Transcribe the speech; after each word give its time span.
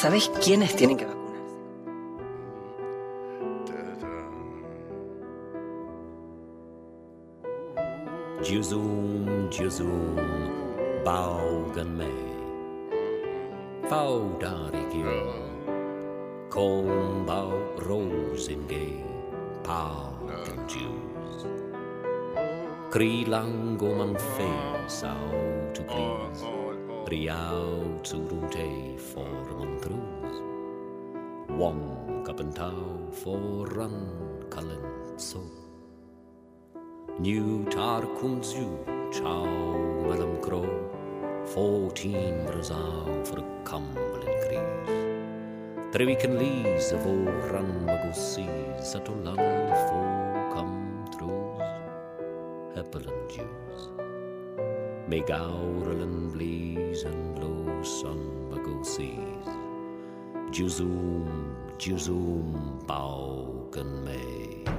¿Sabés 0.00 0.30
quiénes 0.40 0.76
tienen 0.76 0.96
que 0.96 1.06
vacunarse? 1.06 1.44
Juzum, 8.44 9.50
Juzum, 9.50 10.14
Baugan 11.04 11.96
me. 11.96 12.06
Faudarigium, 13.88 15.34
Kom 16.48 17.26
Bau 17.26 17.58
Rosinge, 17.78 19.02
Paugan 19.64 20.64
Jews. 20.68 21.44
Krilango 22.90 23.96
man 23.98 24.16
face 24.36 25.02
out 25.02 25.74
to 25.74 25.82
please. 25.82 26.57
prijau 27.08 28.00
zurumcei 28.04 28.94
form 28.96 29.60
în 29.60 29.78
cruz, 29.80 30.32
Wam 31.58 31.80
kapentau 32.22 33.08
foran 33.10 33.92
kalen 34.48 34.84
so. 35.16 35.38
New 37.20 37.64
tar 37.68 38.04
cum 38.20 38.42
zu 38.42 38.68
chau 39.10 39.46
malam 40.06 40.36
cro, 40.40 40.64
fourteen 41.44 42.44
brazau 42.46 43.08
for 43.22 43.44
cumblin 43.62 44.36
crees. 44.44 44.88
Trevican 45.92 46.36
lees 46.36 46.92
of 46.92 47.04
ran 47.50 47.70
magusis, 47.86 48.84
satulan 48.90 49.40
fo 49.86 50.00
come 50.54 51.08
trues, 51.16 51.68
heppelin 52.74 53.20
Jews. 53.32 53.97
Meg 55.08 55.30
aurelen 55.30 56.28
blies 56.32 57.04
and 57.08 57.38
low 57.40 57.82
sun 57.82 58.20
bagul 58.52 58.84
seas. 58.84 59.48
Jusum, 60.52 61.56
jusum, 61.80 62.76
bau 62.86 63.68
can 63.72 64.04
may. 64.04 64.77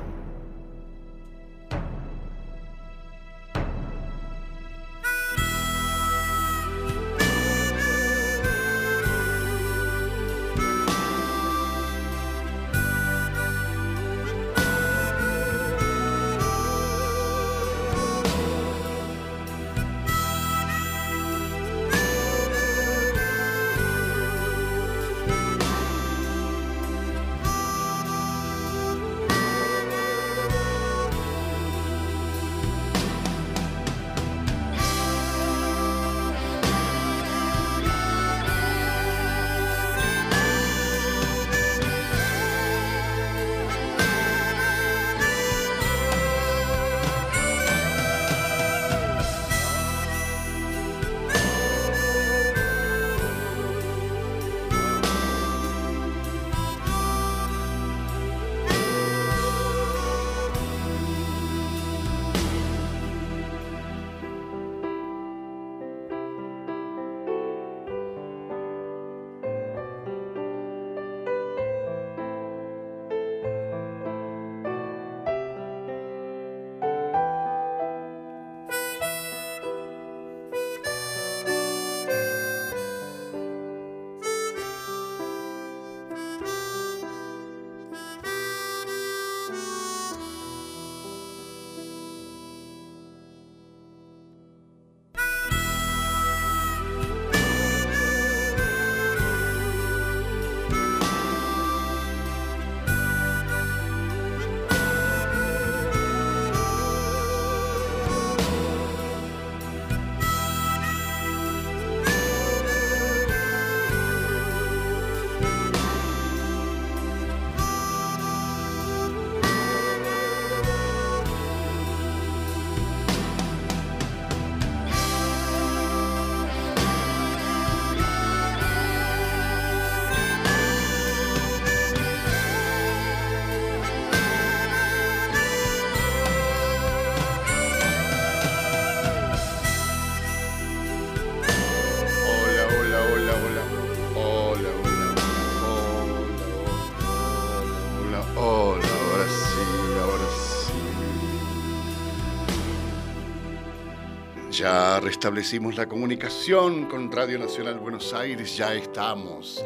Ya 154.59 154.99
restablecimos 154.99 155.77
la 155.77 155.87
comunicación 155.87 156.87
con 156.87 157.09
Radio 157.09 157.39
Nacional 157.39 157.79
Buenos 157.79 158.13
Aires, 158.13 158.57
ya 158.57 158.73
estamos. 158.73 159.63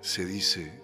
Se 0.00 0.24
dice 0.24 0.83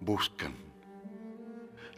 buscan. 0.00 0.54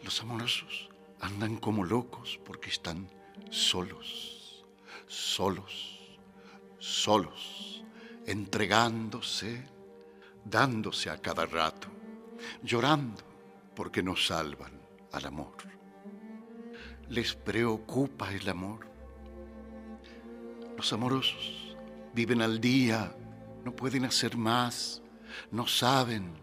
Los 0.03 0.21
amorosos 0.21 0.89
andan 1.21 1.57
como 1.57 1.85
locos 1.85 2.39
porque 2.45 2.69
están 2.69 3.09
solos, 3.49 4.65
solos, 5.07 6.17
solos, 6.79 7.83
entregándose, 8.25 9.65
dándose 10.43 11.09
a 11.09 11.17
cada 11.17 11.45
rato, 11.45 11.87
llorando 12.61 13.23
porque 13.75 14.03
no 14.03 14.15
salvan 14.15 14.81
al 15.13 15.25
amor. 15.25 15.55
Les 17.09 17.35
preocupa 17.35 18.33
el 18.33 18.47
amor. 18.49 18.87
Los 20.75 20.91
amorosos 20.91 21.77
viven 22.13 22.41
al 22.41 22.59
día, 22.59 23.15
no 23.63 23.73
pueden 23.73 24.05
hacer 24.05 24.35
más, 24.35 25.01
no 25.51 25.67
saben, 25.67 26.42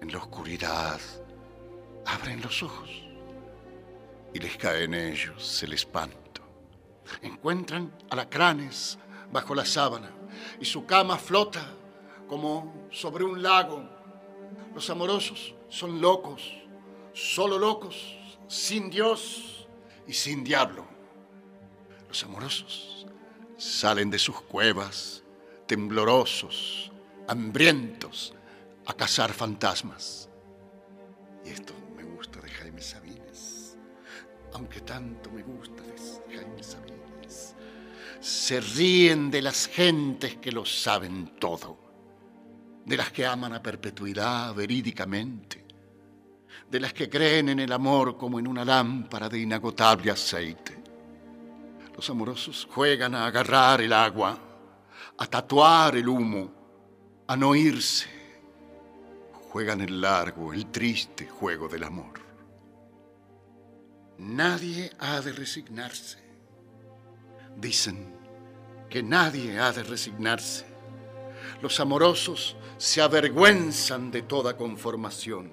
En 0.00 0.12
la 0.12 0.18
oscuridad 0.18 1.00
abren 2.06 2.40
los 2.40 2.62
ojos 2.62 2.90
y 4.32 4.38
les 4.38 4.56
cae 4.56 4.84
en 4.84 4.94
ellos 4.94 5.62
el 5.62 5.72
espanto. 5.72 6.42
Encuentran 7.22 7.92
alacranes 8.10 8.98
bajo 9.32 9.54
la 9.54 9.64
sábana 9.64 10.10
y 10.60 10.64
su 10.64 10.86
cama 10.86 11.16
flota 11.18 11.72
como 12.28 12.88
sobre 12.90 13.24
un 13.24 13.42
lago. 13.42 13.88
Los 14.74 14.88
amorosos 14.90 15.54
son 15.68 16.00
locos 16.00 16.60
solo 17.12 17.58
locos, 17.58 18.16
sin 18.48 18.90
Dios 18.90 19.66
y 20.06 20.12
sin 20.12 20.44
diablo. 20.44 20.86
Los 22.08 22.24
amorosos 22.24 23.06
salen 23.56 24.10
de 24.10 24.18
sus 24.18 24.40
cuevas, 24.42 25.22
temblorosos, 25.66 26.90
hambrientos, 27.28 28.34
a 28.90 28.96
cazar 28.96 29.32
fantasmas. 29.32 30.28
Y 31.44 31.50
esto 31.50 31.72
me 31.96 32.04
gusta 32.04 32.40
de 32.40 32.50
Jaime 32.50 32.82
Sabines, 32.82 33.76
aunque 34.52 34.80
tanto 34.80 35.30
me 35.30 35.42
gusta 35.42 35.82
de 35.82 36.36
Jaime 36.36 36.62
Sabines. 36.62 37.54
Se 38.20 38.60
ríen 38.60 39.30
de 39.30 39.42
las 39.42 39.66
gentes 39.66 40.36
que 40.36 40.52
lo 40.52 40.66
saben 40.66 41.36
todo, 41.38 41.78
de 42.84 42.96
las 42.96 43.10
que 43.12 43.24
aman 43.24 43.54
a 43.54 43.62
perpetuidad 43.62 44.54
verídicamente 44.54 45.60
de 46.70 46.78
las 46.78 46.92
que 46.92 47.10
creen 47.10 47.48
en 47.48 47.60
el 47.60 47.72
amor 47.72 48.16
como 48.16 48.38
en 48.38 48.46
una 48.46 48.64
lámpara 48.64 49.28
de 49.28 49.40
inagotable 49.40 50.10
aceite. 50.12 50.78
Los 51.96 52.08
amorosos 52.08 52.68
juegan 52.70 53.14
a 53.14 53.26
agarrar 53.26 53.80
el 53.80 53.92
agua, 53.92 54.38
a 55.18 55.26
tatuar 55.26 55.96
el 55.96 56.08
humo, 56.08 57.24
a 57.26 57.36
no 57.36 57.54
irse. 57.56 58.19
Juegan 59.50 59.80
el 59.80 60.00
largo, 60.00 60.52
el 60.52 60.70
triste 60.70 61.26
juego 61.26 61.66
del 61.66 61.82
amor. 61.82 62.20
Nadie 64.18 64.92
ha 65.00 65.20
de 65.20 65.32
resignarse. 65.32 66.18
Dicen 67.56 68.14
que 68.88 69.02
nadie 69.02 69.58
ha 69.58 69.72
de 69.72 69.82
resignarse. 69.82 70.66
Los 71.62 71.80
amorosos 71.80 72.56
se 72.78 73.02
avergüenzan 73.02 74.12
de 74.12 74.22
toda 74.22 74.56
conformación 74.56 75.50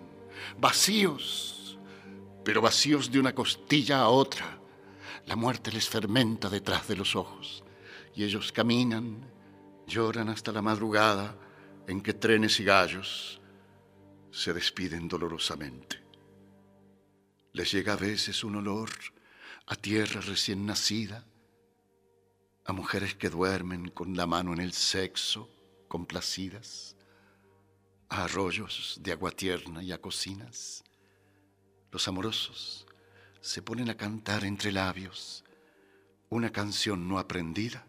vacíos, 0.59 1.79
pero 2.45 2.61
vacíos 2.61 3.11
de 3.11 3.19
una 3.19 3.33
costilla 3.33 4.01
a 4.01 4.09
otra. 4.09 4.59
La 5.25 5.35
muerte 5.35 5.71
les 5.71 5.89
fermenta 5.89 6.49
detrás 6.49 6.87
de 6.87 6.97
los 6.97 7.15
ojos 7.15 7.63
y 8.13 8.23
ellos 8.23 8.51
caminan, 8.51 9.27
lloran 9.87 10.29
hasta 10.29 10.51
la 10.51 10.61
madrugada 10.61 11.35
en 11.87 11.99
que 11.99 12.13
trenes 12.13 12.59
y 12.59 12.63
gallos 12.63 13.36
se 14.31 14.53
despiden 14.53 15.07
dolorosamente. 15.07 16.03
Les 17.53 17.71
llega 17.71 17.93
a 17.93 17.97
veces 17.97 18.43
un 18.43 18.55
olor 18.57 18.89
a 19.65 19.75
tierra 19.75 20.21
recién 20.21 20.65
nacida, 20.65 21.25
a 22.65 22.73
mujeres 22.73 23.15
que 23.15 23.29
duermen 23.29 23.89
con 23.89 24.15
la 24.15 24.27
mano 24.27 24.53
en 24.53 24.59
el 24.59 24.73
sexo, 24.73 25.49
complacidas 25.87 26.95
a 28.09 28.23
arroyos 28.25 28.99
de 29.01 29.11
agua 29.11 29.31
tierna 29.31 29.83
y 29.83 29.91
a 29.91 30.01
cocinas. 30.01 30.83
Los 31.91 32.07
amorosos 32.07 32.85
se 33.41 33.61
ponen 33.61 33.89
a 33.89 33.97
cantar 33.97 34.43
entre 34.43 34.71
labios 34.71 35.43
una 36.29 36.51
canción 36.51 37.07
no 37.07 37.19
aprendida 37.19 37.87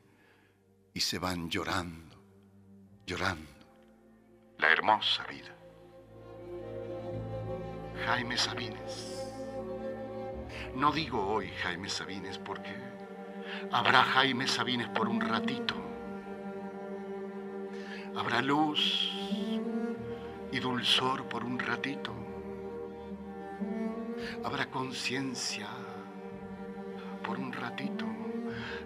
y 0.95 1.01
se 1.01 1.19
van 1.19 1.51
llorando, 1.51 2.17
llorando 3.07 3.59
la 4.59 4.71
hermosa 4.71 5.25
vida. 5.27 5.58
Jaime 8.07 8.37
Sabines. 8.37 9.25
No 10.75 10.93
digo 10.93 11.27
hoy 11.27 11.49
Jaime 11.63 11.89
Sabines 11.89 12.39
porque 12.39 12.71
habrá 13.71 14.03
Jaime 14.03 14.47
Sabines 14.47 14.89
por 14.89 15.09
un 15.09 15.21
ratito. 15.21 15.75
Habrá 18.17 18.43
luz 18.43 19.11
y 20.51 20.59
dulzor 20.59 21.25
por 21.25 21.45
un 21.45 21.59
ratito. 21.59 22.13
Habrá 24.45 24.67
conciencia 24.67 25.69
por 27.23 27.39
un 27.39 27.53
ratito 27.53 28.05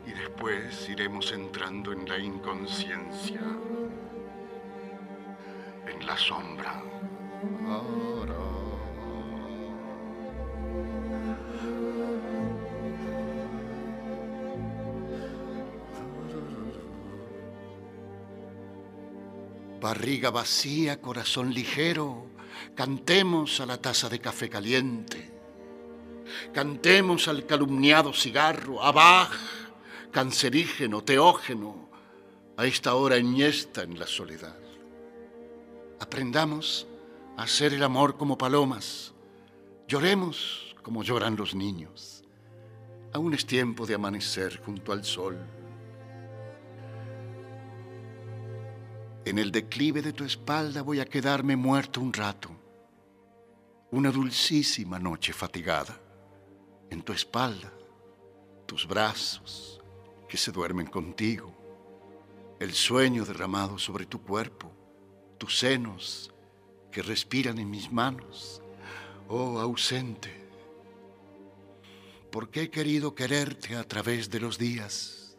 y 0.07 0.13
después 0.13 0.89
iremos 0.89 1.33
entrando 1.33 1.93
en 1.93 2.09
la 2.09 2.19
inconsciencia, 2.19 3.41
en 5.87 6.07
la 6.07 6.17
sombra. 6.17 6.83
Barriga 19.81 20.31
vacía, 20.31 21.01
corazón 21.01 21.53
ligero, 21.53 22.27
cantemos 22.75 23.61
a 23.61 23.67
la 23.67 23.79
taza 23.79 24.09
de 24.09 24.21
café 24.21 24.49
caliente. 24.49 25.31
Cantemos 26.55 27.29
al 27.29 27.47
calumniado 27.47 28.13
cigarro, 28.13 28.83
a 28.83 28.93
Bach, 28.93 29.33
cancerígeno, 30.13 31.03
teógeno, 31.03 31.91
a 32.57 32.65
esta 32.65 32.95
hora 32.95 33.17
enhiesta 33.17 33.83
en 33.83 33.99
la 33.99 34.07
soledad. 34.07 34.57
Aprendamos 35.99 36.87
a 37.37 37.43
hacer 37.43 37.75
el 37.75 37.83
amor 37.83 38.17
como 38.17 38.39
palomas, 38.39 39.12
lloremos 39.93 40.75
como 40.83 41.03
lloran 41.03 41.37
los 41.37 41.55
niños. 41.55 42.25
Aún 43.13 43.35
es 43.35 43.45
tiempo 43.45 43.85
de 43.85 43.95
amanecer 43.95 44.59
junto 44.65 44.91
al 44.91 45.05
sol. 45.05 45.37
En 49.27 49.39
el 49.39 49.53
declive 49.53 50.01
de 50.01 50.15
tu 50.15 50.25
espalda 50.25 50.81
voy 50.81 51.01
a 51.01 51.05
quedarme 51.05 51.57
muerto 51.57 52.01
un 52.01 52.11
rato. 52.11 52.49
Una 53.91 54.11
dulcísima 54.11 54.99
noche 54.99 55.35
fatigada. 55.35 56.01
En 56.89 57.03
tu 57.03 57.13
espalda, 57.13 57.71
tus 58.65 58.89
brazos 58.89 59.79
que 60.27 60.39
se 60.39 60.53
duermen 60.53 60.87
contigo. 60.87 61.53
El 62.59 62.73
sueño 62.73 63.27
derramado 63.27 63.79
sobre 63.79 64.07
tu 64.07 64.23
cuerpo. 64.23 64.73
Tus 65.37 65.59
senos 65.59 66.33
que 66.91 67.03
respiran 67.03 67.59
en 67.59 67.69
mis 67.69 67.93
manos. 67.93 68.62
Oh 69.29 69.59
ausente, 69.59 70.31
porque 72.31 72.63
he 72.63 72.71
querido 72.71 73.15
quererte 73.15 73.77
a 73.77 73.85
través 73.85 74.29
de 74.29 74.41
los 74.41 74.59
días 74.59 75.37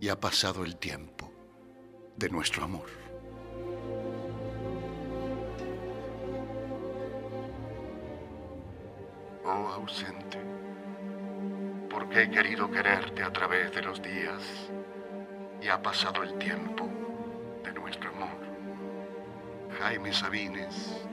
y 0.00 0.08
ha 0.08 0.18
pasado 0.18 0.64
el 0.64 0.76
tiempo 0.76 1.30
de 2.16 2.30
nuestro 2.30 2.64
amor. 2.64 2.88
Oh 9.44 9.68
ausente, 9.68 10.38
porque 11.90 12.22
he 12.22 12.30
querido 12.30 12.70
quererte 12.70 13.22
a 13.22 13.32
través 13.32 13.72
de 13.74 13.82
los 13.82 14.00
días 14.02 14.42
y 15.60 15.68
ha 15.68 15.80
pasado 15.82 16.22
el 16.22 16.36
tiempo 16.38 16.88
de 17.62 17.72
nuestro 17.72 18.10
amor. 18.10 18.46
Jaime 19.78 20.12
Sabines, 20.12 21.04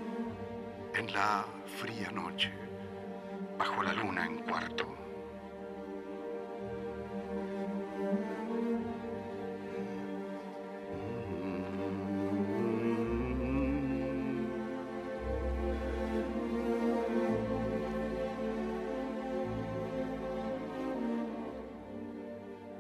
en 0.94 1.12
la 1.14 1.46
fría 1.74 2.12
noche, 2.12 2.52
bajo 3.58 3.82
la 3.84 3.94
luna 3.94 4.26
en 4.26 4.38
cuarto. 4.40 4.88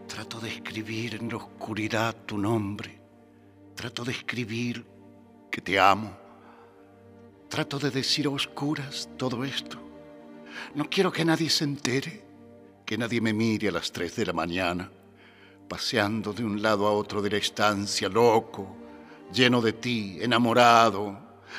Trato 0.07 0.39
de 0.39 0.49
escribir 0.49 1.15
en 1.15 1.29
la 1.29 1.37
oscuridad 1.37 2.15
tu 2.25 2.37
nombre. 2.37 3.01
Trato 3.75 4.03
de 4.03 4.11
escribir 4.11 4.85
que 5.49 5.61
te 5.61 5.79
amo. 5.79 6.22
Trato 7.53 7.77
de 7.77 7.91
decir 7.91 8.25
a 8.25 8.31
oscuras 8.31 9.07
todo 9.15 9.43
esto. 9.43 9.77
No 10.73 10.89
quiero 10.89 11.11
que 11.11 11.23
nadie 11.23 11.51
se 11.51 11.65
entere, 11.65 12.23
que 12.83 12.97
nadie 12.97 13.21
me 13.21 13.31
mire 13.31 13.67
a 13.67 13.71
las 13.71 13.91
tres 13.91 14.15
de 14.15 14.25
la 14.25 14.33
mañana, 14.33 14.89
paseando 15.69 16.33
de 16.33 16.43
un 16.43 16.63
lado 16.63 16.87
a 16.87 16.91
otro 16.93 17.21
de 17.21 17.29
la 17.29 17.37
estancia, 17.37 18.09
loco, 18.09 18.75
lleno 19.31 19.61
de 19.61 19.73
ti, 19.73 20.17
enamorado, 20.19 21.15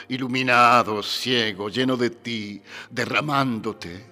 iluminado, 0.09 1.01
ciego, 1.01 1.69
lleno 1.69 1.97
de 1.97 2.11
ti, 2.11 2.61
derramándote. 2.91 4.05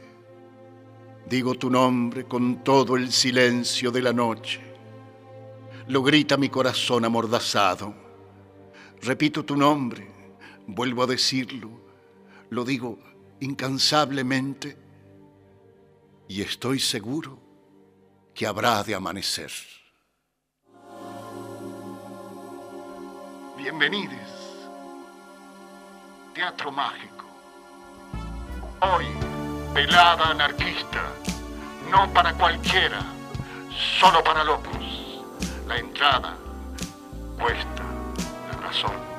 Digo 1.29 1.57
tu 1.57 1.69
nombre 1.69 2.27
con 2.27 2.63
todo 2.63 2.97
el 2.97 3.11
silencio 3.11 3.91
de 3.91 4.03
la 4.03 4.13
noche. 4.13 4.61
Lo 5.89 6.01
grita 6.05 6.37
mi 6.37 6.49
corazón 6.49 7.05
amordazado. 7.05 7.93
Repito 9.01 9.45
tu 9.45 9.57
nombre, 9.57 10.13
vuelvo 10.67 11.03
a 11.03 11.07
decirlo, 11.07 11.71
lo 12.51 12.65
digo 12.65 12.99
incansablemente 13.41 14.77
y 16.29 16.43
estoy 16.43 16.79
seguro 16.79 17.39
que 18.35 18.47
habrá 18.47 18.83
de 18.83 18.95
amanecer. 18.95 19.51
Bienvenidos. 23.57 24.19
Teatro 26.35 26.73
Mágico. 26.73 27.27
Hoy, 28.81 29.07
velada 29.75 30.31
anarquista, 30.31 31.13
no 31.91 32.13
para 32.13 32.33
cualquiera, 32.35 33.03
solo 34.01 34.25
para 34.25 34.43
locos. 34.43 35.25
La 35.67 35.79
entrada 35.79 36.37
cuesta 37.39 37.85
la 38.51 38.61
razón. 38.61 39.12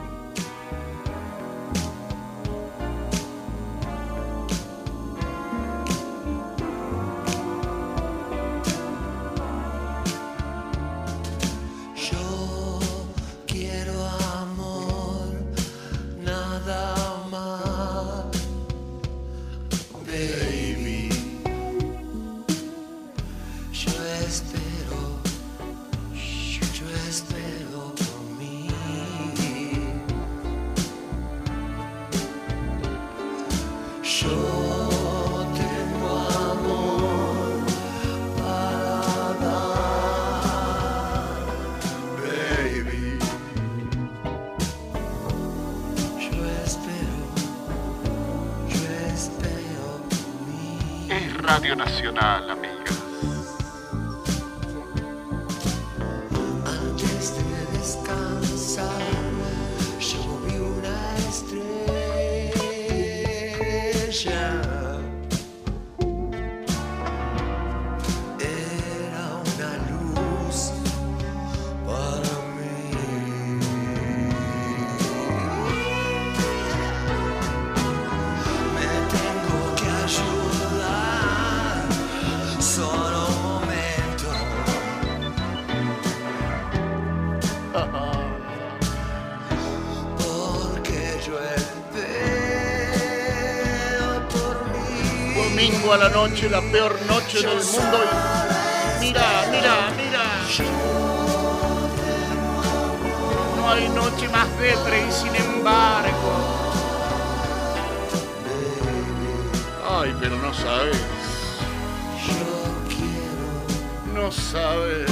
Nacional, 51.85 52.55
la 96.53 96.61
peor 96.71 96.95
noche 97.07 97.39
del 97.39 97.63
mundo. 97.63 97.97
y 99.01 99.05
Mira, 99.05 99.23
mira, 99.49 99.91
mira. 99.97 100.23
No 103.57 103.69
hay 103.71 103.89
noche 103.89 104.29
más 104.29 104.47
depre 104.59 105.07
y 105.07 105.11
sin 105.11 105.35
embargo. 105.35 106.31
Ay, 109.99 110.15
pero 110.19 110.37
no 110.37 110.53
sabes, 110.53 111.01
no 114.13 114.31
sabes 114.31 115.09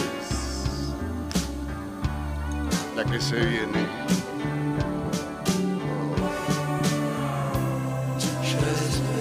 la 2.95 3.03
que 3.03 3.19
se 3.19 3.37
viene. 3.37 3.89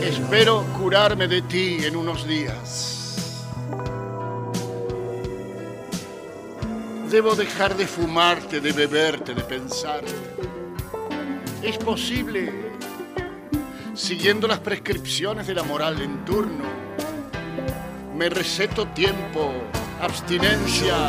espero. 0.02 0.69
Curarme 0.90 1.28
de 1.28 1.42
ti 1.42 1.84
en 1.84 1.94
unos 1.94 2.26
días. 2.26 3.24
Debo 7.08 7.36
dejar 7.36 7.76
de 7.76 7.86
fumarte, 7.86 8.60
de 8.60 8.72
beberte, 8.72 9.32
de 9.32 9.42
pensarte. 9.42 10.10
Es 11.62 11.78
posible, 11.78 12.72
siguiendo 13.94 14.48
las 14.48 14.58
prescripciones 14.58 15.46
de 15.46 15.54
la 15.54 15.62
moral 15.62 16.02
en 16.02 16.24
turno, 16.24 16.64
me 18.16 18.28
receto 18.28 18.88
tiempo, 18.88 19.52
abstinencia, 20.00 21.08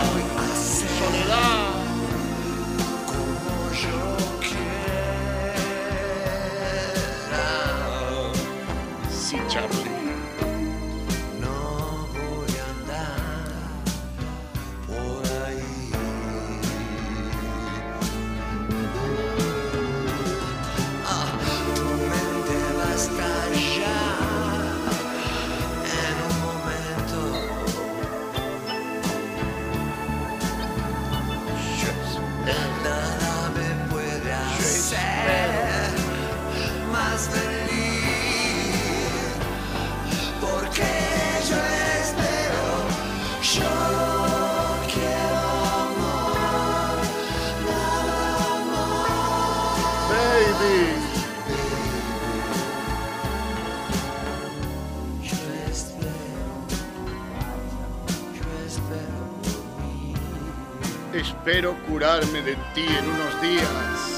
Espero 61.14 61.76
curarme 61.88 62.42
de 62.42 62.56
ti 62.74 62.86
en 62.88 63.06
unos 63.06 63.42
días. 63.42 64.12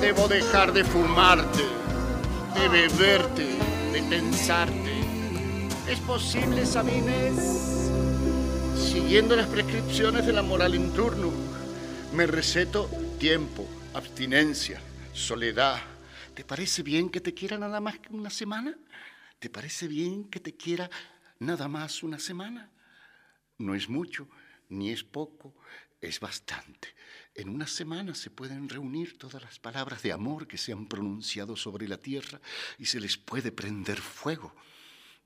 Debo 0.00 0.26
dejar 0.26 0.72
de 0.72 0.82
fumarte, 0.84 1.62
de 2.54 2.68
beberte, 2.68 3.58
de 3.92 4.02
pensarte. 4.08 4.92
¿Es 5.86 6.00
posible, 6.00 6.64
Sabines? 6.64 7.80
Siguiendo 8.74 9.36
las 9.36 9.48
prescripciones 9.48 10.24
de 10.24 10.32
la 10.32 10.42
moral 10.42 10.74
en 10.74 10.90
turno, 10.94 11.30
me 12.14 12.26
receto 12.26 12.88
tiempo, 13.18 13.68
abstinencia, 13.92 14.80
soledad. 15.12 15.78
¿Te 16.34 16.42
parece 16.42 16.82
bien 16.82 17.10
que 17.10 17.20
te 17.20 17.34
quiera 17.34 17.58
nada 17.58 17.80
más 17.80 17.98
que 17.98 18.14
una 18.14 18.30
semana? 18.30 18.74
¿Te 19.38 19.50
parece 19.50 19.88
bien 19.88 20.24
que 20.24 20.40
te 20.40 20.56
quiera 20.56 20.88
nada 21.38 21.68
más 21.68 22.02
una 22.02 22.18
semana? 22.18 22.71
No 23.62 23.76
es 23.76 23.88
mucho, 23.88 24.28
ni 24.70 24.90
es 24.90 25.04
poco, 25.04 25.54
es 26.00 26.18
bastante. 26.18 26.88
En 27.32 27.48
una 27.48 27.68
semana 27.68 28.12
se 28.12 28.28
pueden 28.28 28.68
reunir 28.68 29.16
todas 29.16 29.40
las 29.40 29.60
palabras 29.60 30.02
de 30.02 30.10
amor 30.10 30.48
que 30.48 30.58
se 30.58 30.72
han 30.72 30.86
pronunciado 30.86 31.54
sobre 31.54 31.86
la 31.86 31.96
tierra 31.96 32.40
y 32.76 32.86
se 32.86 32.98
les 32.98 33.16
puede 33.16 33.52
prender 33.52 34.00
fuego. 34.00 34.52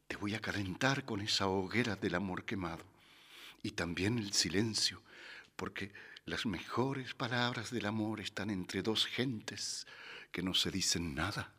Te 0.06 0.16
voy 0.16 0.34
a 0.34 0.40
calentar 0.40 1.06
con 1.06 1.22
esa 1.22 1.48
hoguera 1.48 1.96
del 1.96 2.14
amor 2.14 2.44
quemado. 2.44 2.84
Y 3.62 3.70
también 3.70 4.18
el 4.18 4.34
silencio, 4.34 5.00
porque 5.56 5.94
las 6.26 6.44
mejores 6.44 7.14
palabras 7.14 7.70
del 7.70 7.86
amor 7.86 8.20
están 8.20 8.50
entre 8.50 8.82
dos 8.82 9.06
gentes 9.06 9.86
que 10.30 10.42
no 10.42 10.52
se 10.52 10.70
dicen 10.70 11.14
nada. 11.14 11.54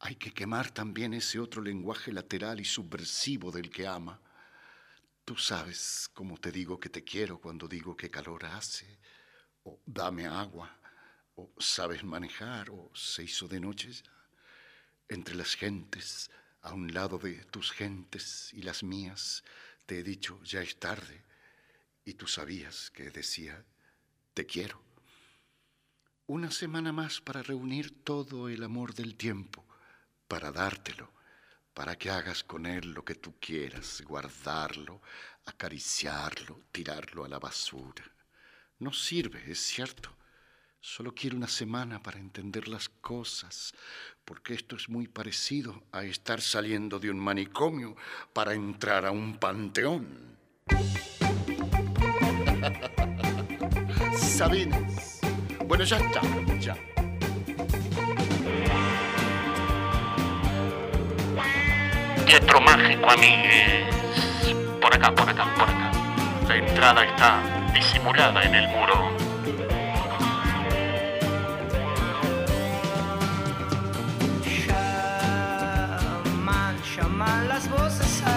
Hay 0.00 0.16
que 0.16 0.34
quemar 0.34 0.70
también 0.70 1.14
ese 1.14 1.40
otro 1.40 1.62
lenguaje 1.62 2.12
lateral 2.12 2.60
y 2.60 2.66
subversivo 2.66 3.50
del 3.50 3.70
que 3.70 3.86
ama. 3.86 4.20
Tú 5.24 5.36
sabes 5.36 6.10
cómo 6.12 6.36
te 6.38 6.50
digo 6.50 6.80
que 6.80 6.88
te 6.88 7.04
quiero 7.04 7.38
cuando 7.40 7.68
digo 7.68 7.96
que 7.96 8.10
calor 8.10 8.44
hace, 8.44 8.98
o 9.62 9.78
dame 9.86 10.26
agua, 10.26 10.76
o 11.36 11.50
sabes 11.58 12.02
manejar, 12.02 12.70
o 12.70 12.90
se 12.94 13.22
hizo 13.24 13.46
de 13.46 13.60
noche 13.60 13.92
ya. 13.92 14.10
Entre 15.08 15.34
las 15.34 15.54
gentes, 15.54 16.30
a 16.62 16.72
un 16.72 16.92
lado 16.92 17.18
de 17.18 17.34
tus 17.46 17.70
gentes 17.70 18.52
y 18.52 18.62
las 18.62 18.82
mías, 18.82 19.44
te 19.86 20.00
he 20.00 20.02
dicho, 20.02 20.42
ya 20.42 20.60
es 20.60 20.78
tarde, 20.78 21.22
y 22.04 22.14
tú 22.14 22.26
sabías 22.26 22.90
que 22.90 23.10
decía, 23.10 23.64
te 24.34 24.44
quiero. 24.46 24.82
Una 26.26 26.50
semana 26.50 26.92
más 26.92 27.20
para 27.20 27.42
reunir 27.42 28.02
todo 28.02 28.48
el 28.48 28.64
amor 28.64 28.94
del 28.94 29.16
tiempo, 29.16 29.64
para 30.26 30.50
dártelo, 30.50 31.12
para 31.74 31.96
que 31.96 32.10
hagas 32.10 32.44
con 32.44 32.66
él 32.66 32.92
lo 32.92 33.04
que 33.04 33.14
tú 33.14 33.34
quieras, 33.40 34.02
guardarlo, 34.02 35.00
acariciarlo, 35.46 36.60
tirarlo 36.70 37.24
a 37.24 37.28
la 37.28 37.38
basura. 37.38 38.04
No 38.78 38.92
sirve, 38.92 39.42
es 39.50 39.60
cierto. 39.60 40.10
Solo 40.80 41.14
quiero 41.14 41.36
una 41.36 41.46
semana 41.46 42.02
para 42.02 42.18
entender 42.18 42.66
las 42.66 42.88
cosas, 42.88 43.72
porque 44.24 44.54
esto 44.54 44.74
es 44.74 44.88
muy 44.88 45.06
parecido 45.06 45.84
a 45.92 46.04
estar 46.04 46.40
saliendo 46.40 46.98
de 46.98 47.10
un 47.10 47.20
manicomio 47.20 47.94
para 48.32 48.54
entrar 48.54 49.06
a 49.06 49.12
un 49.12 49.38
panteón. 49.38 50.36
Sabines. 54.16 55.20
Bueno, 55.66 55.84
ya 55.84 55.98
está, 55.98 56.20
ya. 56.58 56.76
Teatro 62.26 62.60
mágico, 62.60 63.10
amigues. 63.10 64.54
Por 64.80 64.94
acá, 64.94 65.12
por 65.12 65.28
acá, 65.28 65.44
por 65.58 65.68
acá. 65.68 65.90
La 66.48 66.56
entrada 66.56 67.04
está 67.04 67.36
disimulada 67.74 68.42
en 68.42 68.54
el 68.54 68.68
muro. 68.68 69.10
Llaman, 74.66 76.76
llaman 76.96 77.48
las 77.48 77.68
voces 77.68 78.22
a 78.26 78.31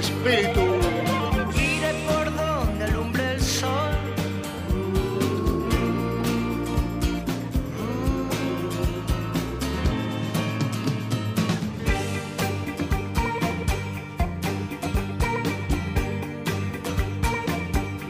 espíritus. 0.00 0.86
Iré 1.54 1.92
por 2.08 2.24
donde 2.34 2.84
alumbre 2.84 3.32
el 3.34 3.40
sol. 3.40 3.96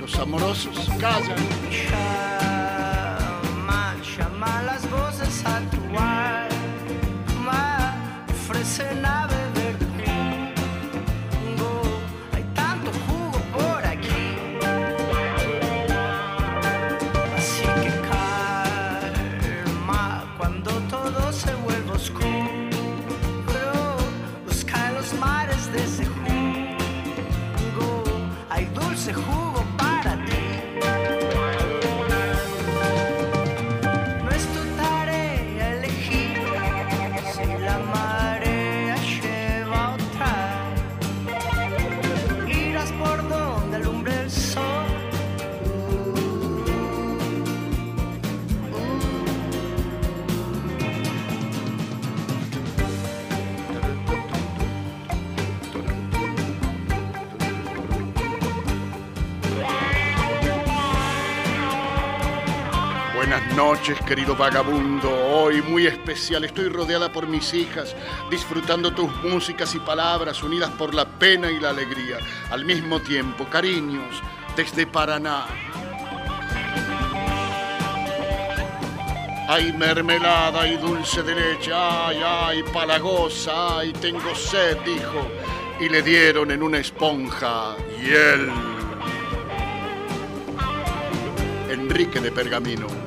Los 0.01 0.19
amorosos 0.19 0.89
callan. 1.01 1.60
Querido 64.11 64.35
vagabundo. 64.35 65.09
Hoy 65.09 65.63
muy 65.63 65.87
especial. 65.87 66.43
Estoy 66.43 66.69
rodeada 66.69 67.13
por 67.13 67.29
mis 67.29 67.55
hijas, 67.55 67.95
disfrutando 68.29 68.93
tus 68.93 69.09
músicas 69.23 69.73
y 69.77 69.79
palabras 69.79 70.43
unidas 70.43 70.69
por 70.71 70.93
la 70.93 71.05
pena 71.05 71.49
y 71.49 71.61
la 71.61 71.71
alegría. 71.71 72.19
Al 72.51 72.65
mismo 72.65 72.99
tiempo, 73.01 73.45
cariños, 73.49 74.21
desde 74.57 74.85
Paraná. 74.85 75.47
Hay 79.49 79.73
mermelada 79.75 80.67
y 80.67 80.77
dulce 80.77 81.23
de 81.23 81.37
leche, 81.37 81.71
ay, 81.73 82.21
ay, 82.27 82.65
palagosa, 82.73 83.79
ay, 83.79 83.93
tengo 83.93 84.35
sed, 84.35 84.77
dijo. 84.79 85.31
Y 85.79 85.89
le 85.89 86.03
dieron 86.03 86.51
en 86.51 86.65
una 86.65 86.79
esponja 86.79 87.77
hiel. 88.03 88.51
Enrique 91.71 92.19
de 92.19 92.33
Pergamino. 92.33 93.00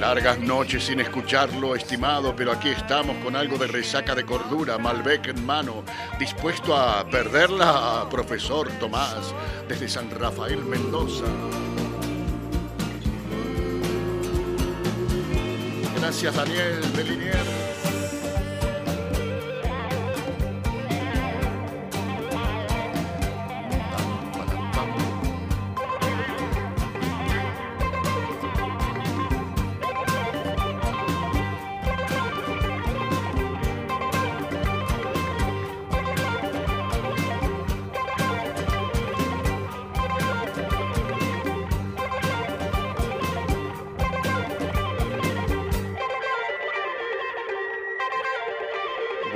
Largas 0.00 0.38
noches 0.38 0.84
sin 0.84 1.00
escucharlo, 1.00 1.74
estimado, 1.74 2.36
pero 2.36 2.52
aquí 2.52 2.68
estamos 2.68 3.16
con 3.24 3.34
algo 3.34 3.56
de 3.56 3.66
resaca 3.66 4.14
de 4.14 4.24
cordura, 4.24 4.76
Malbec 4.76 5.28
en 5.28 5.44
mano, 5.44 5.84
dispuesto 6.18 6.76
a 6.76 7.08
perderla, 7.08 8.06
profesor 8.10 8.68
Tomás, 8.78 9.34
desde 9.68 9.88
San 9.88 10.10
Rafael 10.10 10.62
Mendoza. 10.64 11.24
Gracias, 15.98 16.36
Daniel 16.36 16.80
Belinier. 16.94 17.75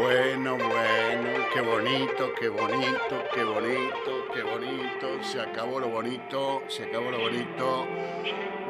Bueno, 0.01 0.57
bueno, 0.57 1.47
qué 1.53 1.61
bonito, 1.61 2.33
qué 2.41 2.49
bonito, 2.49 3.23
qué 3.35 3.45
bonito, 3.45 4.25
qué 4.33 4.43
bonito. 4.43 5.23
Se 5.23 5.39
acabó 5.39 5.79
lo 5.79 5.91
bonito, 5.91 6.63
se 6.69 6.85
acabó 6.85 7.11
lo 7.11 7.21
bonito. 7.21 7.87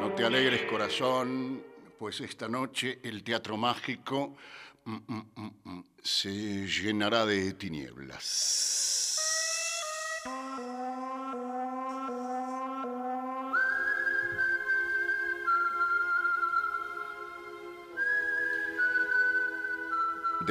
No 0.01 0.11
te 0.11 0.25
alegres, 0.25 0.63
corazón, 0.63 1.63
pues 1.97 2.19
esta 2.19 2.49
noche 2.49 2.99
el 3.03 3.23
teatro 3.23 3.55
mágico 3.55 4.35
mm, 4.83 4.97
mm, 5.07 5.51
mm, 5.63 5.83
se 6.03 6.67
llenará 6.67 7.25
de 7.25 7.53
tinieblas. 7.53 9.21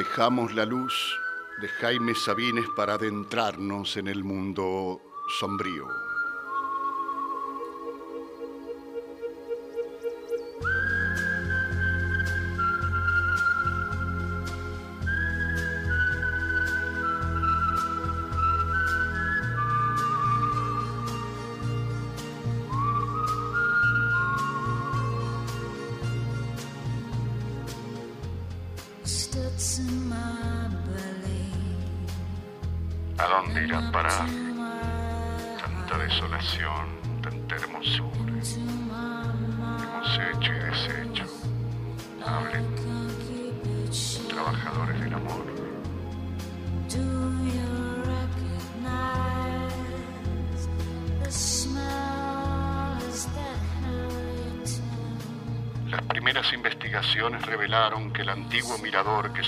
Dejamos 0.00 0.54
la 0.54 0.64
luz 0.64 0.94
de 1.60 1.68
Jaime 1.68 2.14
Sabines 2.14 2.64
para 2.74 2.94
adentrarnos 2.94 3.98
en 3.98 4.08
el 4.08 4.24
mundo 4.24 4.98
sombrío. 5.38 6.09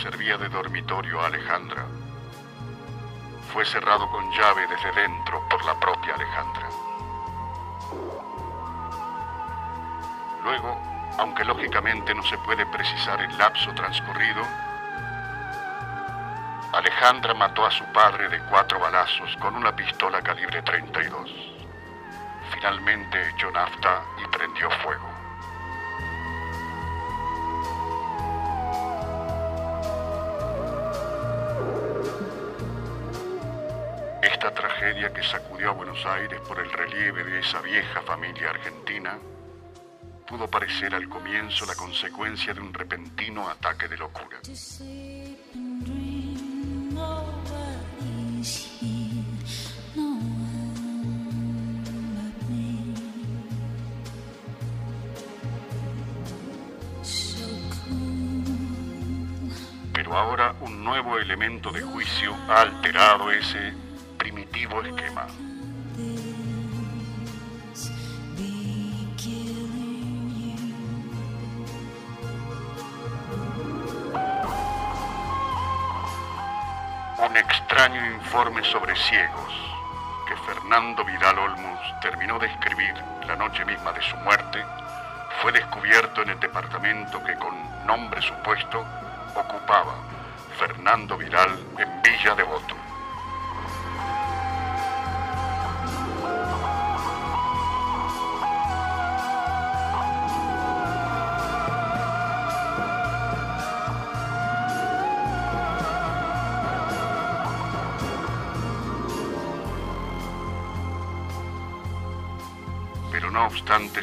Servía 0.03 0.37
de 0.37 0.49
dormitorio 0.49 1.21
a 1.21 1.27
Alejandra 1.27 1.87
fue 3.53 3.65
cerrado 3.65 4.11
con 4.11 4.29
llave 4.33 4.67
desde 4.67 5.01
dentro 5.01 5.47
por 5.49 5.65
la 5.65 5.79
propia 5.79 6.15
Alejandra. 6.15 6.69
Luego, 10.43 10.81
aunque 11.19 11.45
lógicamente 11.45 12.15
no 12.15 12.23
se 12.25 12.37
puede 12.38 12.67
precisar 12.67 13.21
el 13.21 13.38
lapso 13.38 13.73
transcurrido, 13.75 14.43
Alejandra 16.73 17.35
mató 17.35 17.65
a 17.65 17.71
su 17.71 17.85
padre 17.93 18.29
de 18.29 18.41
cuatro 18.51 18.81
balazos 18.81 19.37
con 19.37 19.55
una 19.55 19.77
pistola 19.77 20.21
calibre 20.21 20.62
32. 20.62 21.31
Finalmente 22.55 23.29
echó 23.29 23.51
nafta 23.53 24.03
y 24.21 24.27
prendió 24.37 24.69
fuego. 24.83 25.12
A 35.68 35.70
Buenos 35.70 36.05
Aires 36.07 36.40
por 36.40 36.59
el 36.59 36.70
relieve 36.72 37.22
de 37.22 37.38
esa 37.38 37.61
vieja 37.61 38.03
familia 38.03 38.51
argentina 38.51 39.18
pudo 40.27 40.48
parecer 40.48 40.94
al 40.94 41.09
comienzo 41.09 41.66
la 41.66 41.75
consecuencia 41.77 42.53
de 42.53 42.61
un 42.61 42.75
repentino 42.75 43.48
ataque 43.48 43.87
de 43.87 43.96
locura. 43.96 44.40
Pero 59.92 60.16
ahora 60.16 60.57
un 60.61 60.83
nuevo 60.83 61.18
elemento 61.18 61.70
de 61.70 61.83
juicio 61.83 62.35
ha 62.48 62.62
alterado 62.62 63.31
ese 63.31 63.75
primitivo 64.18 64.83
esquema. 64.83 65.27
Un 77.33 77.38
extraño 77.38 78.05
informe 78.12 78.62
sobre 78.62 78.95
ciegos 78.95 79.55
que 80.29 80.37
Fernando 80.45 81.03
Vidal 81.03 81.38
Olmos 81.38 81.81
terminó 82.03 82.38
de 82.38 82.47
escribir 82.47 82.92
la 83.27 83.35
noche 83.37 83.64
misma 83.64 83.90
de 83.95 84.03
su 84.03 84.14
muerte 84.18 84.62
fue 85.40 85.51
descubierto 85.51 86.21
en 86.21 86.29
el 86.29 86.40
departamento 86.40 87.25
que 87.25 87.35
con 87.37 87.55
nombre 87.87 88.21
supuesto 88.21 88.85
ocupaba 89.35 89.95
Fernando 90.59 91.16
Vidal 91.16 91.59
en 91.79 92.03
Villa 92.03 92.35
Devoto. 92.35 92.82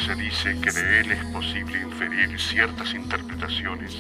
Se 0.10 0.16
dice 0.16 0.60
que 0.60 0.72
de 0.72 1.02
él 1.02 1.12
es 1.12 1.24
posible 1.26 1.80
inferir 1.80 2.42
ciertas 2.42 2.96
interpretaciones 2.96 3.96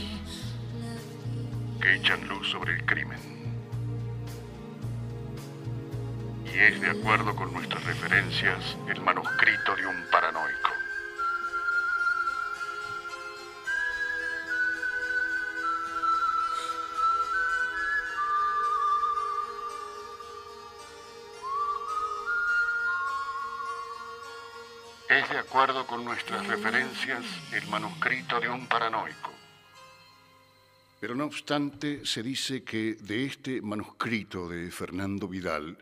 que 1.79 1.93
echan 1.93 2.27
luz 2.27 2.49
sobre 2.49 2.73
el 2.73 2.83
crimen. 2.83 3.19
Y 6.51 6.57
es 6.57 6.81
de 6.81 6.89
acuerdo 6.89 7.35
con 7.35 7.53
nuestras 7.53 7.83
referencias 7.83 8.75
el 8.87 8.99
manuscrito 9.01 9.75
de 9.75 9.85
un 9.85 10.03
acuerdo 25.49 25.87
con 25.87 26.05
nuestras 26.05 26.45
referencias, 26.45 27.25
el 27.51 27.67
manuscrito 27.69 28.39
de 28.39 28.47
un 28.47 28.67
paranoico. 28.67 29.31
Pero 30.99 31.15
no 31.15 31.25
obstante, 31.25 32.05
se 32.05 32.21
dice 32.21 32.63
que 32.63 32.93
de 32.93 33.25
este 33.25 33.59
manuscrito 33.59 34.47
de 34.47 34.69
Fernando 34.69 35.27
Vidal 35.27 35.75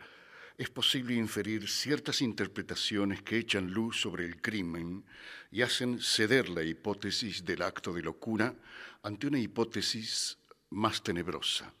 es 0.56 0.70
posible 0.70 1.16
inferir 1.16 1.68
ciertas 1.68 2.22
interpretaciones 2.22 3.20
que 3.20 3.36
echan 3.36 3.70
luz 3.70 4.00
sobre 4.00 4.24
el 4.24 4.40
crimen 4.40 5.04
y 5.50 5.60
hacen 5.60 6.00
ceder 6.00 6.48
la 6.48 6.62
hipótesis 6.62 7.44
del 7.44 7.60
acto 7.60 7.92
de 7.92 8.00
locura 8.00 8.54
ante 9.02 9.26
una 9.26 9.38
hipótesis 9.38 10.38
más 10.70 11.02
tenebrosa. 11.02 11.74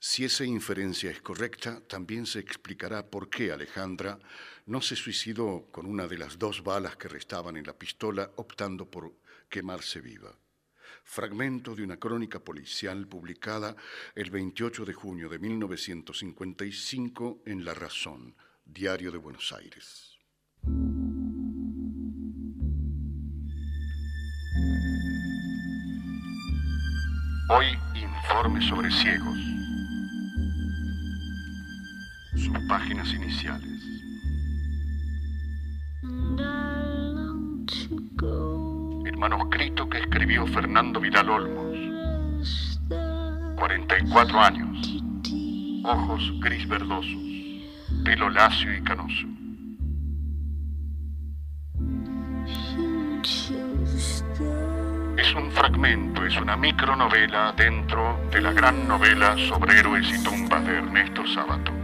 Si 0.00 0.24
esa 0.24 0.44
inferencia 0.44 1.10
es 1.10 1.20
correcta, 1.20 1.80
también 1.80 2.24
se 2.24 2.38
explicará 2.38 3.04
por 3.04 3.28
qué 3.28 3.50
Alejandra 3.50 4.18
no 4.66 4.80
se 4.80 4.94
suicidó 4.94 5.66
con 5.72 5.86
una 5.86 6.06
de 6.06 6.18
las 6.18 6.38
dos 6.38 6.62
balas 6.62 6.96
que 6.96 7.08
restaban 7.08 7.56
en 7.56 7.66
la 7.66 7.72
pistola, 7.72 8.30
optando 8.36 8.88
por 8.88 9.12
quemarse 9.48 10.00
viva. 10.00 10.32
Fragmento 11.02 11.74
de 11.74 11.82
una 11.82 11.96
crónica 11.96 12.38
policial 12.38 13.08
publicada 13.08 13.74
el 14.14 14.30
28 14.30 14.84
de 14.84 14.92
junio 14.92 15.28
de 15.28 15.40
1955 15.40 17.42
en 17.46 17.64
La 17.64 17.74
Razón, 17.74 18.36
Diario 18.64 19.10
de 19.10 19.18
Buenos 19.18 19.52
Aires. 19.52 20.16
Hoy 27.50 27.66
informe 27.94 28.60
sobre 28.68 28.90
ciegos. 28.90 29.38
Sus 32.38 32.58
páginas 32.68 33.12
iniciales. 33.12 33.68
El 39.04 39.16
manuscrito 39.16 39.88
que 39.88 39.98
escribió 39.98 40.46
Fernando 40.46 41.00
Vidal 41.00 41.30
Olmos. 41.30 42.80
44 43.56 44.40
años. 44.40 45.02
Ojos 45.84 46.32
gris 46.40 46.68
verdosos. 46.68 47.20
Pelo 48.04 48.30
lacio 48.30 48.76
y 48.76 48.82
canoso. 48.82 49.26
Es 55.16 55.34
un 55.34 55.50
fragmento, 55.50 56.24
es 56.24 56.36
una 56.40 56.56
micronovela 56.56 57.52
dentro 57.56 58.20
de 58.30 58.40
la 58.40 58.52
gran 58.52 58.86
novela 58.86 59.36
sobre 59.48 59.78
héroes 59.78 60.08
y 60.08 60.22
tumbas 60.22 60.64
de 60.64 60.78
Ernesto 60.78 61.26
Sábato. 61.26 61.77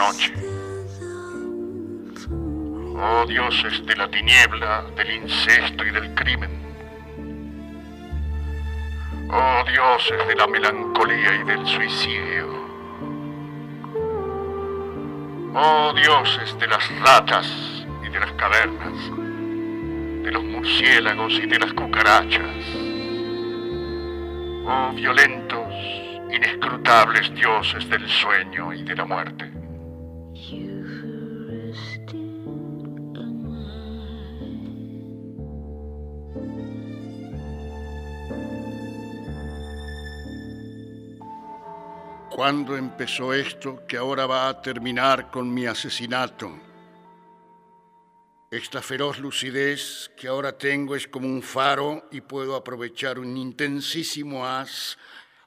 Noche. 0.00 0.32
Oh 2.96 3.26
dioses 3.26 3.84
de 3.84 3.96
la 3.96 4.08
tiniebla, 4.08 4.86
del 4.96 5.10
incesto 5.22 5.84
y 5.84 5.90
del 5.90 6.14
crimen. 6.14 6.52
Oh 9.30 9.62
dioses 9.70 10.26
de 10.26 10.34
la 10.36 10.46
melancolía 10.46 11.34
y 11.34 11.44
del 11.44 11.66
suicidio. 11.66 12.46
Oh 15.54 15.92
dioses 15.94 16.58
de 16.58 16.66
las 16.66 16.84
ratas 17.00 17.46
y 18.02 18.08
de 18.08 18.20
las 18.20 18.32
cavernas, 18.32 18.98
de 20.24 20.30
los 20.32 20.44
murciélagos 20.44 21.34
y 21.34 21.46
de 21.46 21.58
las 21.58 21.72
cucarachas. 21.74 22.64
Oh 24.66 24.92
violentos, 24.94 25.74
inescrutables 26.32 27.34
dioses 27.34 27.88
del 27.90 28.08
sueño 28.08 28.72
y 28.72 28.82
de 28.82 28.96
la 28.96 29.04
muerte. 29.04 29.49
¿Cuándo 42.40 42.74
empezó 42.74 43.34
esto 43.34 43.82
que 43.86 43.98
ahora 43.98 44.24
va 44.24 44.48
a 44.48 44.62
terminar 44.62 45.30
con 45.30 45.52
mi 45.52 45.66
asesinato? 45.66 46.58
Esta 48.50 48.80
feroz 48.80 49.18
lucidez 49.18 50.10
que 50.16 50.26
ahora 50.26 50.56
tengo 50.56 50.96
es 50.96 51.06
como 51.06 51.28
un 51.28 51.42
faro 51.42 52.08
y 52.10 52.22
puedo 52.22 52.56
aprovechar 52.56 53.18
un 53.18 53.36
intensísimo 53.36 54.46
haz 54.46 54.96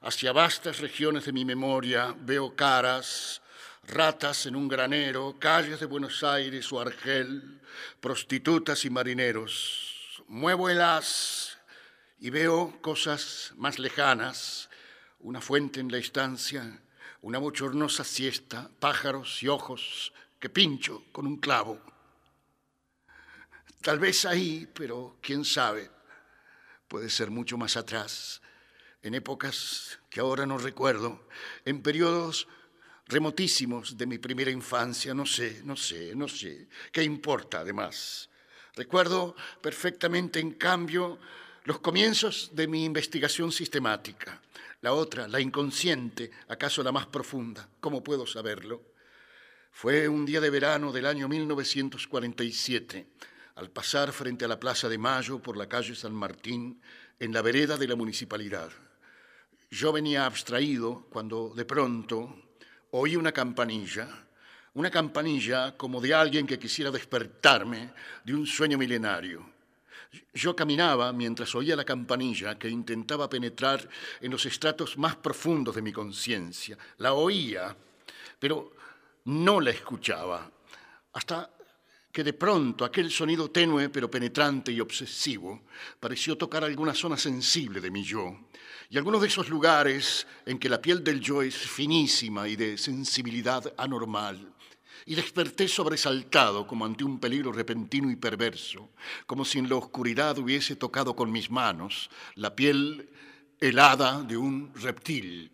hacia 0.02 0.34
vastas 0.34 0.82
regiones 0.82 1.26
de 1.26 1.34
mi 1.34 1.46
memoria. 1.46 2.16
Veo 2.16 2.56
caras, 2.56 3.42
ratas 3.88 4.46
en 4.46 4.56
un 4.56 4.68
granero, 4.68 5.36
calles 5.40 5.80
de 5.80 5.88
Buenos 5.88 6.24
Aires 6.24 6.72
o 6.72 6.80
Argel, 6.80 7.60
prostitutas 8.00 8.86
y 8.86 8.92
marineros. 8.92 10.24
Muevo 10.28 10.70
el 10.70 10.80
haz 10.80 11.58
y 12.20 12.30
veo 12.30 12.80
cosas 12.84 13.52
más 13.56 13.80
lejanas, 13.80 14.70
una 15.22 15.42
fuente 15.42 15.80
en 15.80 15.92
la 15.92 15.98
estancia, 15.98 16.83
una 17.24 17.40
bochornosa 17.40 18.04
siesta, 18.04 18.70
pájaros 18.80 19.42
y 19.42 19.48
ojos 19.48 20.14
que 20.40 20.50
pincho 20.50 21.06
con 21.14 21.26
un 21.26 21.38
clavo. 21.38 21.80
Tal 23.82 23.98
vez 23.98 24.26
ahí, 24.26 24.68
pero 24.74 25.18
quién 25.22 25.46
sabe, 25.46 25.90
puede 26.88 27.10
ser 27.10 27.32
mucho 27.32 27.58
más 27.58 27.78
atrás, 27.78 28.42
en 29.02 29.16
épocas 29.16 30.00
que 30.10 30.20
ahora 30.20 30.46
no 30.46 30.58
recuerdo, 30.58 31.28
en 31.64 31.82
periodos 31.82 32.48
remotísimos 33.08 33.98
de 33.98 34.06
mi 34.06 34.18
primera 34.18 34.52
infancia, 34.52 35.14
no 35.14 35.26
sé, 35.26 35.62
no 35.64 35.78
sé, 35.78 36.14
no 36.16 36.28
sé, 36.28 36.68
¿qué 36.92 37.04
importa 37.04 37.60
además? 37.60 38.30
Recuerdo 38.76 39.34
perfectamente, 39.62 40.42
en 40.42 40.52
cambio, 40.52 41.20
los 41.64 41.80
comienzos 41.80 42.52
de 42.54 42.68
mi 42.68 42.84
investigación 42.84 43.50
sistemática. 43.54 44.42
La 44.84 44.92
otra, 44.92 45.30
la 45.30 45.40
inconsciente, 45.40 46.30
acaso 46.50 46.84
la 46.84 46.92
más 46.92 47.06
profunda, 47.06 47.70
¿cómo 47.80 48.04
puedo 48.04 48.28
saberlo? 48.28 48.82
Fue 49.72 50.10
un 50.10 50.26
día 50.26 50.42
de 50.42 50.50
verano 50.50 50.92
del 50.92 51.06
año 51.06 51.30
1947, 51.30 53.08
al 53.56 53.72
pasar 53.72 54.12
frente 54.12 54.44
a 54.44 54.50
la 54.50 54.60
Plaza 54.60 54.90
de 54.90 54.98
Mayo 54.98 55.42
por 55.42 55.56
la 55.56 55.70
calle 55.70 55.96
San 55.96 56.14
Martín, 56.14 56.82
en 57.18 57.32
la 57.32 57.42
vereda 57.42 57.78
de 57.78 57.88
la 57.88 57.96
municipalidad. 57.96 58.72
Yo 59.72 59.94
venía 59.94 60.26
abstraído 60.26 61.08
cuando 61.10 61.54
de 61.56 61.64
pronto 61.64 62.36
oí 62.92 63.16
una 63.16 63.32
campanilla, 63.32 64.10
una 64.74 64.92
campanilla 64.92 65.78
como 65.78 66.02
de 66.02 66.14
alguien 66.14 66.46
que 66.46 66.60
quisiera 66.60 66.92
despertarme 66.92 67.94
de 68.26 68.34
un 68.34 68.46
sueño 68.46 68.78
milenario. 68.78 69.53
Yo 70.34 70.56
caminaba 70.56 71.12
mientras 71.14 71.54
oía 71.56 71.76
la 71.76 71.86
campanilla 71.86 72.58
que 72.58 72.70
intentaba 72.70 73.30
penetrar 73.30 73.88
en 74.22 74.32
los 74.32 74.46
estratos 74.46 74.98
más 74.98 75.16
profundos 75.16 75.76
de 75.76 75.82
mi 75.82 75.92
conciencia. 75.92 76.78
La 76.98 77.14
oía, 77.14 77.76
pero 78.40 78.74
no 79.26 79.60
la 79.60 79.72
escuchaba, 79.72 80.52
hasta 81.14 81.50
que 82.12 82.24
de 82.24 82.34
pronto 82.34 82.86
aquel 82.86 83.10
sonido 83.10 83.50
tenue 83.50 83.90
pero 83.90 84.10
penetrante 84.10 84.72
y 84.72 84.80
obsesivo 84.80 85.64
pareció 86.00 86.38
tocar 86.38 86.64
alguna 86.64 86.94
zona 86.94 87.18
sensible 87.18 87.82
de 87.82 87.90
mi 87.90 88.04
yo, 88.04 88.50
y 88.90 88.98
algunos 88.98 89.22
de 89.22 89.28
esos 89.28 89.50
lugares 89.50 90.28
en 90.46 90.60
que 90.60 90.70
la 90.70 90.80
piel 90.80 91.04
del 91.04 91.20
yo 91.20 91.42
es 91.42 91.56
finísima 91.56 92.48
y 92.48 92.56
de 92.56 92.78
sensibilidad 92.78 93.74
anormal. 93.78 94.54
Y 95.06 95.16
desperté 95.16 95.68
sobresaltado 95.68 96.66
como 96.66 96.86
ante 96.86 97.04
un 97.04 97.20
peligro 97.20 97.52
repentino 97.52 98.10
y 98.10 98.16
perverso, 98.16 98.92
como 99.26 99.44
si 99.44 99.60
en 99.60 99.70
la 99.70 99.76
oscuridad 99.76 100.38
hubiese 100.38 100.76
tocado 100.76 101.16
con 101.16 101.32
mis 101.32 101.50
manos 101.50 102.10
la 102.36 102.56
piel 102.56 103.10
helada 103.60 104.22
de 104.24 104.38
un 104.38 104.72
reptil. 104.76 105.52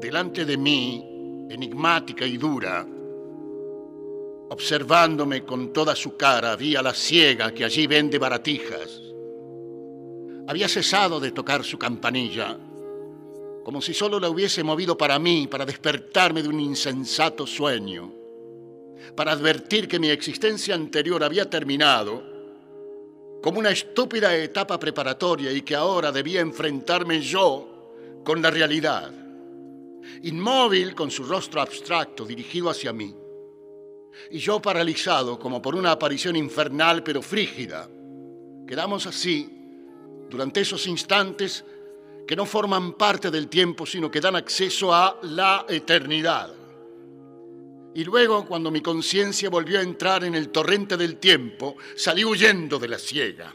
Delante 0.00 0.44
de 0.44 0.56
mí, 0.56 1.46
enigmática 1.50 2.26
y 2.26 2.36
dura, 2.36 2.86
observándome 4.50 5.44
con 5.44 5.72
toda 5.72 5.96
su 5.96 6.16
cara, 6.16 6.56
vi 6.56 6.76
a 6.76 6.82
la 6.82 6.92
ciega 6.92 7.52
que 7.52 7.64
allí 7.64 7.86
vende 7.86 8.18
baratijas. 8.18 9.03
Había 10.46 10.68
cesado 10.68 11.20
de 11.20 11.32
tocar 11.32 11.64
su 11.64 11.78
campanilla, 11.78 12.58
como 13.64 13.80
si 13.80 13.94
solo 13.94 14.20
la 14.20 14.28
hubiese 14.28 14.62
movido 14.62 14.96
para 14.96 15.18
mí, 15.18 15.46
para 15.46 15.64
despertarme 15.64 16.42
de 16.42 16.48
un 16.48 16.60
insensato 16.60 17.46
sueño. 17.46 18.12
para 19.16 19.32
advertir 19.32 19.86
que 19.86 19.98
mi 19.98 20.08
existencia 20.08 20.74
anterior 20.74 21.22
había 21.22 21.48
terminado 21.48 22.22
como 23.42 23.58
una 23.58 23.70
estúpida 23.70 24.34
etapa 24.34 24.78
preparatoria 24.78 25.52
y 25.52 25.62
que 25.62 25.74
ahora 25.74 26.10
debía 26.10 26.40
enfrentarme 26.40 27.20
yo 27.20 27.92
con 28.24 28.40
la 28.40 28.50
realidad. 28.50 29.12
Inmóvil, 30.22 30.94
con 30.94 31.10
su 31.10 31.24
rostro 31.24 31.60
abstracto 31.60 32.24
dirigido 32.24 32.70
hacia 32.70 32.92
mí, 32.92 33.14
y 34.30 34.38
yo 34.38 34.60
paralizado 34.60 35.38
como 35.38 35.60
por 35.60 35.74
una 35.74 35.92
aparición 35.92 36.36
infernal 36.36 37.02
pero 37.02 37.20
frígida. 37.20 37.88
Quedamos 38.66 39.06
así 39.06 39.63
durante 40.34 40.62
esos 40.62 40.88
instantes 40.88 41.64
que 42.26 42.34
no 42.34 42.44
forman 42.44 42.94
parte 42.94 43.30
del 43.30 43.46
tiempo, 43.46 43.86
sino 43.86 44.10
que 44.10 44.20
dan 44.20 44.34
acceso 44.34 44.92
a 44.92 45.20
la 45.22 45.64
eternidad. 45.68 46.52
Y 47.94 48.02
luego, 48.02 48.44
cuando 48.44 48.72
mi 48.72 48.80
conciencia 48.80 49.48
volvió 49.48 49.78
a 49.78 49.82
entrar 49.82 50.24
en 50.24 50.34
el 50.34 50.48
torrente 50.48 50.96
del 50.96 51.18
tiempo, 51.18 51.76
salí 51.94 52.24
huyendo 52.24 52.80
de 52.80 52.88
la 52.88 52.98
ciega. 52.98 53.54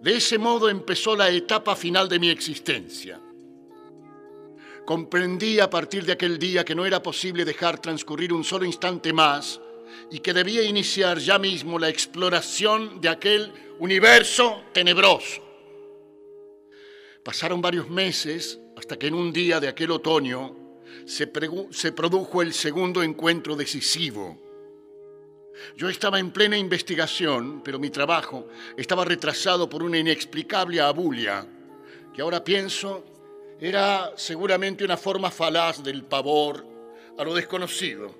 De 0.00 0.16
ese 0.16 0.38
modo 0.38 0.70
empezó 0.70 1.14
la 1.14 1.28
etapa 1.28 1.76
final 1.76 2.08
de 2.08 2.18
mi 2.18 2.30
existencia. 2.30 3.20
Comprendí 4.86 5.60
a 5.60 5.68
partir 5.68 6.06
de 6.06 6.12
aquel 6.12 6.38
día 6.38 6.64
que 6.64 6.74
no 6.74 6.86
era 6.86 7.02
posible 7.02 7.44
dejar 7.44 7.78
transcurrir 7.78 8.32
un 8.32 8.44
solo 8.44 8.64
instante 8.64 9.12
más 9.12 9.60
y 10.10 10.20
que 10.20 10.32
debía 10.32 10.62
iniciar 10.62 11.18
ya 11.18 11.38
mismo 11.38 11.78
la 11.78 11.90
exploración 11.90 12.98
de 13.02 13.10
aquel 13.10 13.52
universo 13.78 14.62
tenebroso. 14.72 15.41
Pasaron 17.24 17.60
varios 17.60 17.88
meses 17.88 18.58
hasta 18.76 18.98
que 18.98 19.06
en 19.06 19.14
un 19.14 19.32
día 19.32 19.60
de 19.60 19.68
aquel 19.68 19.92
otoño 19.92 20.56
se, 21.04 21.26
produjo 21.26 22.42
el 22.42 22.52
segundo 22.52 23.02
encuentro 23.02 23.54
decisivo. 23.54 24.40
Yo 25.76 25.88
estaba 25.88 26.18
en 26.18 26.32
plena 26.32 26.56
investigación, 26.56 27.62
pero 27.62 27.78
mi 27.78 27.90
trabajo 27.90 28.48
estaba 28.76 29.04
retrasado 29.04 29.68
por 29.68 29.82
una 29.82 29.98
inexplicable 29.98 30.80
abulia, 30.80 31.46
que 32.12 32.22
ahora 32.22 32.42
pienso 32.42 33.04
era 33.60 34.12
seguramente 34.16 34.84
una 34.84 34.96
forma 34.96 35.30
falaz 35.30 35.82
del 35.84 36.02
pavor 36.02 36.66
a 37.16 37.22
lo 37.22 37.34
desconocido. 37.34 38.12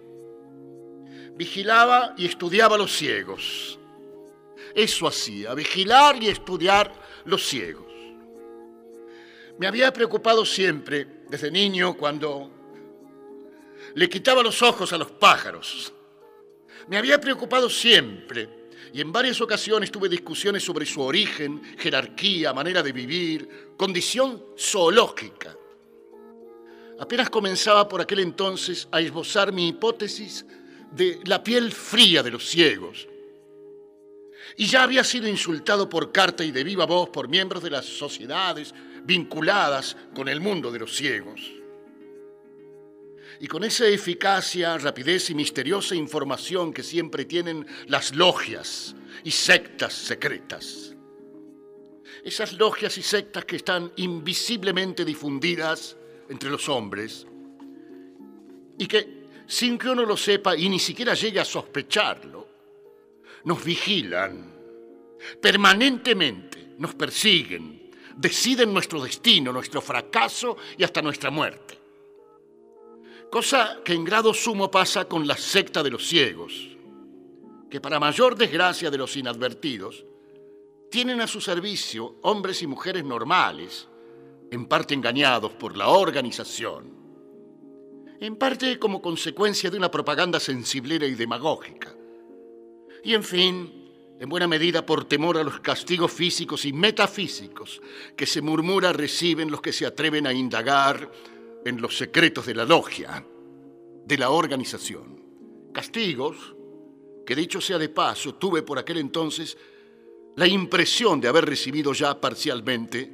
Vigilaba 1.35 2.15
y 2.17 2.27
estudiaba 2.27 2.79
los 2.79 2.93
ciegos. 2.93 3.79
Eso 4.75 5.09
hacía, 5.09 5.55
vigilar 5.55 6.23
y 6.23 6.29
estudiar 6.29 6.93
los 7.25 7.45
ciegos. 7.45 7.92
Me 9.59 9.67
había 9.67 9.93
preocupado 9.93 10.45
siempre, 10.45 11.25
desde 11.29 11.51
niño, 11.51 11.95
cuando 11.95 12.51
le 13.95 14.09
quitaba 14.09 14.43
los 14.43 14.63
ojos 14.63 14.93
a 14.93 14.99
los 14.99 15.11
pájaros. 15.11 15.93
Me 16.89 16.97
había 16.97 17.21
preocupado 17.21 17.69
siempre 17.69 18.63
y 18.93 19.01
en 19.01 19.13
varias 19.13 19.41
ocasiones 19.41 19.91
tuve 19.91 20.09
discusiones 20.09 20.65
sobre 20.65 20.85
su 20.85 21.01
origen, 21.01 21.63
jerarquía, 21.79 22.53
manera 22.53 22.83
de 22.83 22.93
vivir, 22.93 23.75
condición 23.77 24.43
zoológica. 24.59 25.57
Apenas 26.99 27.31
comenzaba 27.31 27.89
por 27.89 28.01
aquel 28.01 28.21
entonces 28.21 28.89
a 28.93 29.01
esbozar 29.01 29.53
mi 29.53 29.69
hipótesis 29.69 30.45
de 30.91 31.21
la 31.25 31.43
piel 31.43 31.73
fría 31.73 32.23
de 32.23 32.31
los 32.31 32.49
ciegos. 32.49 33.09
Y 34.57 34.67
ya 34.67 34.83
había 34.83 35.03
sido 35.03 35.27
insultado 35.27 35.89
por 35.89 36.13
carta 36.13 36.45
y 36.45 36.51
de 36.51 36.63
viva 36.63 36.85
voz 36.85 37.09
por 37.09 37.29
miembros 37.29 37.63
de 37.63 37.71
las 37.71 37.87
sociedades 37.87 38.75
vinculadas 39.05 39.97
con 40.15 40.29
el 40.29 40.41
mundo 40.41 40.71
de 40.71 40.79
los 40.79 40.95
ciegos. 40.95 41.41
Y 43.41 43.47
con 43.49 43.65
esa 43.65 43.87
eficacia, 43.87 44.79
rapidez 44.79 45.31
y 45.31 45.35
misteriosa 45.35 45.95
información 45.95 46.73
que 46.73 46.83
siempre 46.83 47.25
tienen 47.25 47.67
las 47.87 48.15
logias 48.15 48.95
y 49.25 49.31
sectas 49.31 49.93
secretas. 49.93 50.95
Esas 52.25 52.53
logias 52.53 52.97
y 52.99 53.03
sectas 53.03 53.45
que 53.45 53.57
están 53.57 53.93
invisiblemente 53.97 55.05
difundidas 55.05 55.97
entre 56.29 56.51
los 56.51 56.69
hombres 56.69 57.27
y 58.79 58.87
que, 58.87 59.27
sin 59.47 59.77
que 59.77 59.89
uno 59.89 60.05
lo 60.05 60.17
sepa 60.17 60.57
y 60.57 60.69
ni 60.69 60.79
siquiera 60.79 61.15
llegue 61.15 61.41
a 61.41 61.45
sospecharlo, 61.45 62.49
nos 63.45 63.65
vigilan 63.65 64.53
permanentemente, 65.41 66.75
nos 66.79 66.95
persiguen, 66.95 67.82
deciden 68.17 68.73
nuestro 68.73 69.03
destino, 69.03 69.53
nuestro 69.53 69.81
fracaso 69.81 70.57
y 70.77 70.85
hasta 70.85 71.03
nuestra 71.03 71.31
muerte. 71.31 71.79
Cosa 73.31 73.81
que 73.85 73.95
en 73.95 74.05
grado 74.05 74.35
sumo 74.35 74.71
pasa 74.71 75.07
con 75.07 75.27
la 75.27 75.37
secta 75.37 75.83
de 75.83 75.91
los 75.91 76.07
ciegos, 76.07 76.77
que 77.71 77.81
para 77.81 77.99
mayor 77.99 78.37
desgracia 78.37 78.91
de 78.91 78.99
los 78.99 79.17
inadvertidos, 79.17 80.05
tienen 80.91 81.23
a 81.23 81.27
su 81.27 81.41
servicio 81.41 82.17
hombres 82.21 82.63
y 82.63 82.67
mujeres 82.67 83.03
normales, 83.03 83.89
en 84.51 84.67
parte 84.67 84.93
engañados 84.93 85.53
por 85.53 85.75
la 85.79 85.89
organización, 85.89 86.93
en 88.21 88.37
parte 88.37 88.79
como 88.79 89.01
consecuencia 89.01 89.71
de 89.71 89.79
una 89.79 89.91
propaganda 89.91 90.39
sensiblera 90.39 91.07
y 91.07 91.15
demagógica, 91.15 91.97
y 93.03 93.15
en 93.15 93.25
fin, 93.25 93.82
en 94.23 94.29
buena 94.29 94.47
medida 94.47 94.87
por 94.87 95.05
temor 95.07 95.37
a 95.37 95.43
los 95.43 95.59
castigos 95.59 96.13
físicos 96.13 96.65
y 96.65 96.73
metafísicos 96.73 97.83
que 98.17 98.25
se 98.25 98.41
murmura 98.41 98.93
reciben 98.93 99.51
los 99.51 99.61
que 99.61 99.73
se 99.73 99.85
atreven 99.85 100.29
a 100.29 100.33
indagar 100.33 101.11
en 101.65 101.81
los 101.81 101.99
secretos 101.99 102.47
de 102.47 102.55
la 102.55 102.65
logia, 102.65 103.27
de 104.07 104.19
la 104.19 104.31
organización. 104.31 105.21
Castigos 105.73 106.55
que 107.27 107.35
dicho 107.35 107.61
sea 107.61 107.79
de 107.79 107.89
paso, 107.89 108.37
tuve 108.37 108.63
por 108.63 108.79
aquel 108.79 108.99
entonces 108.99 109.59
la 110.37 110.47
impresión 110.47 111.21
de 111.21 111.27
haber 111.27 111.45
recibido 111.45 111.93
ya 111.93 112.21
parcialmente 112.21 113.11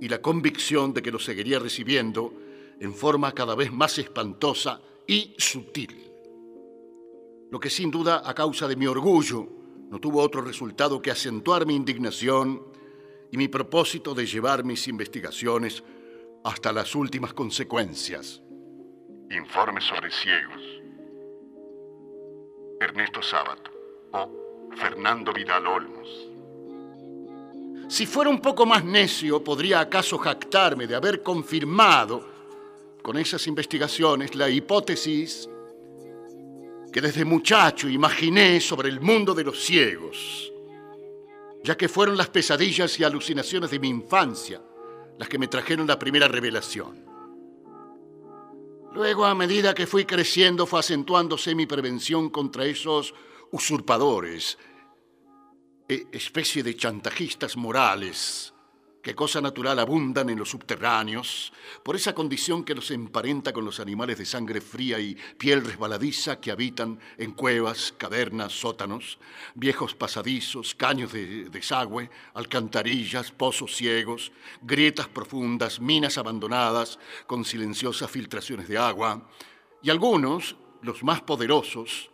y 0.00 0.08
la 0.08 0.20
convicción 0.20 0.92
de 0.92 1.00
que 1.00 1.12
lo 1.12 1.20
seguiría 1.20 1.60
recibiendo 1.60 2.34
en 2.80 2.92
forma 2.92 3.32
cada 3.36 3.54
vez 3.54 3.70
más 3.70 3.98
espantosa 3.98 4.80
y 5.06 5.32
sutil. 5.38 6.10
Lo 7.52 7.60
que 7.60 7.70
sin 7.70 7.92
duda 7.92 8.22
a 8.24 8.34
causa 8.34 8.66
de 8.66 8.74
mi 8.74 8.88
orgullo 8.88 9.59
no 9.90 9.98
tuvo 9.98 10.22
otro 10.22 10.40
resultado 10.40 11.02
que 11.02 11.10
acentuar 11.10 11.66
mi 11.66 11.74
indignación 11.74 12.62
y 13.32 13.36
mi 13.36 13.48
propósito 13.48 14.14
de 14.14 14.24
llevar 14.24 14.64
mis 14.64 14.86
investigaciones 14.86 15.82
hasta 16.44 16.72
las 16.72 16.94
últimas 16.94 17.34
consecuencias. 17.34 18.40
Informes 19.30 19.84
sobre 19.84 20.10
ciegos. 20.12 20.62
Ernesto 22.80 23.20
Sábato 23.20 23.70
o 24.12 24.70
Fernando 24.76 25.32
Vidal 25.32 25.66
Olmos. 25.66 26.28
Si 27.88 28.06
fuera 28.06 28.30
un 28.30 28.40
poco 28.40 28.64
más 28.64 28.84
necio, 28.84 29.42
podría 29.42 29.80
acaso 29.80 30.16
jactarme 30.18 30.86
de 30.86 30.94
haber 30.94 31.24
confirmado 31.24 32.24
con 33.02 33.18
esas 33.18 33.44
investigaciones 33.48 34.36
la 34.36 34.48
hipótesis 34.48 35.49
que 36.92 37.00
desde 37.00 37.24
muchacho 37.24 37.88
imaginé 37.88 38.60
sobre 38.60 38.88
el 38.88 39.00
mundo 39.00 39.34
de 39.34 39.44
los 39.44 39.62
ciegos, 39.62 40.52
ya 41.62 41.76
que 41.76 41.88
fueron 41.88 42.16
las 42.16 42.28
pesadillas 42.28 42.98
y 42.98 43.04
alucinaciones 43.04 43.70
de 43.70 43.78
mi 43.78 43.88
infancia 43.88 44.60
las 45.18 45.28
que 45.28 45.38
me 45.38 45.48
trajeron 45.48 45.86
la 45.86 45.98
primera 45.98 46.26
revelación. 46.28 47.04
Luego, 48.92 49.24
a 49.24 49.34
medida 49.34 49.74
que 49.74 49.86
fui 49.86 50.04
creciendo, 50.04 50.66
fue 50.66 50.80
acentuándose 50.80 51.54
mi 51.54 51.66
prevención 51.66 52.30
contra 52.30 52.64
esos 52.64 53.14
usurpadores, 53.52 54.58
e 55.88 56.06
especie 56.12 56.62
de 56.62 56.76
chantajistas 56.76 57.56
morales 57.56 58.54
que 59.02 59.14
cosa 59.14 59.40
natural 59.40 59.78
abundan 59.78 60.28
en 60.28 60.38
los 60.38 60.50
subterráneos, 60.50 61.52
por 61.82 61.96
esa 61.96 62.14
condición 62.14 62.64
que 62.64 62.74
los 62.74 62.90
emparenta 62.90 63.52
con 63.52 63.64
los 63.64 63.80
animales 63.80 64.18
de 64.18 64.26
sangre 64.26 64.60
fría 64.60 64.98
y 64.98 65.16
piel 65.38 65.64
resbaladiza 65.64 66.40
que 66.40 66.50
habitan 66.50 67.00
en 67.16 67.32
cuevas, 67.32 67.94
cavernas, 67.96 68.52
sótanos, 68.52 69.18
viejos 69.54 69.94
pasadizos, 69.94 70.74
caños 70.74 71.12
de 71.12 71.48
desagüe, 71.48 72.10
alcantarillas, 72.34 73.32
pozos 73.32 73.74
ciegos, 73.74 74.32
grietas 74.60 75.08
profundas, 75.08 75.80
minas 75.80 76.18
abandonadas 76.18 76.98
con 77.26 77.44
silenciosas 77.44 78.10
filtraciones 78.10 78.68
de 78.68 78.76
agua, 78.78 79.28
y 79.82 79.88
algunos, 79.88 80.56
los 80.82 81.02
más 81.02 81.22
poderosos, 81.22 82.10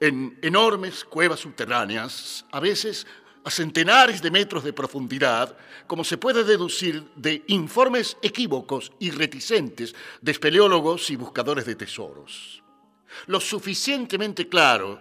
en 0.00 0.38
enormes 0.42 1.04
cuevas 1.04 1.40
subterráneas, 1.40 2.46
a 2.52 2.60
veces 2.60 3.06
a 3.44 3.50
centenares 3.50 4.20
de 4.22 4.30
metros 4.30 4.64
de 4.64 4.72
profundidad, 4.72 5.56
como 5.86 6.04
se 6.04 6.18
puede 6.18 6.44
deducir 6.44 7.04
de 7.16 7.44
informes 7.48 8.16
equívocos 8.22 8.92
y 8.98 9.10
reticentes 9.10 9.94
de 10.20 10.32
espeleólogos 10.32 11.10
y 11.10 11.16
buscadores 11.16 11.64
de 11.66 11.74
tesoros. 11.74 12.62
Lo 13.26 13.40
suficientemente 13.40 14.48
claro, 14.48 15.00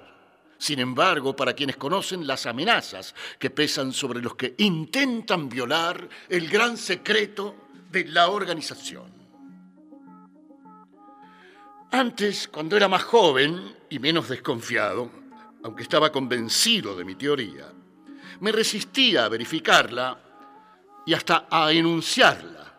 sin 0.57 0.79
embargo, 0.79 1.35
para 1.35 1.53
quienes 1.53 1.77
conocen 1.77 2.25
las 2.25 2.45
amenazas 2.45 3.13
que 3.37 3.49
pesan 3.49 3.93
sobre 3.93 4.21
los 4.21 4.35
que 4.35 4.55
intentan 4.57 5.49
violar 5.49 6.07
el 6.29 6.49
gran 6.49 6.77
secreto 6.77 7.55
de 7.91 8.05
la 8.05 8.29
organización. 8.29 9.17
Antes, 11.91 12.47
cuando 12.47 12.75
era 12.75 12.87
más 12.87 13.03
joven 13.03 13.75
y 13.89 13.99
menos 13.99 14.27
desconfiado, 14.27 15.09
aunque 15.63 15.83
estaba 15.83 16.11
convencido 16.11 16.95
de 16.95 17.05
mi 17.05 17.15
teoría, 17.15 17.71
me 18.39 18.51
resistía 18.51 19.25
a 19.25 19.29
verificarla 19.29 20.19
y 21.05 21.13
hasta 21.13 21.47
a 21.49 21.71
enunciarla, 21.71 22.73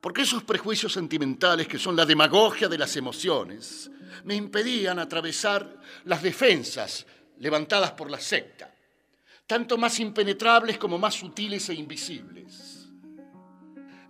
porque 0.00 0.22
esos 0.22 0.42
prejuicios 0.42 0.92
sentimentales 0.92 1.68
que 1.68 1.78
son 1.78 1.94
la 1.94 2.06
demagogia 2.06 2.68
de 2.68 2.78
las 2.78 2.96
emociones 2.96 3.90
me 4.24 4.34
impedían 4.34 4.98
atravesar 4.98 5.80
las 6.04 6.22
defensas 6.22 7.06
levantadas 7.38 7.92
por 7.92 8.10
la 8.10 8.18
secta, 8.18 8.74
tanto 9.46 9.76
más 9.76 10.00
impenetrables 10.00 10.78
como 10.78 10.98
más 10.98 11.14
sutiles 11.14 11.68
e 11.68 11.74
invisibles, 11.74 12.88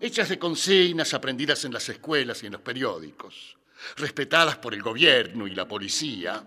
hechas 0.00 0.28
de 0.28 0.38
consignas 0.38 1.14
aprendidas 1.14 1.64
en 1.64 1.72
las 1.72 1.88
escuelas 1.88 2.42
y 2.42 2.46
en 2.46 2.52
los 2.52 2.62
periódicos, 2.62 3.56
respetadas 3.96 4.56
por 4.56 4.74
el 4.74 4.82
gobierno 4.82 5.46
y 5.46 5.54
la 5.54 5.66
policía, 5.66 6.44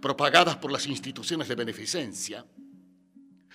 propagadas 0.00 0.56
por 0.56 0.72
las 0.72 0.86
instituciones 0.86 1.48
de 1.48 1.54
beneficencia, 1.54 2.44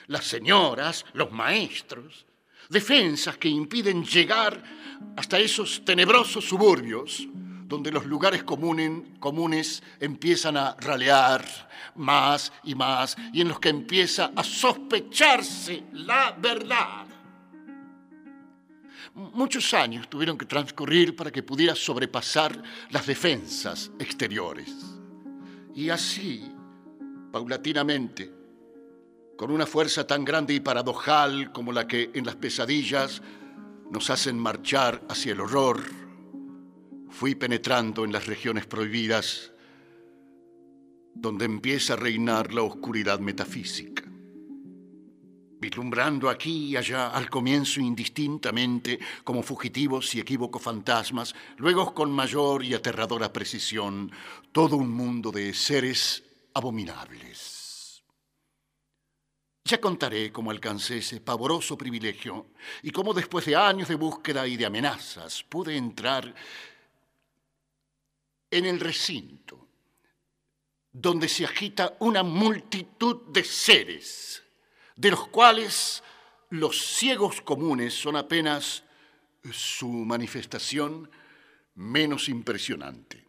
las 0.08 0.26
señoras, 0.26 1.06
los 1.14 1.32
maestros, 1.32 2.26
defensas 2.70 3.38
que 3.38 3.50
impiden 3.50 4.04
llegar 4.04 4.62
hasta 5.16 5.40
esos 5.40 5.84
tenebrosos 5.86 6.46
suburbios 6.46 7.28
donde 7.68 7.92
los 7.92 8.06
lugares 8.06 8.44
comunes 8.44 9.84
empiezan 10.00 10.56
a 10.56 10.76
ralear 10.80 11.46
más 11.96 12.52
y 12.64 12.76
más 12.76 13.18
y 13.34 13.42
en 13.42 13.50
los 13.50 13.60
que 13.60 13.70
empieza 13.70 14.32
a 14.34 14.44
sospecharse 14.44 15.84
la 15.94 16.32
verdad. 16.32 17.06
Muchos 19.14 19.74
años 19.74 20.08
tuvieron 20.10 20.38
que 20.38 20.46
transcurrir 20.46 21.16
para 21.16 21.32
que 21.32 21.44
pudiera 21.44 21.76
sobrepasar 21.76 22.62
las 22.92 23.06
defensas 23.06 23.92
exteriores. 24.00 24.72
Y 25.76 25.90
así, 25.90 26.50
paulatinamente, 27.32 28.32
con 29.38 29.52
una 29.52 29.68
fuerza 29.68 30.06
tan 30.08 30.26
grande 30.26 30.56
y 30.56 30.60
paradojal 30.60 31.52
como 31.52 31.72
la 31.72 31.88
que 31.88 32.10
en 32.14 32.26
las 32.26 32.36
pesadillas 32.36 33.22
nos 33.92 34.10
hacen 34.10 34.38
marchar 34.38 35.04
hacia 35.08 35.34
el 35.34 35.40
horror, 35.40 35.84
fui 37.10 37.36
penetrando 37.36 38.04
en 38.04 38.12
las 38.12 38.26
regiones 38.26 38.66
prohibidas 38.66 39.54
donde 41.14 41.46
empieza 41.46 41.94
a 41.94 41.98
reinar 41.98 42.54
la 42.54 42.64
oscuridad 42.64 43.20
metafísica, 43.20 44.04
vislumbrando 45.60 46.30
aquí 46.30 46.70
y 46.70 46.76
allá 46.76 47.10
al 47.10 47.30
comienzo 47.30 47.80
indistintamente 47.80 49.00
como 49.24 49.44
fugitivos 49.44 50.14
y 50.16 50.20
equívocos 50.20 50.62
fantasmas, 50.62 51.34
luego 51.58 51.94
con 51.94 52.12
mayor 52.12 52.64
y 52.64 52.74
aterradora 52.74 53.32
precisión 53.32 54.12
todo 54.52 54.78
un 54.78 54.92
mundo 54.92 55.32
de 55.32 55.54
seres 55.54 56.24
abominables. 56.54 57.57
Ya 59.68 59.82
contaré 59.82 60.32
cómo 60.32 60.50
alcancé 60.50 61.00
ese 61.00 61.20
pavoroso 61.20 61.78
privilegio 61.78 62.52
y 62.84 62.90
cómo 62.90 63.14
después 63.14 63.46
de 63.46 63.58
años 63.58 63.90
de 63.90 63.96
búsqueda 63.96 64.48
y 64.48 64.56
de 64.56 64.66
amenazas 64.66 65.44
pude 65.44 65.76
entrar 65.76 66.34
en 68.50 68.66
el 68.66 68.80
recinto 68.80 69.68
donde 70.94 71.28
se 71.28 71.44
agita 71.44 71.98
una 72.00 72.24
multitud 72.24 73.24
de 73.28 73.44
seres, 73.44 74.42
de 74.96 75.12
los 75.12 75.28
cuales 75.28 76.02
los 76.50 76.82
ciegos 76.82 77.42
comunes 77.42 77.94
son 77.94 78.16
apenas 78.16 78.86
su 79.52 79.90
manifestación 79.90 81.12
menos 81.76 82.30
impresionante. 82.30 83.26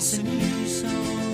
Es 0.00 0.16
la 0.16 0.22
ceniza 0.22 0.88
de 0.88 1.29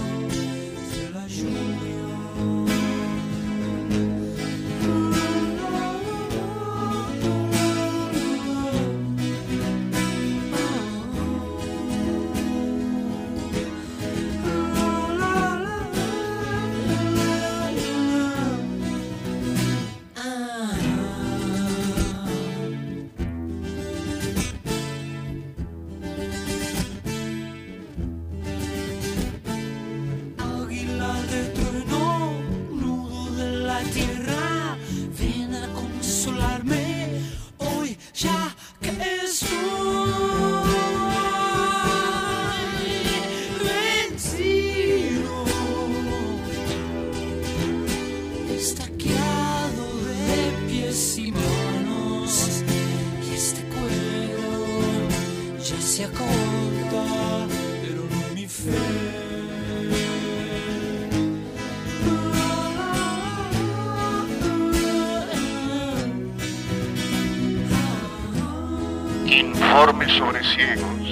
Sobre 70.06 70.42
ciegos. 70.44 71.08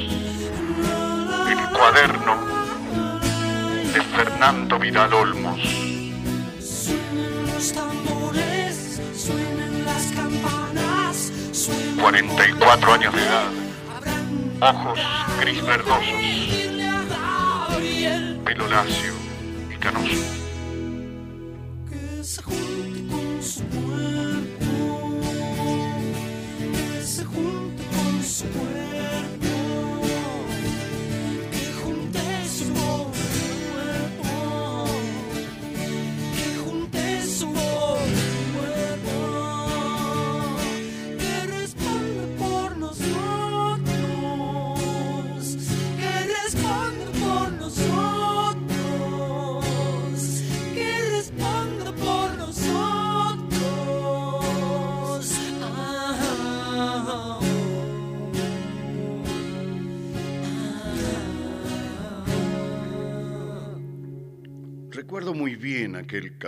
El 1.50 1.58
cuaderno 1.76 2.36
de 3.92 4.00
Fernando 4.16 4.78
Vidal 4.78 5.12
Olmos. 5.12 5.60
Suenen 6.60 7.46
los 7.52 7.72
tambores, 7.72 9.00
suenen 9.14 9.84
las 9.84 10.06
campanas, 10.12 11.32
suenen 11.52 11.96
44 11.96 12.92
años 12.94 13.14
de 13.14 13.22
edad. 13.22 13.50
Ojos 14.60 15.00
gris 15.40 15.66
verdosos. 15.66 16.04
Pelo 18.44 18.68
lacio 18.68 19.12
y 19.70 19.76
canoso. 19.78 20.33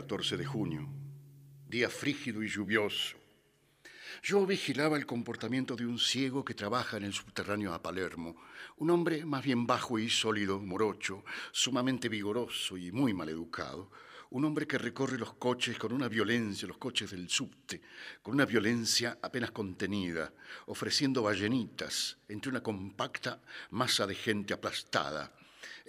14 0.06 0.36
de 0.36 0.44
junio, 0.44 0.88
día 1.66 1.90
frígido 1.90 2.40
y 2.40 2.48
lluvioso, 2.48 3.16
Yo 4.22 4.46
vigilaba 4.46 4.96
el 4.96 5.04
comportamiento 5.04 5.74
de 5.74 5.84
un 5.84 5.98
ciego 5.98 6.44
que 6.44 6.54
trabaja 6.54 6.96
en 6.96 7.02
el 7.02 7.12
subterráneo 7.12 7.74
a 7.74 7.82
Palermo, 7.82 8.36
un 8.76 8.90
hombre 8.90 9.24
más 9.24 9.42
bien 9.42 9.66
bajo 9.66 9.98
y 9.98 10.08
sólido, 10.08 10.60
morocho, 10.60 11.24
sumamente 11.50 12.08
vigoroso 12.08 12.76
y 12.76 12.92
muy 12.92 13.14
maleducado, 13.14 13.90
un 14.30 14.44
hombre 14.44 14.68
que 14.68 14.78
recorre 14.78 15.18
los 15.18 15.34
coches 15.34 15.76
con 15.76 15.92
una 15.92 16.06
violencia, 16.06 16.68
los 16.68 16.78
coches 16.78 17.10
del 17.10 17.28
subte, 17.28 17.82
con 18.22 18.34
una 18.34 18.46
violencia 18.46 19.18
apenas 19.20 19.50
contenida, 19.50 20.32
ofreciendo 20.66 21.24
ballenitas 21.24 22.16
entre 22.28 22.50
una 22.50 22.62
compacta 22.62 23.42
masa 23.70 24.06
de 24.06 24.14
gente 24.14 24.54
aplastada. 24.54 25.32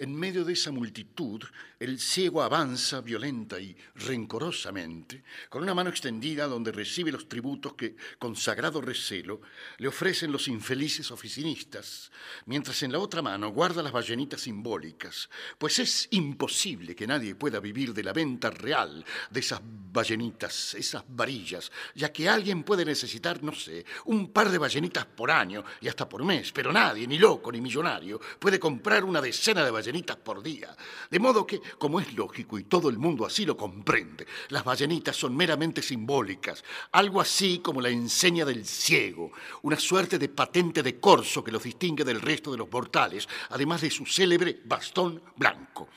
En 0.00 0.14
medio 0.14 0.44
de 0.44 0.52
esa 0.52 0.70
multitud, 0.70 1.42
el 1.80 1.98
ciego 1.98 2.40
avanza 2.40 3.00
violenta 3.00 3.58
y 3.58 3.76
rencorosamente, 3.96 5.24
con 5.48 5.64
una 5.64 5.74
mano 5.74 5.90
extendida 5.90 6.46
donde 6.46 6.70
recibe 6.70 7.10
los 7.10 7.28
tributos 7.28 7.74
que, 7.74 7.96
con 8.16 8.36
sagrado 8.36 8.80
recelo, 8.80 9.40
le 9.78 9.88
ofrecen 9.88 10.30
los 10.30 10.46
infelices 10.46 11.10
oficinistas, 11.10 12.12
mientras 12.46 12.80
en 12.84 12.92
la 12.92 13.00
otra 13.00 13.22
mano 13.22 13.48
guarda 13.48 13.82
las 13.82 13.90
ballenitas 13.90 14.42
simbólicas, 14.42 15.28
pues 15.58 15.80
es 15.80 16.06
imposible 16.12 16.94
que 16.94 17.08
nadie 17.08 17.34
pueda 17.34 17.58
vivir 17.58 17.92
de 17.92 18.04
la 18.04 18.12
venta 18.12 18.50
real 18.50 19.04
de 19.30 19.40
esas 19.40 19.60
ballenitas, 19.64 20.74
esas 20.74 21.02
varillas, 21.08 21.72
ya 21.96 22.12
que 22.12 22.28
alguien 22.28 22.62
puede 22.62 22.84
necesitar, 22.84 23.42
no 23.42 23.52
sé, 23.52 23.84
un 24.04 24.30
par 24.32 24.48
de 24.48 24.58
ballenitas 24.58 25.06
por 25.06 25.28
año 25.32 25.64
y 25.80 25.88
hasta 25.88 26.08
por 26.08 26.24
mes, 26.24 26.52
pero 26.52 26.72
nadie, 26.72 27.04
ni 27.08 27.18
loco 27.18 27.50
ni 27.50 27.60
millonario, 27.60 28.20
puede 28.38 28.60
comprar 28.60 29.02
una 29.02 29.20
decena 29.20 29.64
de 29.64 29.72
ballenitas 29.72 29.87
por 30.22 30.42
día. 30.42 30.76
De 31.10 31.18
modo 31.18 31.46
que, 31.46 31.60
como 31.78 32.00
es 32.00 32.12
lógico 32.14 32.58
y 32.58 32.64
todo 32.64 32.88
el 32.88 32.98
mundo 32.98 33.24
así 33.24 33.44
lo 33.44 33.56
comprende, 33.56 34.26
las 34.50 34.64
ballenitas 34.64 35.16
son 35.16 35.36
meramente 35.36 35.82
simbólicas, 35.82 36.62
algo 36.92 37.20
así 37.20 37.60
como 37.60 37.80
la 37.80 37.88
enseña 37.88 38.44
del 38.44 38.66
ciego, 38.66 39.32
una 39.62 39.78
suerte 39.78 40.18
de 40.18 40.28
patente 40.28 40.82
de 40.82 41.00
corso 41.00 41.42
que 41.42 41.52
los 41.52 41.62
distingue 41.62 42.04
del 42.04 42.20
resto 42.20 42.52
de 42.52 42.58
los 42.58 42.70
mortales, 42.70 43.28
además 43.50 43.80
de 43.80 43.90
su 43.90 44.04
célebre 44.06 44.60
bastón 44.64 45.22
blanco. 45.36 45.88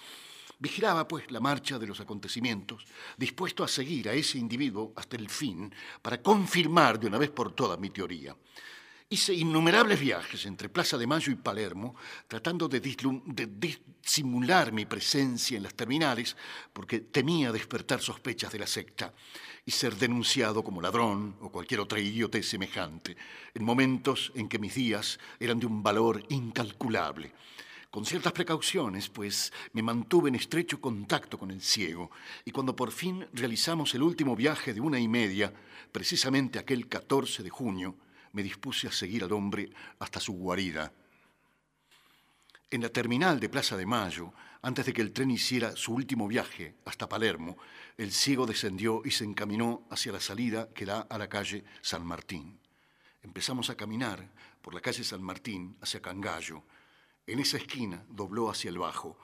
Vigilaba, 0.60 1.08
pues, 1.08 1.32
la 1.32 1.40
marcha 1.40 1.80
de 1.80 1.88
los 1.88 2.00
acontecimientos, 2.00 2.86
dispuesto 3.18 3.64
a 3.64 3.68
seguir 3.68 4.08
a 4.10 4.14
ese 4.14 4.38
individuo 4.38 4.94
hasta 4.96 5.18
el 5.18 5.28
fin 5.28 5.74
para 6.02 6.22
confirmar 6.22 7.00
de 7.00 7.08
una 7.08 7.18
vez 7.18 7.32
por 7.32 7.54
todas 7.54 7.80
mi 7.80 7.90
teoría. 7.90 8.36
Hice 9.14 9.34
innumerables 9.34 10.00
viajes 10.00 10.46
entre 10.46 10.70
Plaza 10.70 10.98
de 10.98 11.06
Mayo 11.06 11.34
y 11.34 11.36
Palermo, 11.36 11.96
tratando 12.30 12.70
de, 12.70 12.80
disimular 12.80 14.72
mi 14.72 14.86
presencia 14.86 15.58
en 15.58 15.64
las 15.64 15.74
terminales, 15.74 16.38
porque 16.72 17.02
temía 17.02 17.52
despertar 17.52 18.00
sospechas 18.00 18.54
de 18.54 18.60
la 18.60 18.68
secta 18.68 19.14
y 19.66 19.72
ser 19.72 19.98
denunciado 19.98 20.64
como 20.64 20.82
ladrón 20.82 21.36
o 21.42 21.52
cualquier 21.52 21.82
otra 21.82 22.00
idiotez 22.00 22.48
semejante, 22.48 23.18
en 23.54 23.66
momentos 23.66 24.32
en 24.34 24.48
que 24.48 24.60
mis 24.60 24.76
días 24.76 25.20
eran 25.42 25.60
de 25.60 25.66
un 25.66 25.84
valor 25.84 26.24
incalculable. 26.30 27.34
Con 27.90 28.06
ciertas 28.06 28.32
precauciones, 28.32 29.10
pues 29.10 29.52
me 29.74 29.84
mantuve 29.84 30.30
en 30.30 30.36
estrecho 30.36 30.80
contacto 30.80 31.38
con 31.38 31.52
el 31.52 31.60
ciego, 31.60 32.12
y 32.46 32.52
cuando 32.52 32.78
por 32.78 32.94
fin 32.94 33.28
realizamos 33.34 33.94
el 33.94 34.04
último 34.04 34.38
viaje 34.38 34.74
de 34.74 34.80
una 34.80 35.02
y 35.02 35.10
media, 35.10 35.52
precisamente 35.92 36.60
aquel 36.60 36.88
14 36.88 37.44
de 37.44 37.50
junio, 37.50 37.98
me 38.34 38.44
dispuse 38.44 38.88
a 38.88 38.92
seguir 38.92 39.24
al 39.24 39.32
hombre 39.34 39.70
hasta 40.00 40.20
su 40.20 40.34
guarida. 40.34 40.92
En 42.70 42.82
la 42.82 42.90
terminal 42.90 43.40
de 43.40 43.50
Plaza 43.50 43.76
de 43.76 43.86
Mayo, 43.86 44.34
antes 44.62 44.86
de 44.86 44.94
que 44.94 45.02
el 45.02 45.12
tren 45.12 45.30
hiciera 45.30 45.76
su 45.76 45.94
último 45.94 46.28
viaje 46.28 46.76
hasta 46.86 47.10
Palermo, 47.10 47.58
el 47.98 48.14
ciego 48.14 48.46
descendió 48.46 49.02
y 49.04 49.12
se 49.12 49.26
encaminó 49.26 49.86
hacia 49.90 50.14
la 50.14 50.22
salida 50.22 50.70
que 50.74 50.86
da 50.86 51.02
a 51.02 51.18
la 51.18 51.28
calle 51.28 51.66
San 51.82 52.06
Martín. 52.06 52.60
Empezamos 53.24 53.70
a 53.70 53.76
caminar 53.76 54.32
por 54.62 54.74
la 54.74 54.80
calle 54.80 55.04
San 55.04 55.22
Martín 55.22 55.76
hacia 55.82 56.02
Cangallo. 56.02 56.64
En 57.28 57.40
esa 57.40 57.58
esquina 57.58 58.06
dobló 58.08 58.50
hacia 58.50 58.70
el 58.70 58.78
bajo. 58.78 59.18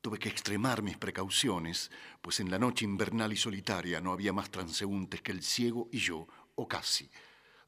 Tuve 0.00 0.18
que 0.18 0.28
extremar 0.28 0.82
mis 0.82 0.96
precauciones, 0.96 1.90
pues 2.22 2.38
en 2.38 2.50
la 2.50 2.58
noche 2.58 2.84
invernal 2.84 3.32
y 3.32 3.36
solitaria 3.36 4.00
no 4.00 4.12
había 4.12 4.32
más 4.32 4.50
transeúntes 4.50 5.22
que 5.22 5.32
el 5.32 5.42
ciego 5.42 5.88
y 5.90 5.98
yo, 5.98 6.28
o 6.54 6.68
casi 6.68 7.10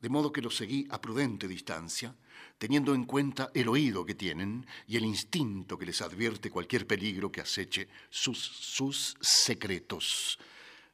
de 0.03 0.09
modo 0.09 0.33
que 0.33 0.43
los 0.43 0.57
seguí 0.57 0.87
a 0.91 1.01
prudente 1.01 1.47
distancia, 1.47 2.15
teniendo 2.59 2.93
en 2.93 3.05
cuenta 3.05 3.51
el 3.55 3.69
oído 3.69 4.05
que 4.05 4.17
tienen 4.17 4.67
y 4.89 4.97
el 4.97 5.05
instinto 5.05 5.79
que 5.79 5.87
les 5.87 6.03
advierte 6.03 6.51
cualquier 6.51 6.87
peligro 6.89 7.31
que 7.31 7.41
aceche 7.41 7.89
sus, 8.11 8.39
sus 8.39 9.17
secretos. 9.21 10.39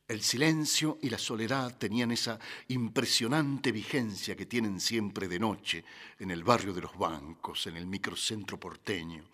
El 0.07 0.23
silencio 0.23 0.99
y 1.03 1.11
la 1.11 1.19
soledad 1.19 1.77
tenían 1.77 2.11
esa 2.11 2.39
impresionante 2.69 3.73
vigencia 3.73 4.37
que 4.37 4.47
tienen 4.47 4.81
siempre 4.81 5.27
de 5.27 5.39
noche 5.39 5.85
en 6.19 6.31
el 6.31 6.45
barrio 6.45 6.73
de 6.73 6.83
los 6.83 6.97
bancos, 6.97 7.67
en 7.67 7.77
el 7.77 7.87
microcentro 7.87 8.61
porteño, 8.61 9.25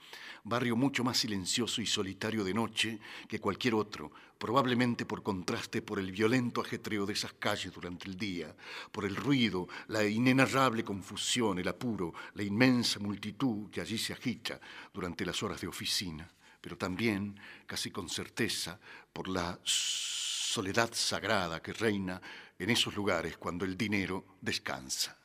barrio 0.44 0.76
mucho 0.76 1.02
más 1.02 1.16
silencioso 1.18 1.80
y 1.80 1.86
solitario 1.86 2.44
de 2.44 2.52
noche 2.52 3.00
que 3.26 3.40
cualquier 3.40 3.74
otro, 3.74 4.12
probablemente 4.38 5.06
por 5.06 5.22
contraste 5.22 5.80
por 5.80 5.98
el 5.98 6.12
violento 6.12 6.60
ajetreo 6.60 7.06
de 7.06 7.14
esas 7.14 7.32
calles 7.32 7.72
durante 7.72 8.06
el 8.08 8.18
día, 8.18 8.54
por 8.92 9.06
el 9.06 9.16
ruido, 9.16 9.66
la 9.88 10.04
inenarrable 10.04 10.84
confusión, 10.84 11.58
el 11.58 11.68
apuro, 11.68 12.12
la 12.34 12.42
inmensa 12.42 13.00
multitud 13.00 13.70
que 13.70 13.80
allí 13.80 13.96
se 13.96 14.12
agita 14.12 14.60
durante 14.92 15.24
las 15.24 15.42
horas 15.42 15.62
de 15.62 15.66
oficina, 15.66 16.30
pero 16.60 16.76
también, 16.76 17.40
casi 17.66 17.90
con 17.90 18.10
certeza, 18.10 18.78
por 19.14 19.28
la 19.28 19.58
soledad 19.64 20.90
sagrada 20.92 21.62
que 21.62 21.72
reina 21.72 22.20
en 22.58 22.68
esos 22.68 22.94
lugares 22.94 23.38
cuando 23.38 23.64
el 23.64 23.78
dinero 23.78 24.36
descansa. 24.42 25.23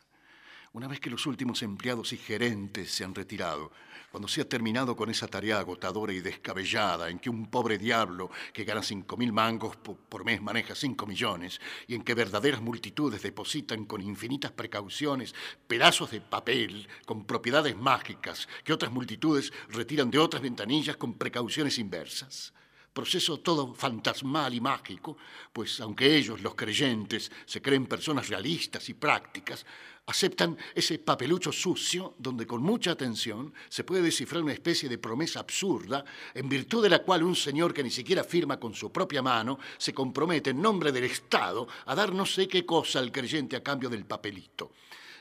Una 0.72 0.88
vez 0.88 1.00
que 1.00 1.10
los 1.10 1.26
últimos 1.26 1.64
empleados 1.64 2.14
y 2.14 2.18
gerentes 2.18 2.92
se 2.92 3.04
han 3.04 3.16
retirado, 3.16 3.72
cuando 4.12 4.28
se 4.28 4.42
ha 4.42 4.48
terminado 4.48 4.96
con 4.96 5.10
esa 5.10 5.28
tarea 5.28 5.58
agotadora 5.60 6.14
y 6.14 6.20
descabellada 6.20 7.10
en 7.10 7.18
que 7.18 7.30
un 7.32 7.50
pobre 7.50 7.80
diablo 7.80 8.30
que 8.54 8.66
gana 8.66 8.84
cinco 8.84 9.18
mil 9.18 9.34
mangos 9.34 9.76
po- 9.78 9.98
por 9.98 10.24
mes 10.26 10.42
maneja 10.42 10.76
cinco 10.76 11.08
millones 11.08 11.60
y 11.88 11.96
en 11.96 12.04
que 12.04 12.14
verdaderas 12.14 12.62
multitudes 12.62 13.24
depositan 13.24 13.86
con 13.86 14.02
infinitas 14.02 14.52
precauciones 14.52 15.34
pedazos 15.68 16.12
de 16.12 16.22
papel 16.22 16.88
con 17.06 17.26
propiedades 17.26 17.76
mágicas 17.76 18.48
que 18.64 18.74
otras 18.74 18.92
multitudes 18.92 19.52
retiran 19.70 20.12
de 20.12 20.20
otras 20.20 20.42
ventanillas 20.42 20.98
con 20.98 21.16
precauciones 21.16 21.80
inversas 21.80 22.54
proceso 22.94 23.40
todo 23.40 23.74
fantasmal 23.74 24.54
y 24.54 24.62
mágico, 24.62 25.18
pues 25.54 25.80
aunque 25.80 26.16
ellos, 26.16 26.42
los 26.42 26.56
creyentes, 26.56 27.32
se 27.46 27.62
creen 27.62 27.86
personas 27.86 28.28
realistas 28.28 28.90
y 28.90 28.94
prácticas, 28.94 29.66
aceptan 30.10 30.58
ese 30.74 30.98
papelucho 30.98 31.52
sucio 31.52 32.16
donde 32.18 32.48
con 32.48 32.64
mucha 32.64 32.92
atención 32.92 33.54
se 33.70 33.84
puede 33.84 34.02
descifrar 34.02 34.42
una 34.42 34.54
especie 34.54 34.90
de 34.90 34.98
promesa 34.98 35.40
absurda 35.40 36.04
en 36.34 36.50
virtud 36.50 36.82
de 36.82 36.90
la 36.90 37.04
cual 37.04 37.24
un 37.24 37.36
señor 37.36 37.74
que 37.74 37.84
ni 37.84 37.92
siquiera 37.92 38.24
firma 38.24 38.60
con 38.60 38.74
su 38.74 38.92
propia 38.92 39.22
mano 39.22 39.60
se 39.78 39.94
compromete 39.94 40.50
en 40.50 40.62
nombre 40.62 40.92
del 40.92 41.04
Estado 41.04 41.68
a 41.86 41.94
dar 41.94 42.14
no 42.14 42.26
sé 42.26 42.48
qué 42.48 42.66
cosa 42.66 43.00
al 43.00 43.12
creyente 43.12 43.56
a 43.56 43.64
cambio 43.64 43.88
del 43.88 44.06
papelito. 44.06 44.72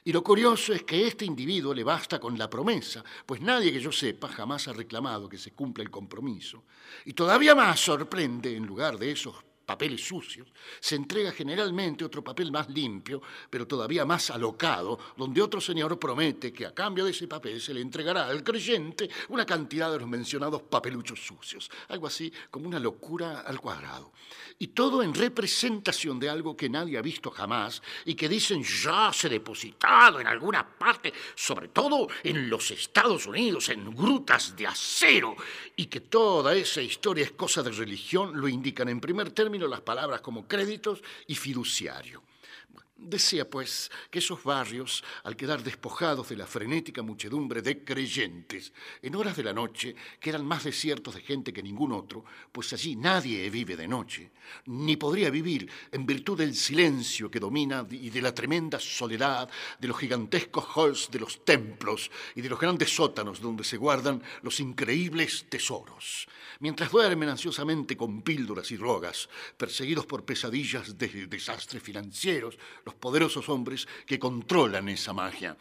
Y 0.04 0.12
lo 0.12 0.22
curioso 0.22 0.72
es 0.72 0.82
que 0.84 1.06
este 1.06 1.24
individuo 1.24 1.74
le 1.74 1.84
basta 1.84 2.18
con 2.18 2.38
la 2.38 2.48
promesa, 2.48 3.04
pues 3.26 3.40
nadie 3.40 3.72
que 3.72 3.80
yo 3.80 3.92
sepa 3.92 4.28
jamás 4.28 4.68
ha 4.68 4.72
reclamado 4.72 5.28
que 5.28 5.38
se 5.38 5.52
cumpla 5.52 5.82
el 5.82 5.90
compromiso. 5.90 6.64
Y 7.04 7.12
todavía 7.12 7.54
más 7.54 7.80
sorprende, 7.80 8.56
en 8.56 8.66
lugar 8.66 8.98
de 8.98 9.12
esos 9.12 9.34
papeles 9.68 10.00
sucios, 10.00 10.48
se 10.80 10.96
entrega 10.96 11.30
generalmente 11.30 12.02
otro 12.02 12.24
papel 12.24 12.50
más 12.50 12.70
limpio, 12.70 13.20
pero 13.50 13.66
todavía 13.66 14.06
más 14.06 14.30
alocado, 14.30 14.98
donde 15.14 15.42
otro 15.42 15.60
señor 15.60 15.98
promete 15.98 16.54
que 16.54 16.64
a 16.64 16.72
cambio 16.72 17.04
de 17.04 17.10
ese 17.10 17.28
papel 17.28 17.60
se 17.60 17.74
le 17.74 17.82
entregará 17.82 18.28
al 18.28 18.42
creyente 18.42 19.10
una 19.28 19.44
cantidad 19.44 19.92
de 19.92 19.98
los 19.98 20.08
mencionados 20.08 20.62
papeluchos 20.62 21.20
sucios, 21.20 21.70
algo 21.88 22.06
así 22.06 22.32
como 22.50 22.66
una 22.66 22.78
locura 22.78 23.40
al 23.40 23.60
cuadrado. 23.60 24.10
Y 24.58 24.68
todo 24.68 25.02
en 25.02 25.12
representación 25.12 26.18
de 26.18 26.30
algo 26.30 26.56
que 26.56 26.70
nadie 26.70 26.96
ha 26.96 27.02
visto 27.02 27.30
jamás 27.30 27.82
y 28.06 28.14
que 28.14 28.28
dicen 28.28 28.64
ya 28.64 29.12
se 29.12 29.28
depositado 29.28 30.18
en 30.18 30.26
alguna 30.26 30.66
parte, 30.66 31.12
sobre 31.34 31.68
todo 31.68 32.08
en 32.22 32.48
los 32.48 32.70
Estados 32.70 33.26
Unidos, 33.26 33.68
en 33.68 33.94
grutas 33.94 34.56
de 34.56 34.66
acero, 34.66 35.36
y 35.76 35.86
que 35.86 36.00
toda 36.00 36.54
esa 36.54 36.80
historia 36.80 37.24
es 37.24 37.32
cosa 37.32 37.62
de 37.62 37.70
religión, 37.70 38.32
lo 38.40 38.48
indican 38.48 38.88
en 38.88 39.00
primer 39.00 39.30
término 39.30 39.57
las 39.66 39.80
palabras 39.80 40.20
como 40.20 40.46
créditos 40.46 41.02
y 41.26 41.34
fiduciario. 41.34 42.22
Decía, 42.96 43.48
pues, 43.48 43.90
que 44.10 44.18
esos 44.18 44.42
barrios, 44.42 45.04
al 45.22 45.36
quedar 45.36 45.62
despojados 45.62 46.28
de 46.28 46.36
la 46.36 46.46
frenética 46.46 47.00
muchedumbre 47.00 47.62
de 47.62 47.84
creyentes, 47.84 48.72
en 49.00 49.14
horas 49.14 49.36
de 49.36 49.44
la 49.44 49.52
noche, 49.52 49.94
que 50.20 50.30
eran 50.30 50.44
más 50.44 50.64
desiertos 50.64 51.14
de 51.14 51.20
gente 51.20 51.52
que 51.52 51.62
ningún 51.62 51.92
otro, 51.92 52.24
pues 52.50 52.72
allí 52.72 52.96
nadie 52.96 53.48
vive 53.50 53.76
de 53.76 53.86
noche, 53.86 54.32
ni 54.66 54.96
podría 54.96 55.30
vivir 55.30 55.70
en 55.92 56.06
virtud 56.06 56.38
del 56.38 56.54
silencio 56.54 57.30
que 57.30 57.40
domina 57.40 57.86
y 57.90 58.10
de 58.10 58.22
la 58.22 58.34
tremenda 58.34 58.78
soledad 58.78 59.48
de 59.78 59.88
los 59.88 59.98
gigantescos 59.98 60.64
halls 60.74 61.10
de 61.10 61.20
los 61.20 61.44
templos 61.44 62.10
y 62.34 62.40
de 62.40 62.48
los 62.48 62.60
grandes 62.60 62.94
sótanos 62.94 63.40
donde 63.40 63.64
se 63.64 63.76
guardan 63.76 64.22
los 64.42 64.60
increíbles 64.60 65.46
tesoros. 65.48 66.26
Mientras 66.60 66.90
duermen 66.90 67.28
ansiosamente 67.28 67.96
con 67.96 68.22
píldoras 68.22 68.70
y 68.70 68.76
drogas, 68.76 69.28
perseguidos 69.56 70.06
por 70.06 70.24
pesadillas 70.24 70.98
de 70.98 71.26
desastres 71.26 71.82
financieros, 71.82 72.58
los 72.84 72.94
poderosos 72.94 73.48
hombres 73.48 73.86
que 74.06 74.18
controlan 74.18 74.88
esa 74.88 75.12
magia. 75.12 75.56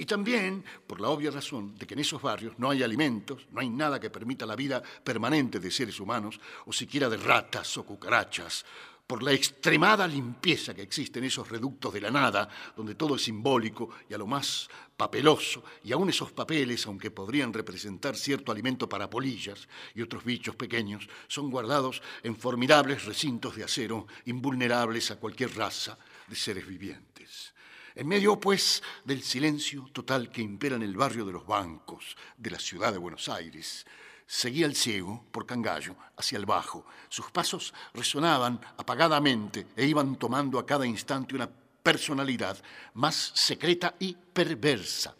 Y 0.00 0.06
también 0.06 0.64
por 0.86 1.00
la 1.00 1.08
obvia 1.08 1.32
razón 1.32 1.76
de 1.76 1.84
que 1.84 1.94
en 1.94 2.00
esos 2.00 2.22
barrios 2.22 2.56
no 2.56 2.70
hay 2.70 2.84
alimentos, 2.84 3.48
no 3.50 3.60
hay 3.60 3.68
nada 3.68 3.98
que 3.98 4.10
permita 4.10 4.46
la 4.46 4.54
vida 4.54 4.80
permanente 5.02 5.58
de 5.58 5.72
seres 5.72 5.98
humanos, 5.98 6.38
o 6.66 6.72
siquiera 6.72 7.08
de 7.08 7.16
ratas 7.16 7.76
o 7.78 7.84
cucarachas, 7.84 8.64
por 9.08 9.22
la 9.22 9.32
extremada 9.32 10.06
limpieza 10.06 10.72
que 10.72 10.82
existe 10.82 11.18
en 11.18 11.24
esos 11.24 11.48
reductos 11.48 11.92
de 11.94 12.00
la 12.02 12.12
nada, 12.12 12.48
donde 12.76 12.94
todo 12.94 13.16
es 13.16 13.24
simbólico 13.24 13.88
y 14.08 14.14
a 14.14 14.18
lo 14.18 14.26
más 14.26 14.68
papeloso, 14.96 15.64
y 15.82 15.92
aún 15.92 16.10
esos 16.10 16.30
papeles, 16.30 16.86
aunque 16.86 17.10
podrían 17.10 17.52
representar 17.52 18.16
cierto 18.16 18.52
alimento 18.52 18.88
para 18.88 19.10
polillas 19.10 19.66
y 19.94 20.02
otros 20.02 20.24
bichos 20.24 20.54
pequeños, 20.54 21.08
son 21.26 21.50
guardados 21.50 22.02
en 22.22 22.36
formidables 22.36 23.04
recintos 23.04 23.56
de 23.56 23.64
acero, 23.64 24.06
invulnerables 24.26 25.10
a 25.10 25.16
cualquier 25.16 25.56
raza 25.56 25.98
de 26.28 26.36
seres 26.36 26.66
vivientes. 26.68 27.54
En 27.98 28.06
medio, 28.06 28.38
pues, 28.38 28.80
del 29.04 29.24
silencio 29.24 29.88
total 29.92 30.30
que 30.30 30.40
impera 30.40 30.76
en 30.76 30.84
el 30.84 30.96
barrio 30.96 31.26
de 31.26 31.32
los 31.32 31.44
bancos 31.44 32.16
de 32.36 32.52
la 32.52 32.60
ciudad 32.60 32.92
de 32.92 32.98
Buenos 32.98 33.28
Aires, 33.28 33.84
seguía 34.24 34.66
el 34.66 34.76
ciego 34.76 35.24
por 35.32 35.46
Cangallo 35.46 35.96
hacia 36.16 36.38
el 36.38 36.46
bajo. 36.46 36.86
Sus 37.08 37.32
pasos 37.32 37.74
resonaban 37.94 38.60
apagadamente 38.76 39.66
e 39.74 39.84
iban 39.84 40.14
tomando 40.14 40.60
a 40.60 40.64
cada 40.64 40.86
instante 40.86 41.34
una 41.34 41.50
personalidad 41.50 42.62
más 42.94 43.32
secreta 43.34 43.96
y 43.98 44.14
perversa. 44.14 45.16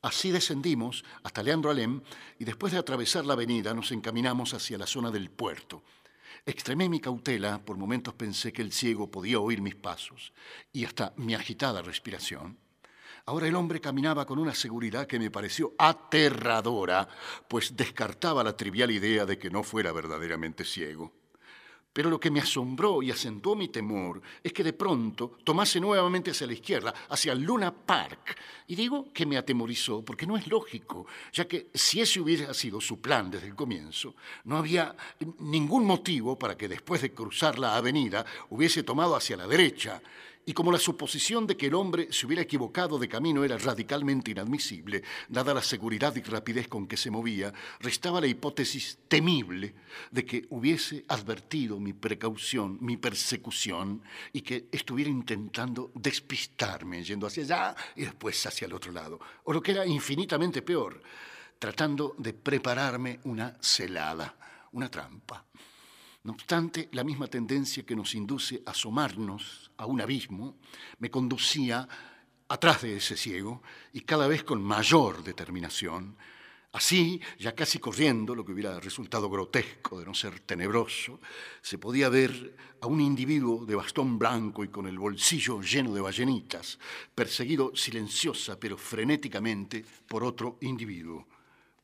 Así 0.00 0.30
descendimos 0.30 1.04
hasta 1.24 1.42
Leandro 1.42 1.72
Alem 1.72 2.02
y 2.38 2.44
después 2.44 2.72
de 2.72 2.78
atravesar 2.78 3.26
la 3.26 3.32
avenida 3.32 3.74
nos 3.74 3.90
encaminamos 3.90 4.54
hacia 4.54 4.78
la 4.78 4.86
zona 4.86 5.10
del 5.10 5.28
puerto. 5.28 5.82
Extremé 6.44 6.88
mi 6.88 7.00
cautela, 7.00 7.64
por 7.64 7.76
momentos 7.76 8.14
pensé 8.14 8.52
que 8.52 8.62
el 8.62 8.72
ciego 8.72 9.10
podía 9.10 9.40
oír 9.40 9.62
mis 9.62 9.74
pasos 9.74 10.32
y 10.72 10.84
hasta 10.84 11.12
mi 11.16 11.34
agitada 11.34 11.82
respiración. 11.82 12.58
Ahora 13.24 13.48
el 13.48 13.56
hombre 13.56 13.80
caminaba 13.80 14.24
con 14.24 14.38
una 14.38 14.54
seguridad 14.54 15.06
que 15.06 15.18
me 15.18 15.32
pareció 15.32 15.74
aterradora, 15.78 17.08
pues 17.48 17.76
descartaba 17.76 18.44
la 18.44 18.56
trivial 18.56 18.92
idea 18.92 19.26
de 19.26 19.38
que 19.38 19.50
no 19.50 19.64
fuera 19.64 19.90
verdaderamente 19.90 20.64
ciego. 20.64 21.12
Pero 21.96 22.10
lo 22.10 22.20
que 22.20 22.30
me 22.30 22.40
asombró 22.40 23.02
y 23.02 23.10
acentuó 23.10 23.56
mi 23.56 23.68
temor 23.68 24.20
es 24.44 24.52
que 24.52 24.62
de 24.62 24.74
pronto 24.74 25.38
tomase 25.42 25.80
nuevamente 25.80 26.30
hacia 26.30 26.46
la 26.46 26.52
izquierda, 26.52 26.92
hacia 27.08 27.34
Luna 27.34 27.74
Park. 27.74 28.36
Y 28.66 28.74
digo 28.74 29.10
que 29.14 29.24
me 29.24 29.38
atemorizó 29.38 30.04
porque 30.04 30.26
no 30.26 30.36
es 30.36 30.46
lógico, 30.46 31.06
ya 31.32 31.48
que 31.48 31.68
si 31.72 32.02
ese 32.02 32.20
hubiera 32.20 32.52
sido 32.52 32.82
su 32.82 33.00
plan 33.00 33.30
desde 33.30 33.46
el 33.46 33.54
comienzo, 33.54 34.14
no 34.44 34.58
había 34.58 34.94
ningún 35.38 35.86
motivo 35.86 36.38
para 36.38 36.54
que 36.54 36.68
después 36.68 37.00
de 37.00 37.14
cruzar 37.14 37.58
la 37.58 37.76
avenida 37.76 38.26
hubiese 38.50 38.82
tomado 38.82 39.16
hacia 39.16 39.38
la 39.38 39.46
derecha 39.46 40.02
y 40.48 40.54
como 40.54 40.70
la 40.70 40.78
suposición 40.78 41.44
de 41.44 41.56
que 41.56 41.66
el 41.66 41.74
hombre 41.74 42.06
se 42.12 42.24
hubiera 42.24 42.42
equivocado 42.42 43.00
de 43.00 43.08
camino 43.08 43.42
era 43.42 43.58
radicalmente 43.58 44.30
inadmisible, 44.30 45.02
dada 45.28 45.52
la 45.52 45.60
seguridad 45.60 46.14
y 46.14 46.22
rapidez 46.22 46.68
con 46.68 46.86
que 46.86 46.96
se 46.96 47.10
movía, 47.10 47.52
restaba 47.80 48.20
la 48.20 48.28
hipótesis 48.28 48.98
temible 49.08 49.74
de 50.12 50.24
que 50.24 50.46
hubiese 50.50 51.04
advertido 51.08 51.80
mi 51.80 51.92
precaución, 51.94 52.78
mi 52.80 52.96
persecución, 52.96 54.02
y 54.32 54.42
que 54.42 54.68
estuviera 54.70 55.10
intentando 55.10 55.90
despistarme, 55.94 57.02
yendo 57.02 57.26
hacia 57.26 57.42
allá 57.42 57.76
y 57.96 58.02
después 58.02 58.46
hacia 58.46 58.66
el 58.66 58.72
otro 58.72 58.92
lado. 58.92 59.18
O 59.44 59.52
lo 59.52 59.60
que 59.60 59.72
era 59.72 59.84
infinitamente 59.84 60.62
peor, 60.62 61.02
tratando 61.58 62.14
de 62.18 62.32
prepararme 62.34 63.18
una 63.24 63.56
celada, 63.60 64.36
una 64.70 64.88
trampa. 64.88 65.44
No 66.26 66.32
obstante, 66.32 66.88
la 66.90 67.04
misma 67.04 67.28
tendencia 67.28 67.86
que 67.86 67.94
nos 67.94 68.12
induce 68.16 68.60
a 68.66 68.72
asomarnos 68.72 69.70
a 69.76 69.86
un 69.86 70.00
abismo 70.00 70.56
me 70.98 71.08
conducía 71.08 71.88
atrás 72.48 72.82
de 72.82 72.96
ese 72.96 73.16
ciego 73.16 73.62
y 73.92 74.00
cada 74.00 74.26
vez 74.26 74.42
con 74.42 74.60
mayor 74.60 75.22
determinación. 75.22 76.16
Así, 76.72 77.20
ya 77.38 77.54
casi 77.54 77.78
corriendo, 77.78 78.34
lo 78.34 78.44
que 78.44 78.50
hubiera 78.50 78.80
resultado 78.80 79.30
grotesco 79.30 80.00
de 80.00 80.04
no 80.04 80.14
ser 80.14 80.40
tenebroso, 80.40 81.20
se 81.62 81.78
podía 81.78 82.08
ver 82.08 82.56
a 82.80 82.88
un 82.88 83.00
individuo 83.00 83.64
de 83.64 83.76
bastón 83.76 84.18
blanco 84.18 84.64
y 84.64 84.68
con 84.68 84.88
el 84.88 84.98
bolsillo 84.98 85.60
lleno 85.60 85.94
de 85.94 86.00
ballenitas, 86.00 86.80
perseguido 87.14 87.70
silenciosa 87.76 88.58
pero 88.58 88.76
frenéticamente 88.76 89.84
por 90.08 90.24
otro 90.24 90.58
individuo 90.62 91.28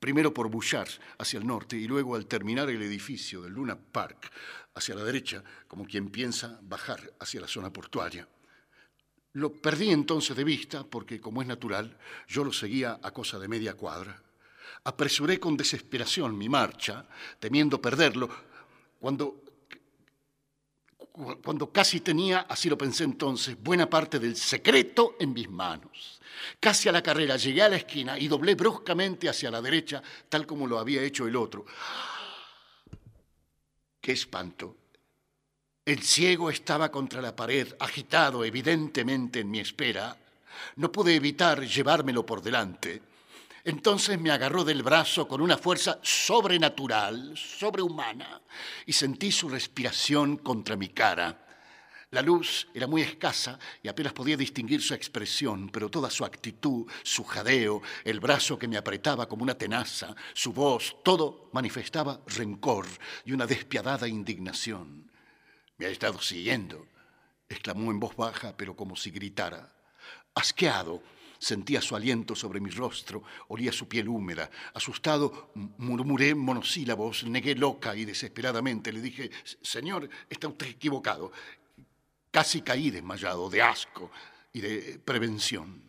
primero 0.03 0.35
por 0.35 0.51
Bouchard 0.51 0.91
hacia 1.19 1.39
el 1.39 1.47
norte 1.47 1.77
y 1.77 1.87
luego 1.87 2.17
al 2.17 2.27
terminar 2.27 2.69
el 2.69 2.83
edificio 2.83 3.41
del 3.41 3.53
Luna 3.53 3.79
Park 3.79 4.33
hacia 4.75 4.97
la 4.97 5.05
derecha, 5.05 5.45
como 5.69 5.85
quien 5.85 6.11
piensa 6.11 6.59
bajar 6.63 7.13
hacia 7.21 7.41
la 7.41 7.47
zona 7.47 7.73
portuaria. 7.73 8.27
Lo 9.35 9.53
perdí 9.53 9.91
entonces 9.91 10.37
de 10.37 10.43
vista 10.43 10.83
porque, 10.83 11.21
como 11.21 11.41
es 11.41 11.47
natural, 11.47 11.97
yo 12.27 12.43
lo 12.43 12.53
seguía 12.53 12.99
a 13.01 13.13
cosa 13.13 13.39
de 13.39 13.47
media 13.47 13.75
cuadra. 13.75 14.21
Apresuré 14.83 15.39
con 15.39 15.57
desesperación 15.57 16.37
mi 16.37 16.49
marcha, 16.49 17.07
temiendo 17.39 17.81
perderlo, 17.81 18.29
cuando 18.99 19.45
cuando 21.13 21.71
casi 21.71 22.01
tenía, 22.01 22.41
así 22.49 22.69
lo 22.69 22.79
pensé 22.79 23.05
entonces, 23.05 23.57
buena 23.63 23.89
parte 23.89 24.19
del 24.19 24.35
secreto 24.37 25.17
en 25.21 25.33
mis 25.33 25.49
manos. 25.49 26.21
Casi 26.59 26.89
a 26.89 26.93
la 26.93 27.03
carrera 27.03 27.37
llegué 27.37 27.63
a 27.63 27.69
la 27.69 27.77
esquina 27.77 28.19
y 28.19 28.29
doblé 28.29 28.55
bruscamente 28.55 29.29
hacia 29.29 29.51
la 29.51 29.61
derecha, 29.61 30.03
tal 30.29 30.47
como 30.47 30.67
lo 30.67 30.79
había 30.79 31.03
hecho 31.03 31.27
el 31.27 31.37
otro. 31.37 31.67
¡Qué 34.01 34.13
espanto! 34.13 34.77
El 35.85 36.03
ciego 36.03 36.51
estaba 36.51 36.91
contra 36.91 37.21
la 37.21 37.35
pared, 37.37 37.75
agitado 37.79 38.45
evidentemente 38.45 39.41
en 39.41 39.51
mi 39.51 39.61
espera. 39.61 40.17
No 40.77 40.91
pude 40.91 41.15
evitar 41.15 41.61
llevármelo 41.67 42.25
por 42.25 42.41
delante. 42.41 43.03
Entonces 43.65 44.21
me 44.21 44.31
agarró 44.31 44.65
del 44.65 44.83
brazo 44.83 45.29
con 45.29 45.41
una 45.41 45.57
fuerza 45.57 46.01
sobrenatural, 46.03 47.37
sobrehumana, 47.37 48.43
y 48.87 48.93
sentí 48.93 49.31
su 49.31 49.49
respiración 49.49 50.37
contra 50.39 50.77
mi 50.77 50.89
cara. 50.89 51.47
La 52.11 52.21
luz 52.21 52.69
era 52.75 52.87
muy 52.87 53.01
escasa 53.01 53.59
y 53.83 53.89
apenas 53.89 54.13
podía 54.13 54.37
distinguir 54.37 54.83
su 54.83 54.93
expresión, 54.93 55.71
pero 55.71 55.91
toda 55.91 56.11
su 56.11 56.25
actitud, 56.25 56.87
su 57.03 57.25
jadeo, 57.25 57.81
el 58.05 58.21
brazo 58.21 58.59
que 58.59 58.69
me 58.69 58.77
apretaba 58.77 59.27
como 59.27 59.45
una 59.45 59.57
tenaza, 59.57 60.15
su 60.35 60.53
voz, 60.53 60.97
todo 61.03 61.49
manifestaba 61.53 62.21
rencor 62.27 62.87
y 63.25 63.33
una 63.33 63.47
despiadada 63.47 64.09
indignación. 64.09 65.11
Me 65.79 65.87
ha 65.87 65.89
estado 65.89 66.21
siguiendo, 66.21 66.87
exclamó 67.49 67.91
en 67.91 68.01
voz 68.01 68.15
baja, 68.15 68.57
pero 68.57 68.77
como 68.77 68.95
si 68.95 69.11
gritara. 69.11 69.73
Asqueado, 70.35 71.03
Sentía 71.43 71.81
su 71.81 71.97
aliento 71.97 72.37
sobre 72.37 72.61
mi 72.61 72.71
rostro, 72.71 73.25
olía 73.49 73.73
su 73.73 73.89
piel 73.89 74.09
húmeda. 74.09 74.49
Asustado, 74.75 75.51
murmuré 75.79 76.37
monosílabos, 76.37 77.25
negué 77.25 77.57
loca 77.57 77.97
y 77.97 78.05
desesperadamente. 78.05 78.93
Le 78.93 79.01
dije, 79.01 79.29
Señor, 79.61 80.09
está 80.31 80.47
usted 80.47 80.69
equivocado. 80.69 81.33
Casi 82.31 82.63
caí 82.63 82.93
desmayado 82.93 83.51
de 83.51 83.61
asco 83.61 84.13
y 84.53 84.61
de 84.61 85.01
prevención. 85.05 85.83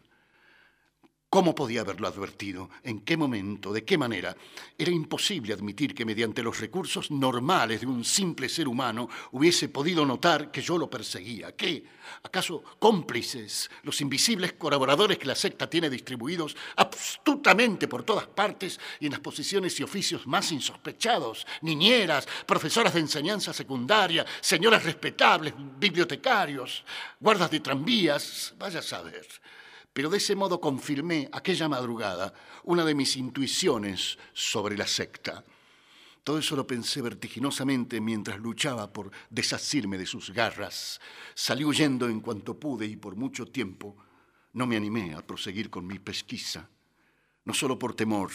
¿Cómo 1.34 1.56
podía 1.56 1.82
haberlo 1.82 2.08
advertido? 2.08 2.70
¿En 2.84 3.00
qué 3.00 3.18
momento? 3.18 3.74
¿De 3.74 3.84
qué 3.84 3.98
manera? 3.98 4.38
Era 4.78 4.92
imposible 4.92 5.52
admitir 5.52 5.96
que 5.96 6.06
mediante 6.06 6.44
los 6.44 6.60
recursos 6.60 7.10
normales 7.10 7.82
de 7.82 7.88
un 7.88 8.06
simple 8.06 8.48
ser 8.48 8.68
humano 8.68 9.10
hubiese 9.32 9.68
podido 9.68 10.06
notar 10.06 10.52
que 10.52 10.62
yo 10.62 10.78
lo 10.78 10.92
perseguía. 10.92 11.56
¿Qué? 11.56 11.86
¿Acaso 12.22 12.64
cómplices, 12.78 13.72
los 13.82 14.00
invisibles 14.02 14.54
colaboradores 14.54 15.18
que 15.18 15.26
la 15.26 15.34
secta 15.34 15.68
tiene 15.68 15.90
distribuidos 15.90 16.56
astutamente 16.76 17.88
por 17.88 18.04
todas 18.04 18.28
partes 18.28 18.80
y 19.00 19.08
en 19.08 19.14
las 19.14 19.22
posiciones 19.22 19.80
y 19.80 19.84
oficios 19.84 20.28
más 20.28 20.52
insospechados? 20.52 21.48
Niñeras, 21.64 22.28
profesoras 22.46 22.94
de 22.94 23.00
enseñanza 23.00 23.54
secundaria, 23.54 24.24
señoras 24.40 24.84
respetables, 24.84 25.56
bibliotecarios, 25.80 26.84
guardas 27.20 27.50
de 27.50 27.60
tranvías, 27.60 28.54
vaya 28.60 28.78
a 28.78 28.84
saber 28.84 29.26
pero 29.94 30.10
de 30.10 30.18
ese 30.18 30.36
modo 30.36 30.60
confirmé 30.60 31.30
aquella 31.32 31.70
madrugada 31.70 32.34
una 32.64 32.84
de 32.84 32.96
mis 32.96 33.16
intuiciones 33.16 34.18
sobre 34.34 34.76
la 34.76 34.88
secta. 34.88 35.46
Todo 36.24 36.40
eso 36.40 36.56
lo 36.56 36.66
pensé 36.66 37.02
vertiginosamente 37.02 38.02
mientras 38.02 38.40
luchaba 38.40 38.92
por 38.92 39.12
desasirme 39.30 39.98
de 39.98 40.06
sus 40.06 40.32
garras. 40.32 41.00
Salí 41.36 41.64
huyendo 41.64 42.08
en 42.08 42.22
cuanto 42.22 42.60
pude 42.60 42.88
y 42.88 42.96
por 42.96 43.16
mucho 43.16 43.46
tiempo 43.46 43.96
no 44.54 44.66
me 44.66 44.78
animé 44.78 45.14
a 45.14 45.26
proseguir 45.26 45.70
con 45.70 45.86
mi 45.86 46.00
pesquisa, 46.00 46.70
no 47.46 47.54
solo 47.54 47.78
por 47.78 47.94
temor, 47.96 48.32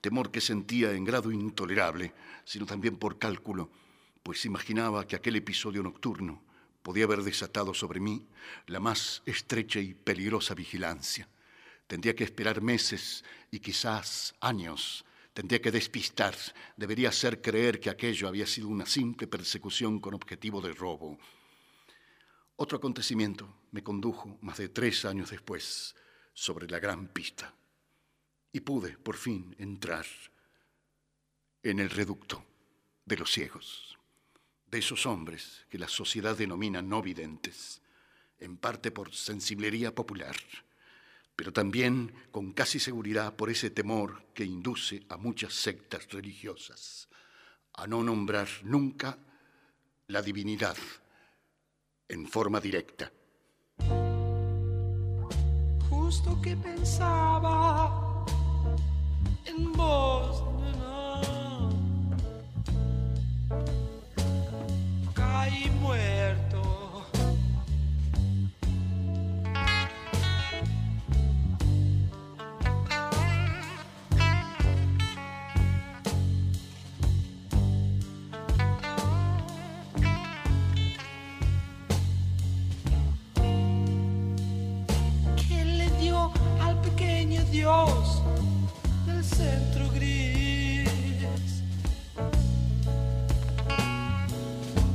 temor 0.00 0.30
que 0.30 0.40
sentía 0.40 0.92
en 0.92 1.04
grado 1.04 1.30
intolerable, 1.30 2.14
sino 2.44 2.66
también 2.66 2.96
por 2.96 3.18
cálculo, 3.18 3.70
pues 4.22 4.44
imaginaba 4.44 5.06
que 5.06 5.16
aquel 5.16 5.36
episodio 5.36 5.82
nocturno 5.82 6.42
podía 6.82 7.04
haber 7.04 7.22
desatado 7.22 7.74
sobre 7.74 8.00
mí 8.00 8.26
la 8.66 8.80
más 8.80 9.22
estrecha 9.26 9.80
y 9.80 9.94
peligrosa 9.94 10.54
vigilancia. 10.54 11.28
Tendría 11.86 12.14
que 12.14 12.24
esperar 12.24 12.60
meses 12.60 13.24
y 13.50 13.60
quizás 13.60 14.34
años. 14.40 15.04
Tendría 15.34 15.60
que 15.60 15.70
despistar, 15.70 16.34
debería 16.76 17.08
hacer 17.08 17.40
creer 17.40 17.80
que 17.80 17.90
aquello 17.90 18.28
había 18.28 18.46
sido 18.46 18.68
una 18.68 18.86
simple 18.86 19.26
persecución 19.26 20.00
con 20.00 20.14
objetivo 20.14 20.60
de 20.60 20.72
robo. 20.72 21.18
Otro 22.56 22.78
acontecimiento 22.78 23.48
me 23.70 23.82
condujo 23.82 24.38
más 24.42 24.58
de 24.58 24.68
tres 24.68 25.04
años 25.04 25.30
después 25.30 25.94
sobre 26.34 26.68
la 26.68 26.78
gran 26.78 27.08
pista 27.08 27.54
y 28.52 28.60
pude 28.60 28.96
por 28.98 29.16
fin 29.16 29.54
entrar 29.58 30.06
en 31.62 31.78
el 31.78 31.90
reducto 31.90 32.44
de 33.04 33.16
los 33.16 33.30
ciegos, 33.30 33.98
de 34.70 34.78
esos 34.78 35.06
hombres 35.06 35.66
que 35.68 35.78
la 35.78 35.88
sociedad 35.88 36.36
denomina 36.36 36.82
no 36.82 37.02
videntes, 37.02 37.82
en 38.38 38.56
parte 38.56 38.90
por 38.90 39.14
sensiblería 39.14 39.94
popular, 39.94 40.36
pero 41.36 41.52
también 41.52 42.12
con 42.30 42.52
casi 42.52 42.78
seguridad 42.78 43.34
por 43.36 43.50
ese 43.50 43.70
temor 43.70 44.24
que 44.34 44.44
induce 44.44 45.04
a 45.08 45.16
muchas 45.16 45.54
sectas 45.54 46.08
religiosas 46.10 47.08
a 47.74 47.86
no 47.86 48.02
nombrar 48.02 48.48
nunca 48.62 49.16
la 50.08 50.20
divinidad 50.22 50.76
en 52.08 52.26
forma 52.26 52.60
directa. 52.60 53.10
Justo 55.88 56.40
que 56.42 56.56
pensaba 56.56 58.24
en 59.46 59.72
vos, 59.72 60.59
Dios 87.50 88.22
del 89.06 89.24
centro 89.24 89.88
gris 89.90 90.88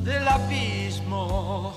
del 0.05 0.25
abismo? 0.25 1.73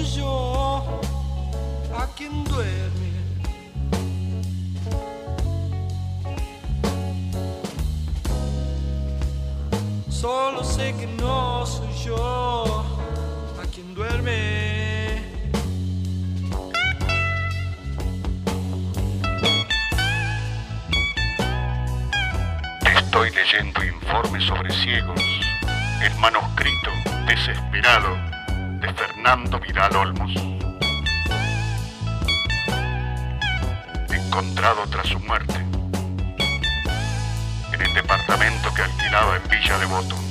Que 0.00 0.29
su 35.10 35.18
muerte 35.20 35.54
en 37.72 37.82
el 37.82 37.94
departamento 37.94 38.72
que 38.74 38.82
alquilaba 38.82 39.36
en 39.38 39.48
Villa 39.48 39.78
Devoto. 39.78 40.29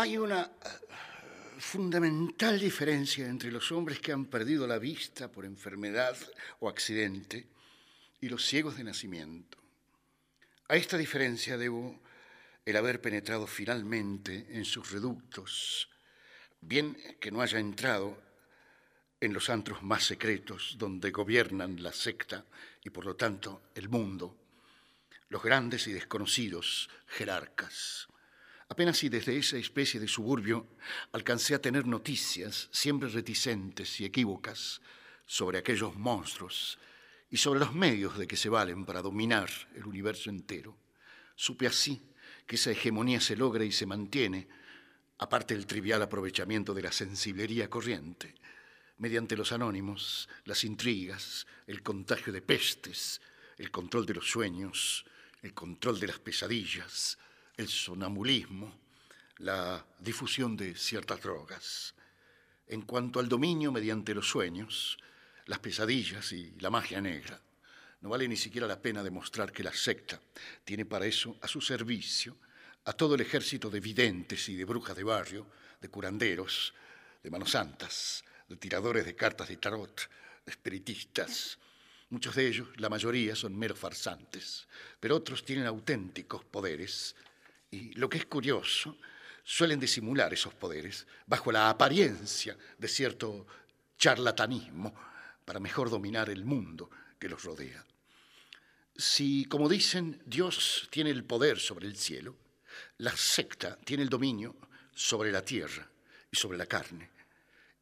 Hay 0.00 0.16
una 0.16 0.44
eh, 0.44 0.48
fundamental 1.58 2.58
diferencia 2.58 3.28
entre 3.28 3.52
los 3.52 3.70
hombres 3.70 4.00
que 4.00 4.12
han 4.12 4.24
perdido 4.24 4.66
la 4.66 4.78
vista 4.78 5.30
por 5.30 5.44
enfermedad 5.44 6.16
o 6.60 6.70
accidente 6.70 7.46
y 8.18 8.30
los 8.30 8.42
ciegos 8.46 8.78
de 8.78 8.84
nacimiento. 8.84 9.58
A 10.68 10.76
esta 10.76 10.96
diferencia 10.96 11.58
debo 11.58 12.00
el 12.64 12.78
haber 12.78 13.02
penetrado 13.02 13.46
finalmente 13.46 14.46
en 14.48 14.64
sus 14.64 14.90
reductos, 14.90 15.90
bien 16.62 16.96
que 17.20 17.30
no 17.30 17.42
haya 17.42 17.58
entrado 17.58 18.16
en 19.20 19.34
los 19.34 19.50
antros 19.50 19.82
más 19.82 20.04
secretos 20.04 20.76
donde 20.78 21.10
gobiernan 21.10 21.82
la 21.82 21.92
secta 21.92 22.46
y 22.82 22.88
por 22.88 23.04
lo 23.04 23.16
tanto 23.16 23.64
el 23.74 23.90
mundo, 23.90 24.34
los 25.28 25.42
grandes 25.42 25.86
y 25.88 25.92
desconocidos 25.92 26.88
jerarcas. 27.06 28.09
Apenas 28.70 28.98
si 28.98 29.08
desde 29.08 29.36
esa 29.36 29.56
especie 29.56 29.98
de 29.98 30.06
suburbio 30.06 30.64
alcancé 31.10 31.56
a 31.56 31.60
tener 31.60 31.88
noticias, 31.88 32.68
siempre 32.70 33.08
reticentes 33.08 34.00
y 34.00 34.04
equívocas, 34.04 34.80
sobre 35.26 35.58
aquellos 35.58 35.96
monstruos 35.96 36.78
y 37.30 37.36
sobre 37.36 37.58
los 37.58 37.74
medios 37.74 38.16
de 38.16 38.28
que 38.28 38.36
se 38.36 38.48
valen 38.48 38.84
para 38.86 39.02
dominar 39.02 39.50
el 39.74 39.86
universo 39.86 40.30
entero. 40.30 40.76
Supe 41.34 41.66
así 41.66 42.00
que 42.46 42.54
esa 42.54 42.70
hegemonía 42.70 43.20
se 43.20 43.34
logra 43.34 43.64
y 43.64 43.72
se 43.72 43.86
mantiene, 43.86 44.46
aparte 45.18 45.54
del 45.54 45.66
trivial 45.66 46.02
aprovechamiento 46.02 46.72
de 46.72 46.82
la 46.82 46.92
sensiblería 46.92 47.68
corriente, 47.68 48.36
mediante 48.98 49.36
los 49.36 49.50
anónimos, 49.50 50.28
las 50.44 50.62
intrigas, 50.62 51.44
el 51.66 51.82
contagio 51.82 52.32
de 52.32 52.40
pestes, 52.40 53.20
el 53.58 53.72
control 53.72 54.06
de 54.06 54.14
los 54.14 54.30
sueños, 54.30 55.04
el 55.42 55.54
control 55.54 55.98
de 55.98 56.06
las 56.06 56.20
pesadillas, 56.20 57.18
el 57.60 57.68
sonambulismo, 57.68 58.72
la 59.38 59.84
difusión 59.98 60.56
de 60.56 60.74
ciertas 60.74 61.20
drogas. 61.20 61.94
En 62.66 62.82
cuanto 62.82 63.20
al 63.20 63.28
dominio 63.28 63.70
mediante 63.70 64.14
los 64.14 64.28
sueños, 64.28 64.96
las 65.44 65.58
pesadillas 65.58 66.32
y 66.32 66.54
la 66.58 66.70
magia 66.70 67.02
negra, 67.02 67.38
no 68.00 68.08
vale 68.08 68.26
ni 68.26 68.36
siquiera 68.36 68.66
la 68.66 68.80
pena 68.80 69.02
demostrar 69.02 69.52
que 69.52 69.62
la 69.62 69.74
secta 69.74 70.18
tiene 70.64 70.86
para 70.86 71.04
eso 71.04 71.36
a 71.42 71.48
su 71.48 71.60
servicio 71.60 72.36
a 72.86 72.94
todo 72.94 73.14
el 73.14 73.20
ejército 73.20 73.68
de 73.68 73.80
videntes 73.80 74.48
y 74.48 74.56
de 74.56 74.64
brujas 74.64 74.96
de 74.96 75.04
barrio, 75.04 75.46
de 75.82 75.88
curanderos, 75.90 76.72
de 77.22 77.30
manos 77.30 77.50
santas, 77.50 78.24
de 78.48 78.56
tiradores 78.56 79.04
de 79.04 79.14
cartas 79.14 79.48
de 79.48 79.58
tarot, 79.58 80.08
de 80.46 80.50
espiritistas. 80.50 81.58
Muchos 82.08 82.34
de 82.34 82.48
ellos, 82.48 82.68
la 82.76 82.88
mayoría, 82.88 83.36
son 83.36 83.54
meros 83.54 83.78
farsantes, 83.78 84.66
pero 84.98 85.14
otros 85.14 85.44
tienen 85.44 85.66
auténticos 85.66 86.42
poderes 86.42 87.14
y 87.70 87.94
lo 87.94 88.08
que 88.08 88.18
es 88.18 88.26
curioso, 88.26 88.96
suelen 89.44 89.80
disimular 89.80 90.32
esos 90.32 90.54
poderes 90.54 91.06
bajo 91.26 91.52
la 91.52 91.70
apariencia 91.70 92.56
de 92.78 92.88
cierto 92.88 93.46
charlatanismo 93.96 94.94
para 95.44 95.60
mejor 95.60 95.90
dominar 95.90 96.30
el 96.30 96.44
mundo 96.44 96.90
que 97.18 97.28
los 97.28 97.42
rodea. 97.42 97.84
Si, 98.96 99.44
como 99.46 99.68
dicen, 99.68 100.20
Dios 100.26 100.88
tiene 100.90 101.10
el 101.10 101.24
poder 101.24 101.58
sobre 101.58 101.86
el 101.86 101.96
cielo, 101.96 102.36
la 102.98 103.16
secta 103.16 103.76
tiene 103.76 104.02
el 104.02 104.08
dominio 104.08 104.56
sobre 104.92 105.32
la 105.32 105.42
tierra 105.42 105.88
y 106.30 106.36
sobre 106.36 106.58
la 106.58 106.66
carne. 106.66 107.10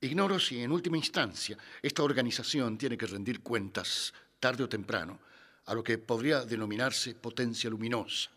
Ignoro 0.01 0.39
si 0.39 0.62
en 0.62 0.70
última 0.70 0.97
instancia 0.97 1.59
esta 1.82 2.05
organización 2.05 2.78
tiene 2.78 2.97
que 2.97 3.07
rendir 3.07 3.41
cuentas 3.41 4.14
tarde 4.39 4.62
o 4.62 4.68
temprano 4.68 5.18
a 5.64 5.74
lo 5.74 5.82
que 5.82 5.99
podría 5.99 6.45
denominarse 6.45 7.14
potencia 7.14 7.68
luminosa 7.68 8.30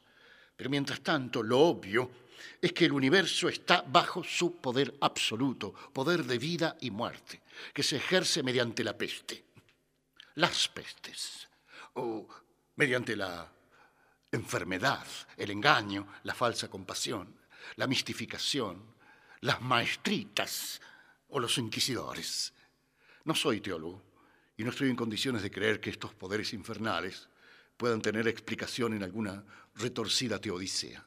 mientras 0.69 1.01
tanto, 1.01 1.41
lo 1.41 1.59
obvio 1.59 2.11
es 2.61 2.73
que 2.73 2.85
el 2.85 2.91
universo 2.91 3.49
está 3.49 3.81
bajo 3.81 4.23
su 4.23 4.57
poder 4.57 4.95
absoluto, 5.01 5.73
poder 5.93 6.23
de 6.23 6.37
vida 6.37 6.77
y 6.81 6.91
muerte, 6.91 7.41
que 7.73 7.83
se 7.83 7.97
ejerce 7.97 8.43
mediante 8.43 8.83
la 8.83 8.97
peste, 8.97 9.43
las 10.35 10.67
pestes, 10.67 11.47
o 11.93 12.27
mediante 12.75 13.15
la 13.15 13.51
enfermedad, 14.31 15.05
el 15.37 15.51
engaño, 15.51 16.07
la 16.23 16.33
falsa 16.33 16.69
compasión, 16.69 17.35
la 17.75 17.87
mistificación, 17.87 18.81
las 19.41 19.61
maestritas 19.61 20.79
o 21.29 21.39
los 21.39 21.57
inquisidores. 21.57 22.53
No 23.23 23.35
soy 23.35 23.61
teólogo 23.61 24.01
y 24.57 24.63
no 24.63 24.69
estoy 24.69 24.89
en 24.89 24.95
condiciones 24.95 25.41
de 25.41 25.51
creer 25.51 25.79
que 25.79 25.89
estos 25.89 26.13
poderes 26.13 26.53
infernales 26.53 27.27
puedan 27.77 28.01
tener 28.01 28.27
explicación 28.27 28.93
en 28.93 29.03
alguna 29.03 29.43
retorcida 29.75 30.39
teodicea. 30.39 31.05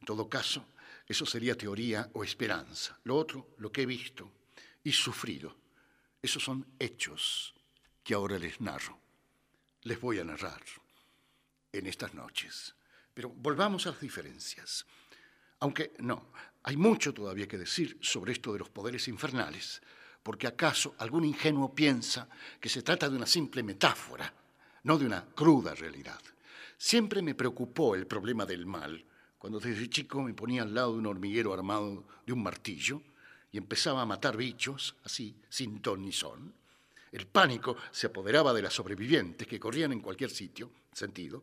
En 0.00 0.06
todo 0.06 0.28
caso, 0.28 0.66
eso 1.06 1.26
sería 1.26 1.56
teoría 1.56 2.08
o 2.14 2.24
esperanza. 2.24 2.98
Lo 3.04 3.16
otro, 3.16 3.54
lo 3.58 3.70
que 3.70 3.82
he 3.82 3.86
visto 3.86 4.30
y 4.82 4.92
sufrido, 4.92 5.56
esos 6.22 6.42
son 6.42 6.66
hechos 6.78 7.54
que 8.02 8.14
ahora 8.14 8.38
les 8.38 8.60
narro. 8.60 8.98
Les 9.82 10.00
voy 10.00 10.18
a 10.18 10.24
narrar 10.24 10.62
en 11.72 11.86
estas 11.86 12.14
noches. 12.14 12.74
Pero 13.12 13.28
volvamos 13.30 13.86
a 13.86 13.90
las 13.90 14.00
diferencias. 14.00 14.86
Aunque 15.60 15.92
no, 15.98 16.32
hay 16.62 16.76
mucho 16.76 17.12
todavía 17.12 17.48
que 17.48 17.58
decir 17.58 17.98
sobre 18.00 18.32
esto 18.32 18.52
de 18.52 18.58
los 18.58 18.70
poderes 18.70 19.08
infernales, 19.08 19.82
porque 20.22 20.46
acaso 20.46 20.94
algún 20.98 21.24
ingenuo 21.24 21.74
piensa 21.74 22.28
que 22.60 22.68
se 22.68 22.82
trata 22.82 23.08
de 23.08 23.16
una 23.16 23.26
simple 23.26 23.62
metáfora 23.62 24.32
no 24.84 24.98
de 24.98 25.06
una 25.06 25.24
cruda 25.34 25.74
realidad. 25.74 26.20
Siempre 26.86 27.22
me 27.22 27.34
preocupó 27.34 27.94
el 27.94 28.06
problema 28.06 28.44
del 28.44 28.66
mal. 28.66 29.06
Cuando 29.38 29.58
desde 29.58 29.88
chico 29.88 30.22
me 30.22 30.34
ponía 30.34 30.64
al 30.64 30.74
lado 30.74 30.92
de 30.92 30.98
un 30.98 31.06
hormiguero 31.06 31.54
armado 31.54 32.04
de 32.26 32.32
un 32.34 32.42
martillo 32.42 33.00
y 33.50 33.56
empezaba 33.56 34.02
a 34.02 34.04
matar 34.04 34.36
bichos, 34.36 34.94
así, 35.02 35.34
sin 35.48 35.80
ton 35.80 36.02
ni 36.02 36.12
son. 36.12 36.52
El 37.10 37.26
pánico 37.26 37.74
se 37.90 38.08
apoderaba 38.08 38.52
de 38.52 38.60
las 38.60 38.74
sobrevivientes 38.74 39.48
que 39.48 39.58
corrían 39.58 39.92
en 39.92 40.00
cualquier 40.00 40.28
sitio, 40.28 40.70
sentido, 40.92 41.42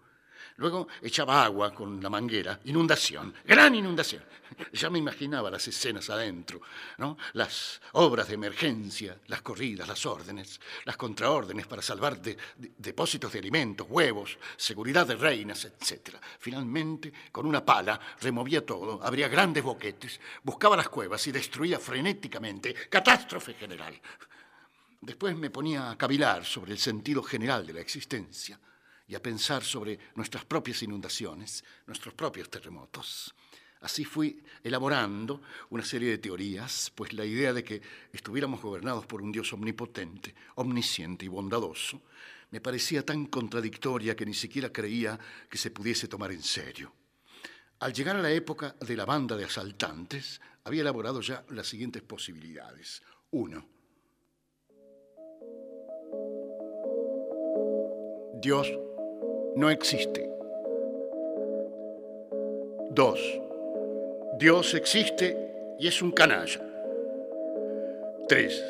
Luego 0.57 0.87
echaba 1.01 1.43
agua 1.43 1.73
con 1.73 2.01
la 2.01 2.09
manguera, 2.09 2.59
inundación, 2.65 3.33
gran 3.45 3.75
inundación. 3.75 4.23
Ya 4.73 4.89
me 4.89 4.99
imaginaba 4.99 5.49
las 5.49 5.67
escenas 5.67 6.09
adentro, 6.09 6.61
¿no? 6.97 7.17
las 7.33 7.81
obras 7.93 8.27
de 8.27 8.35
emergencia, 8.35 9.17
las 9.27 9.41
corridas, 9.41 9.87
las 9.87 10.05
órdenes, 10.05 10.59
las 10.85 10.97
contraórdenes 10.97 11.67
para 11.67 11.81
salvar 11.81 12.21
depósitos 12.21 13.31
de 13.31 13.39
alimentos, 13.39 13.87
huevos, 13.89 14.37
seguridad 14.57 15.07
de 15.07 15.15
reinas, 15.15 15.65
etc. 15.65 16.17
Finalmente, 16.39 17.11
con 17.31 17.45
una 17.45 17.63
pala, 17.63 17.99
removía 18.21 18.65
todo, 18.65 19.01
abría 19.03 19.27
grandes 19.27 19.63
boquetes, 19.63 20.19
buscaba 20.43 20.77
las 20.77 20.89
cuevas 20.89 21.25
y 21.27 21.31
destruía 21.31 21.79
frenéticamente. 21.79 22.73
Catástrofe 22.89 23.53
general. 23.53 23.99
Después 24.99 25.35
me 25.35 25.49
ponía 25.49 25.89
a 25.89 25.97
cavilar 25.97 26.45
sobre 26.45 26.73
el 26.73 26.77
sentido 26.77 27.23
general 27.23 27.65
de 27.65 27.73
la 27.73 27.81
existencia 27.81 28.59
y 29.11 29.15
a 29.15 29.21
pensar 29.21 29.61
sobre 29.61 29.99
nuestras 30.15 30.45
propias 30.45 30.83
inundaciones, 30.83 31.65
nuestros 31.85 32.13
propios 32.13 32.49
terremotos. 32.49 33.35
Así 33.81 34.05
fui 34.05 34.41
elaborando 34.63 35.41
una 35.69 35.83
serie 35.83 36.11
de 36.11 36.17
teorías, 36.17 36.89
pues 36.95 37.11
la 37.11 37.25
idea 37.25 37.51
de 37.51 37.61
que 37.61 37.81
estuviéramos 38.13 38.61
gobernados 38.61 39.05
por 39.05 39.21
un 39.21 39.33
Dios 39.33 39.51
omnipotente, 39.51 40.33
omnisciente 40.55 41.25
y 41.25 41.27
bondadoso, 41.27 42.01
me 42.51 42.61
parecía 42.61 43.05
tan 43.05 43.25
contradictoria 43.25 44.15
que 44.15 44.25
ni 44.25 44.33
siquiera 44.33 44.71
creía 44.71 45.19
que 45.49 45.57
se 45.57 45.71
pudiese 45.71 46.07
tomar 46.07 46.31
en 46.31 46.41
serio. 46.41 46.93
Al 47.79 47.91
llegar 47.91 48.15
a 48.15 48.21
la 48.21 48.31
época 48.31 48.77
de 48.79 48.95
la 48.95 49.03
banda 49.03 49.35
de 49.35 49.43
asaltantes, 49.43 50.39
había 50.63 50.83
elaborado 50.83 51.19
ya 51.19 51.43
las 51.49 51.67
siguientes 51.67 52.01
posibilidades. 52.01 53.03
Uno, 53.31 53.67
Dios 58.41 58.71
no 59.55 59.69
existe. 59.69 60.29
Dos, 62.89 63.19
Dios 64.37 64.73
existe 64.73 65.75
y 65.79 65.87
es 65.87 66.01
un 66.01 66.11
canalla. 66.11 66.61
Tres, 68.27 68.63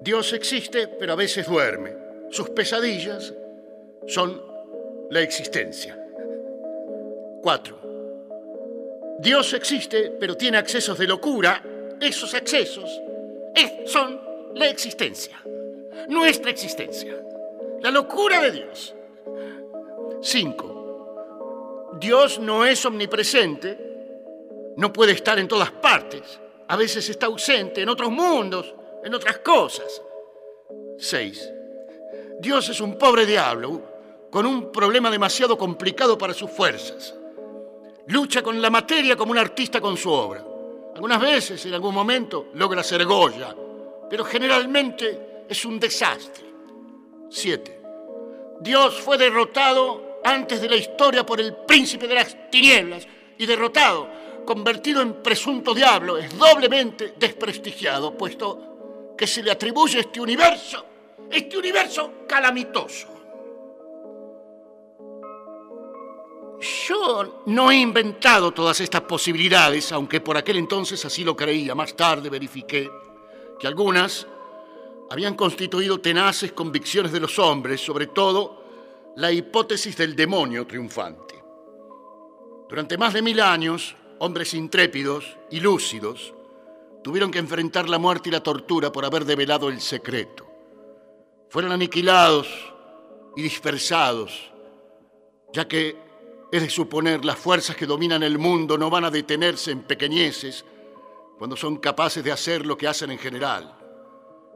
Dios 0.00 0.32
existe 0.32 0.88
pero 0.88 1.12
a 1.12 1.16
veces 1.16 1.46
duerme. 1.46 1.94
Sus 2.30 2.50
pesadillas 2.50 3.34
son 4.06 4.42
la 5.10 5.20
existencia. 5.20 5.98
Cuatro, 7.42 7.78
Dios 9.18 9.52
existe 9.54 10.12
pero 10.18 10.36
tiene 10.36 10.58
accesos 10.58 10.98
de 10.98 11.06
locura. 11.06 11.62
Esos 12.00 12.34
accesos 12.34 13.02
son 13.86 14.20
la 14.54 14.68
existencia, 14.68 15.40
nuestra 16.08 16.50
existencia, 16.50 17.16
la 17.80 17.90
locura 17.90 18.40
de 18.40 18.52
Dios. 18.52 18.94
5. 20.20 21.96
Dios 22.00 22.38
no 22.38 22.64
es 22.64 22.84
omnipresente, 22.84 23.78
no 24.76 24.92
puede 24.92 25.12
estar 25.12 25.38
en 25.38 25.48
todas 25.48 25.70
partes, 25.70 26.40
a 26.68 26.76
veces 26.76 27.08
está 27.08 27.26
ausente 27.26 27.82
en 27.82 27.88
otros 27.88 28.10
mundos, 28.10 28.74
en 29.04 29.14
otras 29.14 29.38
cosas. 29.38 30.02
6. 30.98 31.52
Dios 32.40 32.68
es 32.68 32.80
un 32.80 32.96
pobre 32.96 33.26
diablo 33.26 33.82
con 34.30 34.46
un 34.46 34.70
problema 34.70 35.10
demasiado 35.10 35.56
complicado 35.56 36.16
para 36.18 36.34
sus 36.34 36.50
fuerzas. 36.50 37.14
Lucha 38.06 38.42
con 38.42 38.60
la 38.60 38.70
materia 38.70 39.16
como 39.16 39.32
un 39.32 39.38
artista 39.38 39.80
con 39.80 39.96
su 39.96 40.10
obra. 40.10 40.44
Algunas 40.94 41.20
veces, 41.20 41.64
en 41.66 41.74
algún 41.74 41.94
momento, 41.94 42.46
logra 42.54 42.82
ser 42.82 43.04
Goya, 43.04 43.54
pero 44.10 44.24
generalmente 44.24 45.44
es 45.48 45.64
un 45.64 45.78
desastre. 45.78 46.44
7. 47.30 47.80
Dios 48.60 49.00
fue 49.00 49.16
derrotado 49.18 50.07
antes 50.28 50.60
de 50.60 50.68
la 50.68 50.76
historia 50.76 51.24
por 51.24 51.40
el 51.40 51.54
príncipe 51.54 52.06
de 52.06 52.14
las 52.14 52.50
tinieblas 52.50 53.06
y 53.38 53.46
derrotado, 53.46 54.08
convertido 54.44 55.02
en 55.02 55.22
presunto 55.22 55.74
diablo, 55.74 56.18
es 56.18 56.36
doblemente 56.38 57.14
desprestigiado, 57.18 58.16
puesto 58.16 59.14
que 59.16 59.26
se 59.26 59.42
le 59.42 59.50
atribuye 59.50 60.00
este 60.00 60.20
universo, 60.20 60.84
este 61.30 61.56
universo 61.58 62.12
calamitoso. 62.28 63.08
Yo 66.60 67.42
no 67.46 67.70
he 67.70 67.76
inventado 67.76 68.50
todas 68.50 68.80
estas 68.80 69.02
posibilidades, 69.02 69.92
aunque 69.92 70.20
por 70.20 70.36
aquel 70.36 70.56
entonces 70.56 71.04
así 71.04 71.22
lo 71.22 71.36
creía. 71.36 71.74
Más 71.74 71.94
tarde 71.94 72.28
verifiqué 72.28 72.90
que 73.58 73.66
algunas 73.66 74.26
habían 75.10 75.34
constituido 75.34 76.00
tenaces 76.00 76.52
convicciones 76.52 77.12
de 77.12 77.20
los 77.20 77.38
hombres, 77.38 77.80
sobre 77.80 78.08
todo 78.08 78.57
la 79.18 79.32
hipótesis 79.32 79.96
del 79.96 80.14
demonio 80.14 80.64
triunfante. 80.64 81.42
Durante 82.68 82.96
más 82.96 83.12
de 83.12 83.20
mil 83.20 83.40
años, 83.40 83.96
hombres 84.20 84.54
intrépidos 84.54 85.36
y 85.50 85.58
lúcidos 85.58 86.32
tuvieron 87.02 87.32
que 87.32 87.40
enfrentar 87.40 87.88
la 87.88 87.98
muerte 87.98 88.28
y 88.28 88.32
la 88.32 88.44
tortura 88.44 88.92
por 88.92 89.04
haber 89.04 89.24
develado 89.24 89.70
el 89.70 89.80
secreto. 89.80 90.46
Fueron 91.48 91.72
aniquilados 91.72 92.46
y 93.34 93.42
dispersados, 93.42 94.52
ya 95.52 95.66
que 95.66 95.96
es 96.52 96.62
de 96.62 96.70
suponer 96.70 97.24
las 97.24 97.38
fuerzas 97.40 97.74
que 97.74 97.86
dominan 97.86 98.22
el 98.22 98.38
mundo 98.38 98.78
no 98.78 98.88
van 98.88 99.04
a 99.04 99.10
detenerse 99.10 99.72
en 99.72 99.82
pequeñeces 99.82 100.64
cuando 101.38 101.56
son 101.56 101.78
capaces 101.78 102.22
de 102.22 102.30
hacer 102.30 102.64
lo 102.64 102.78
que 102.78 102.86
hacen 102.86 103.10
en 103.10 103.18
general. 103.18 103.74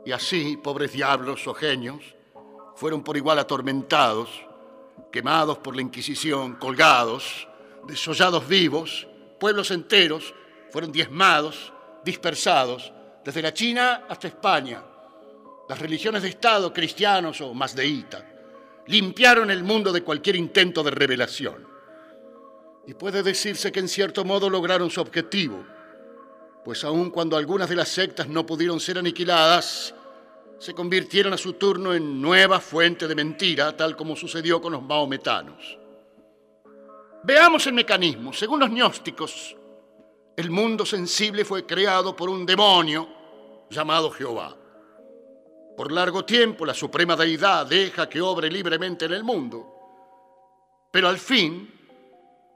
Y 0.07 0.13
así, 0.13 0.57
pobres 0.57 0.93
diablos 0.93 1.49
o 1.49 1.55
genios, 1.55 2.15
fueron 2.77 3.03
por 3.03 3.17
igual 3.17 3.41
atormentados, 3.41 4.51
quemados 5.11 5.59
por 5.59 5.74
la 5.74 5.82
Inquisición, 5.82 6.57
colgados, 6.57 7.48
desollados 7.86 8.46
vivos, 8.46 9.07
pueblos 9.38 9.70
enteros 9.70 10.34
fueron 10.70 10.92
diezmados, 10.92 11.72
dispersados, 12.05 12.92
desde 13.24 13.42
la 13.42 13.53
China 13.53 14.05
hasta 14.09 14.28
España. 14.28 14.82
Las 15.68 15.78
religiones 15.78 16.22
de 16.22 16.28
Estado, 16.28 16.72
cristianos 16.72 17.40
o 17.40 17.55
masdeíta, 17.55 18.26
limpiaron 18.86 19.50
el 19.50 19.62
mundo 19.62 19.92
de 19.92 20.03
cualquier 20.03 20.36
intento 20.36 20.82
de 20.82 20.90
revelación. 20.90 21.66
Y 22.86 22.94
puede 22.94 23.22
decirse 23.22 23.70
que 23.70 23.80
en 23.80 23.88
cierto 23.88 24.24
modo 24.24 24.50
lograron 24.50 24.90
su 24.90 25.00
objetivo, 25.00 25.64
pues 26.64 26.84
aun 26.84 27.11
cuando 27.11 27.36
algunas 27.36 27.68
de 27.68 27.76
las 27.76 27.88
sectas 27.88 28.28
no 28.28 28.44
pudieron 28.44 28.80
ser 28.80 28.98
aniquiladas, 28.98 29.94
se 30.63 30.75
convirtieron 30.75 31.33
a 31.33 31.37
su 31.37 31.55
turno 31.55 31.93
en 31.93 32.23
nueva 32.23 32.61
fuente 32.61 33.09
de 33.09 33.17
mentira, 33.17 33.77
tal 33.77 33.97
como 33.97 34.15
sucedió 34.15 34.61
con 34.61 34.73
los 34.73 34.81
maometanos. 34.81 35.77
Veamos 37.25 37.67
el 37.67 37.73
mecanismo. 37.73 38.33
Según 38.33 38.61
los 38.61 38.71
gnósticos, 38.71 39.57
el 40.37 40.53
mundo 40.53 40.87
sensible 40.87 41.45
fue 41.45 41.67
creado 41.67 42.15
por 42.15 42.31
un 42.31 42.47
demonio 42.47 43.09
llamado 43.71 44.13
Jehová. 44.13 44.57
Por 45.77 45.91
largo 45.91 46.25
tiempo 46.25 46.65
la 46.65 46.75
suprema 46.75 47.17
deidad 47.17 47.67
deja 47.67 48.09
que 48.09 48.21
obre 48.21 48.49
libremente 48.49 49.07
en 49.07 49.15
el 49.15 49.25
mundo, 49.25 49.67
pero 50.93 51.09
al 51.09 51.19
fin 51.19 51.75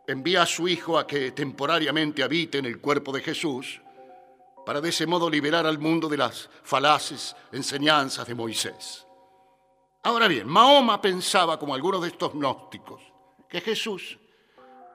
envía 0.06 0.42
a 0.42 0.46
su 0.46 0.68
Hijo 0.68 0.96
a 0.96 1.08
que 1.08 1.32
temporariamente 1.32 2.22
habite 2.22 2.58
en 2.58 2.66
el 2.66 2.80
cuerpo 2.80 3.10
de 3.10 3.22
Jesús, 3.22 3.80
para 4.66 4.80
de 4.80 4.88
ese 4.88 5.06
modo 5.06 5.30
liberar 5.30 5.64
al 5.64 5.78
mundo 5.78 6.08
de 6.08 6.16
las 6.16 6.50
falaces 6.64 7.36
enseñanzas 7.52 8.26
de 8.26 8.34
Moisés. 8.34 9.06
Ahora 10.02 10.26
bien, 10.26 10.48
Mahoma 10.48 11.00
pensaba, 11.00 11.56
como 11.56 11.72
algunos 11.72 12.02
de 12.02 12.08
estos 12.08 12.32
gnósticos, 12.32 13.00
que 13.48 13.60
Jesús 13.60 14.18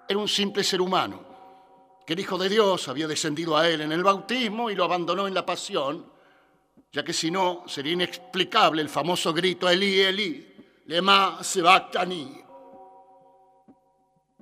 era 0.09 0.19
un 0.19 0.27
simple 0.27 0.65
ser 0.65 0.81
humano, 0.81 1.23
que 2.05 2.11
el 2.11 2.19
Hijo 2.19 2.37
de 2.37 2.49
Dios 2.49 2.89
había 2.89 3.07
descendido 3.07 3.55
a 3.55 3.65
él 3.69 3.79
en 3.79 3.93
el 3.93 4.03
bautismo 4.03 4.69
y 4.69 4.75
lo 4.75 4.83
abandonó 4.83 5.25
en 5.25 5.33
la 5.33 5.45
pasión, 5.45 6.05
ya 6.91 7.05
que 7.05 7.13
si 7.13 7.31
no 7.31 7.63
sería 7.65 7.93
inexplicable 7.93 8.81
el 8.81 8.89
famoso 8.89 9.33
grito 9.33 9.69
Elí, 9.69 10.01
Elí, 10.01 10.53
lema 10.87 11.41
sebactani. 11.41 12.43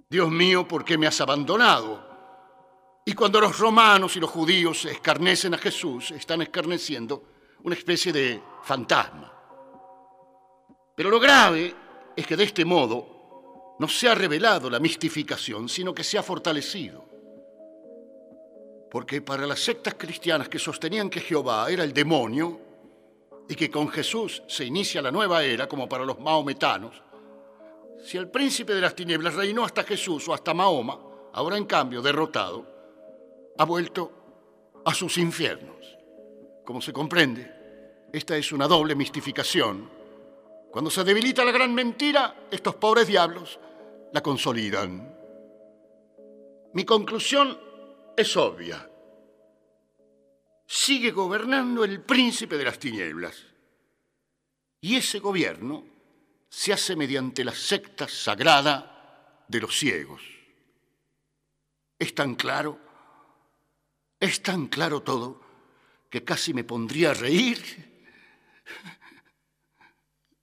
Dios 0.09 0.31
mío, 0.31 0.67
¿por 0.67 0.83
qué 0.83 0.97
me 0.97 1.05
has 1.05 1.21
abandonado? 1.21 2.08
Y 3.09 3.13
cuando 3.13 3.41
los 3.41 3.57
romanos 3.57 4.15
y 4.15 4.19
los 4.19 4.29
judíos 4.29 4.85
escarnecen 4.85 5.55
a 5.55 5.57
Jesús, 5.57 6.11
están 6.11 6.43
escarneciendo 6.43 7.23
una 7.63 7.73
especie 7.73 8.13
de 8.13 8.39
fantasma. 8.61 9.33
Pero 10.95 11.09
lo 11.09 11.19
grave 11.19 11.73
es 12.15 12.27
que 12.27 12.37
de 12.37 12.43
este 12.43 12.63
modo 12.65 13.73
no 13.79 13.87
se 13.87 14.07
ha 14.07 14.13
revelado 14.13 14.69
la 14.69 14.79
mistificación, 14.79 15.67
sino 15.67 15.91
que 15.91 16.03
se 16.03 16.19
ha 16.19 16.21
fortalecido. 16.21 17.03
Porque 18.91 19.23
para 19.23 19.47
las 19.47 19.59
sectas 19.59 19.95
cristianas 19.95 20.47
que 20.47 20.59
sostenían 20.59 21.09
que 21.09 21.21
Jehová 21.21 21.65
era 21.67 21.83
el 21.83 21.93
demonio 21.93 22.59
y 23.49 23.55
que 23.55 23.71
con 23.71 23.89
Jesús 23.89 24.43
se 24.47 24.65
inicia 24.65 25.01
la 25.01 25.09
nueva 25.09 25.43
era, 25.43 25.67
como 25.67 25.89
para 25.89 26.05
los 26.05 26.19
maometanos, 26.19 27.01
si 28.05 28.17
el 28.17 28.29
príncipe 28.29 28.75
de 28.75 28.81
las 28.81 28.93
tinieblas 28.93 29.33
reinó 29.33 29.65
hasta 29.65 29.83
Jesús 29.83 30.27
o 30.27 30.33
hasta 30.35 30.53
Mahoma, 30.53 30.99
ahora 31.33 31.57
en 31.57 31.65
cambio 31.65 32.03
derrotado, 32.03 32.68
ha 33.59 33.65
vuelto 33.65 34.81
a 34.85 34.93
sus 34.93 35.17
infiernos. 35.17 35.97
Como 36.63 36.81
se 36.81 36.93
comprende, 36.93 38.07
esta 38.13 38.37
es 38.37 38.53
una 38.53 38.69
doble 38.69 38.95
mistificación. 38.95 39.89
Cuando 40.71 40.89
se 40.89 41.03
debilita 41.03 41.43
la 41.43 41.51
gran 41.51 41.73
mentira, 41.73 42.47
estos 42.49 42.75
pobres 42.75 43.07
diablos 43.07 43.59
la 44.13 44.21
consolidan. 44.21 45.13
Mi 46.73 46.85
conclusión 46.85 47.59
es 48.15 48.37
obvia. 48.37 48.89
Sigue 50.65 51.11
gobernando 51.11 51.83
el 51.83 52.01
príncipe 52.01 52.57
de 52.57 52.63
las 52.63 52.79
tinieblas. 52.79 53.43
Y 54.79 54.95
ese 54.95 55.19
gobierno 55.19 55.83
se 56.47 56.71
hace 56.71 56.95
mediante 56.95 57.43
la 57.43 57.53
secta 57.53 58.07
sagrada 58.07 59.43
de 59.49 59.59
los 59.59 59.77
ciegos. 59.77 60.21
Es 61.97 62.15
tan 62.15 62.35
claro, 62.35 62.88
es 64.19 64.43
tan 64.43 64.67
claro 64.67 65.01
todo, 65.01 65.41
que 66.09 66.23
casi 66.23 66.53
me 66.53 66.63
pondría 66.63 67.11
a 67.11 67.13
reír 67.13 67.59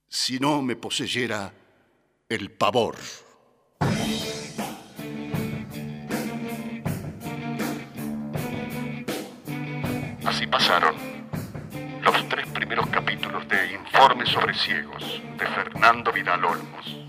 si 0.07 0.39
no 0.39 0.61
me 0.61 0.75
poseyera 0.75 1.53
el 2.29 2.51
pavor. 2.51 2.97
Así 10.25 10.47
pasaron 10.47 10.95
los 12.01 12.29
tres 12.29 12.47
primeros 12.47 12.87
capítulos 12.87 13.47
de 13.47 13.73
Informe 13.73 14.25
sobre 14.25 14.53
Ciegos 14.53 15.21
de 15.37 15.45
Fernando 15.45 16.11
Vidal 16.11 16.43
Olmos. 16.43 17.06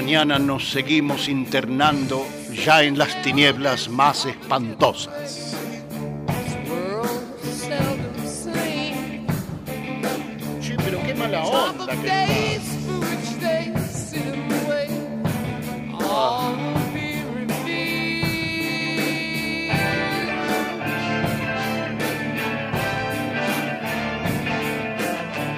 Mañana 0.00 0.38
nos 0.38 0.70
seguimos 0.70 1.28
internando 1.28 2.24
ya 2.52 2.84
en 2.84 2.96
las 2.96 3.20
tinieblas 3.20 3.88
más 3.88 4.26
espantosas. 4.26 5.56
Pero 10.84 11.02
qué 11.04 11.14
mala 11.14 11.42
onda 11.42 11.86
que 11.96 11.96
revealed. 11.96 12.62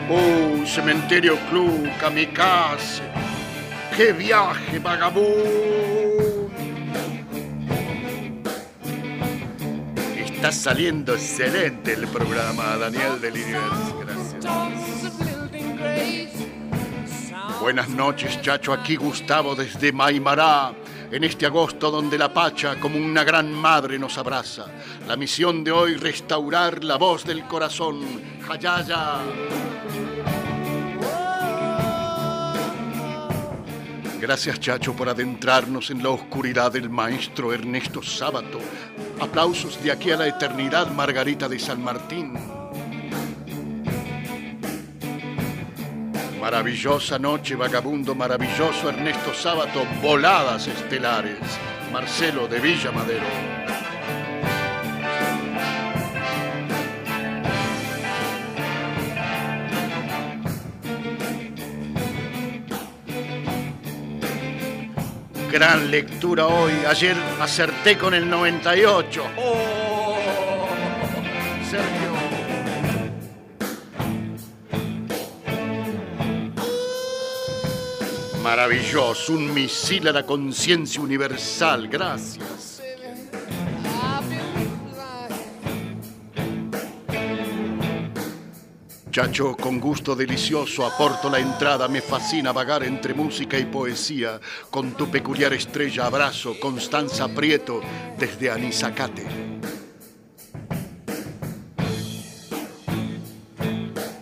Oh, 0.09 0.64
Cementerio 0.64 1.36
Club, 1.51 1.91
Kamikaze. 2.01 3.10
¡Qué 4.01 4.14
viaje, 4.14 4.78
vagabundo! 4.78 6.48
Está 10.16 10.51
saliendo 10.51 11.12
excelente 11.12 11.92
el 11.92 12.09
programa, 12.09 12.78
Daniel 12.78 13.20
del 13.20 13.34
Universo. 13.34 13.98
Gracias. 14.01 14.46
Buenas 17.61 17.90
noches, 17.90 18.40
chacho. 18.40 18.72
Aquí 18.72 18.96
Gustavo 18.96 19.55
desde 19.55 19.92
Maimará. 19.92 20.72
en 21.12 21.22
este 21.22 21.44
agosto 21.44 21.90
donde 21.90 22.16
la 22.16 22.32
Pacha 22.32 22.80
como 22.80 22.96
una 22.96 23.22
gran 23.22 23.53
madre 23.53 23.98
nos 23.98 24.16
abraza. 24.16 24.64
La 25.07 25.16
misión 25.16 25.62
de 25.62 25.72
hoy, 25.72 25.96
restaurar 25.96 26.82
la 26.84 26.96
voz 26.96 27.26
del 27.26 27.44
corazón. 27.44 28.01
Jayaya. 28.48 29.18
Gracias 34.21 34.61
Chacho 34.61 34.95
por 34.95 35.09
adentrarnos 35.09 35.91
en 35.91 36.03
la 36.03 36.11
oscuridad 36.11 36.71
del 36.71 36.91
maestro 36.91 37.55
Ernesto 37.55 38.03
Sábato. 38.03 38.61
Aplausos 39.18 39.83
de 39.83 39.91
aquí 39.91 40.11
a 40.11 40.16
la 40.18 40.29
eternidad, 40.29 40.91
Margarita 40.91 41.49
de 41.49 41.59
San 41.59 41.83
Martín. 41.83 42.35
Maravillosa 46.39 47.18
noche, 47.18 47.57
vagabundo 47.57 48.14
maravilloso 48.14 48.91
Ernesto 48.91 49.33
Sábato, 49.33 49.87
voladas 50.03 50.66
estelares, 50.66 51.39
Marcelo 51.91 52.47
de 52.47 52.61
Villa 52.61 52.93
Madero. 52.93 53.60
Gran 65.51 65.90
lectura 65.90 66.46
hoy, 66.46 66.72
ayer 66.86 67.16
acerté 67.40 67.98
con 67.98 68.14
el 68.14 68.30
98. 68.30 69.24
¡Oh! 69.36 70.14
Sergio. 71.68 72.11
Maravilloso, 78.44 79.32
un 79.32 79.53
misil 79.53 80.07
a 80.07 80.12
la 80.12 80.24
conciencia 80.24 81.03
universal, 81.03 81.88
gracias. 81.88 82.70
Chacho, 89.11 89.57
con 89.57 89.81
gusto 89.81 90.15
delicioso 90.15 90.87
aporto 90.87 91.29
la 91.29 91.41
entrada, 91.41 91.89
me 91.89 92.01
fascina 92.01 92.53
vagar 92.53 92.85
entre 92.85 93.13
música 93.13 93.59
y 93.59 93.65
poesía, 93.65 94.41
con 94.71 94.93
tu 94.93 95.11
peculiar 95.11 95.53
estrella 95.53 96.07
abrazo, 96.07 96.55
Constanza 96.61 97.27
Prieto, 97.27 97.81
desde 98.17 98.53
Anizacate. 98.53 99.27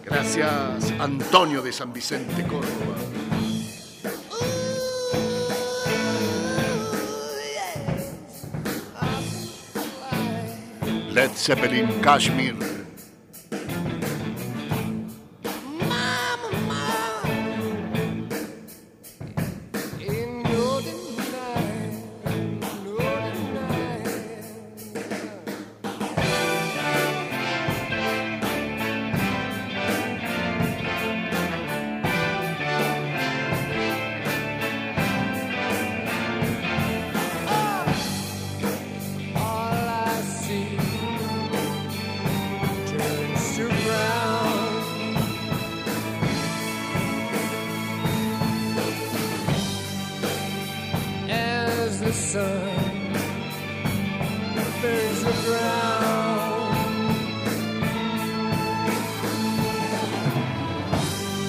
Gracias, 0.07 0.91
Antonio 0.99 1.61
de 1.61 1.73
San 1.73 1.93
Vicente, 1.93 2.43
Córdoba. 2.45 2.97
Led 11.13 11.31
Zeppelin, 11.35 12.01
Kashmir. 12.01 12.78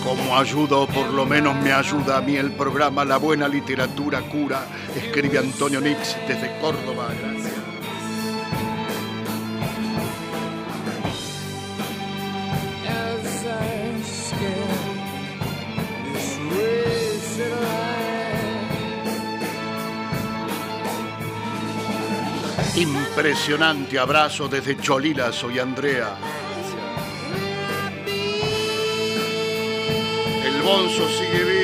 Como 0.10 0.36
ayuda, 0.36 0.78
o 0.78 0.88
por 0.88 1.14
lo 1.14 1.24
menos 1.24 1.56
me 1.58 1.72
ayuda 1.72 2.18
a 2.18 2.22
mí 2.22 2.36
el 2.36 2.52
programa 2.54 3.06
La 3.06 3.18
Buena 3.18 3.48
Literatura 3.48 4.22
Cura, 4.22 4.66
escribe 4.96 5.38
Antonio 5.38 5.80
Nix 5.80 6.18
desde 6.28 6.60
Córdoba. 6.60 7.10
Impresionante 22.76 24.00
abrazo 24.00 24.48
desde 24.48 24.76
Cholila, 24.78 25.32
soy 25.32 25.60
Andrea. 25.60 26.39
El 30.70 30.76
bonzo 30.76 31.59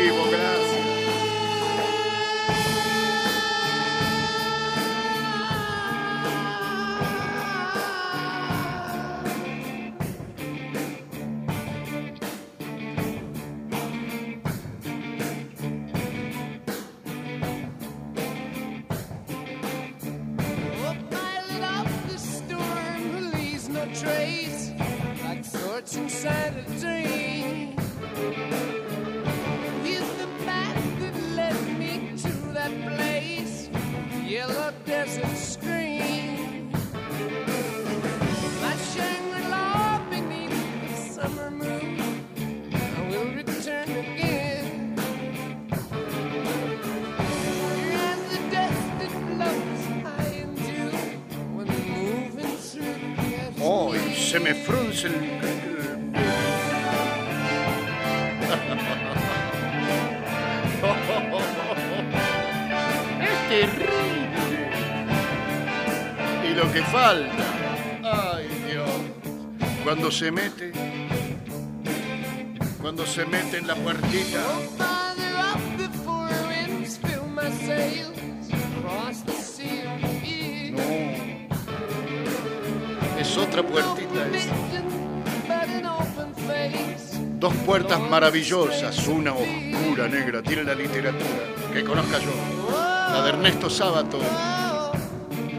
puertas 88.36 88.52
maravillosas, 88.96 89.08
una 89.08 89.34
oscura, 89.34 90.08
negra, 90.08 90.42
tiene 90.42 90.64
la 90.64 90.76
literatura, 90.76 91.72
que 91.72 91.84
conozca 91.84 92.20
yo. 92.20 92.32
La 92.70 93.22
de 93.24 93.30
Ernesto 93.30 93.70
Sábato, 93.70 94.20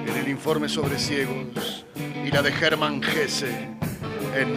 en 0.06 0.16
el 0.16 0.28
informe 0.28 0.68
sobre 0.68 0.98
ciegos, 0.98 1.86
y 2.24 2.30
la 2.30 2.42
de 2.42 2.52
Germán 2.52 3.02
Gese, 3.02 3.48
en 4.34 4.54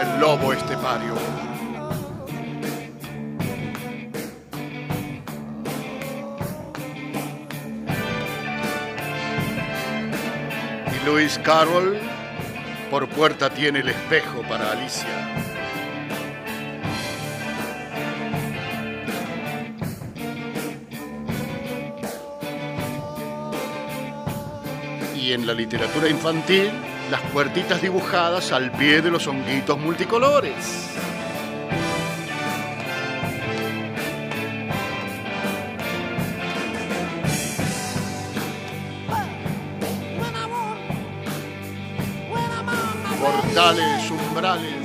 El 0.00 0.20
Lobo 0.20 0.52
Estepario. 0.52 1.14
Y 10.92 11.04
Lewis 11.06 11.40
Carroll, 11.42 11.96
por 12.90 13.08
puerta 13.08 13.48
tiene 13.48 13.80
el 13.80 13.88
espejo 13.88 14.42
para 14.42 14.72
Alicia. 14.72 15.45
En 25.36 25.46
la 25.46 25.52
literatura 25.52 26.08
infantil 26.08 26.70
las 27.10 27.20
puertitas 27.30 27.82
dibujadas 27.82 28.52
al 28.52 28.72
pie 28.72 29.02
de 29.02 29.10
los 29.10 29.26
honguitos 29.26 29.78
multicolores. 29.78 30.54
Portales, 43.20 44.10
umbrales. 44.10 44.75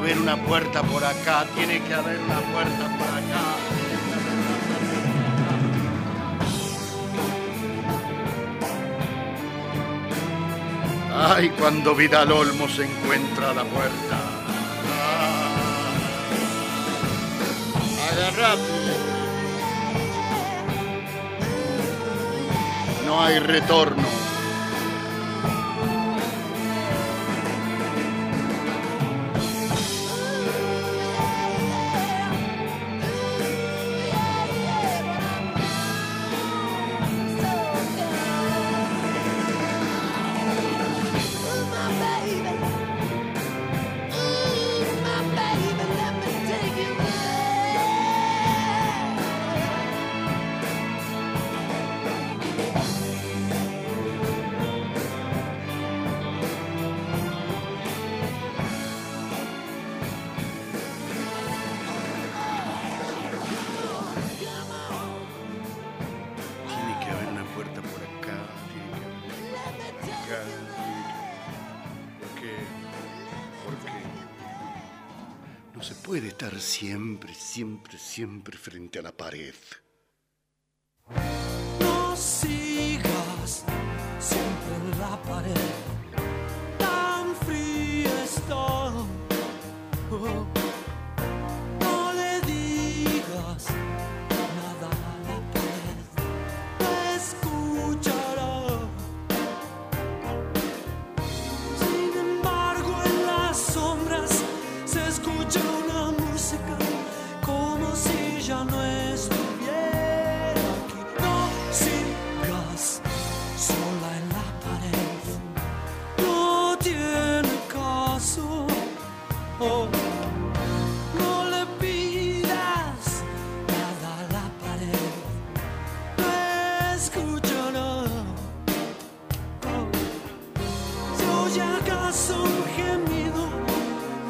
Haber 0.00 0.18
una 0.18 0.36
puerta 0.36 0.82
por 0.82 1.04
acá, 1.04 1.44
tiene 1.54 1.82
que 1.82 1.92
haber 1.92 2.18
una 2.20 2.40
puerta 2.40 2.88
por 2.96 3.06
acá. 3.06 3.44
Ay, 11.12 11.50
cuando 11.50 11.94
Vidal 11.94 12.32
Olmo 12.32 12.66
se 12.66 12.84
encuentra 12.86 13.50
a 13.50 13.54
la 13.54 13.64
puerta. 13.64 14.16
Ah. 14.90 15.52
Agarrate. 18.10 18.96
No 23.06 23.22
hay 23.22 23.38
retorno. 23.38 23.99
Siempre, 77.98 78.56
frente 78.56 78.98
a 78.98 79.02
la 79.02 79.12
pared. 79.12 79.54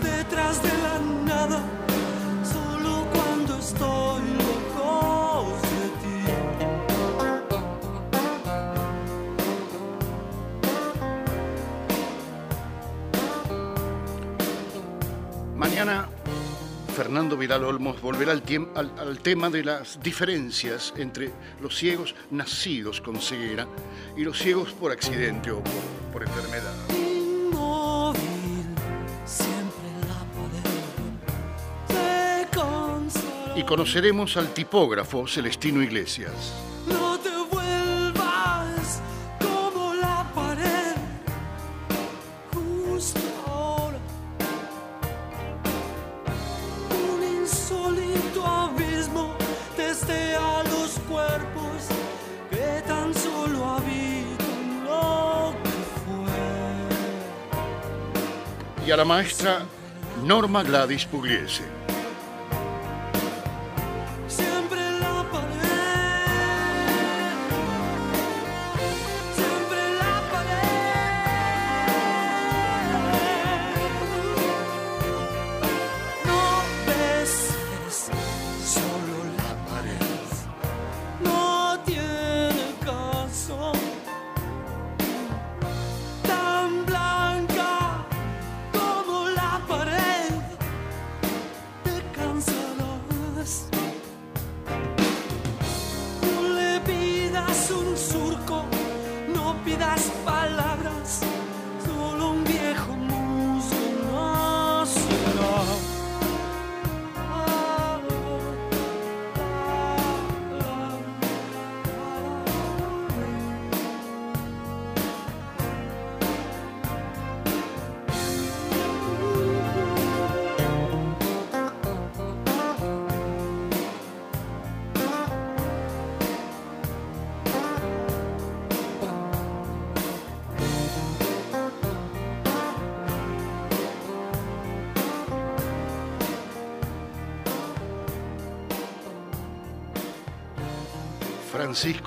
Detrás 0.02 0.62
de 0.62 0.68
la 0.68 0.98
nada? 1.24 1.64
Solo 2.44 3.06
cuando 3.10 3.56
estoy 3.56 4.20
lejos 4.36 5.62
de 5.62 5.88
ti. 6.02 6.20
Mañana 15.56 16.08
Fernando 16.94 17.38
Vidal 17.38 17.64
Olmos 17.64 18.02
volverá 18.02 18.32
al, 18.32 18.42
tema 19.22 19.48
de 19.48 19.64
las 19.64 19.98
diferencias 20.02 20.92
entre 20.98 21.30
los 21.62 21.78
ciegos 21.78 22.14
nacidos 22.30 23.00
con 23.00 23.18
ceguera 23.22 23.66
y 24.18 24.24
los 24.24 24.38
ciegos 24.38 24.72
por 24.72 24.92
accidente 24.92 25.50
o 25.50 25.62
por 26.12 26.22
enfermedad. 26.22 26.99
Y 33.60 33.62
conoceremos 33.62 34.38
al 34.38 34.54
tipógrafo 34.54 35.26
Celestino 35.26 35.82
Iglesias. 35.82 36.54
No 36.88 37.18
te 37.18 37.28
vuelvas 37.54 39.02
como 39.38 39.92
la 39.92 40.24
pared. 40.34 40.96
Justo 42.54 43.20
ahora. 43.46 43.98
Un 47.12 47.42
insólito 47.42 48.46
abismo 48.46 49.36
testea 49.76 50.62
los 50.62 50.98
cuerpos 51.00 51.88
que 52.48 52.82
tan 52.88 53.12
solo 53.12 53.74
habitan 53.74 54.84
lo 54.86 55.54
que 55.62 55.68
fue. 58.78 58.86
Y 58.86 58.90
a 58.90 58.96
la 58.96 59.04
maestra 59.04 59.66
Norma 60.24 60.62
Gladys 60.62 61.04
Pugliese. 61.04 61.79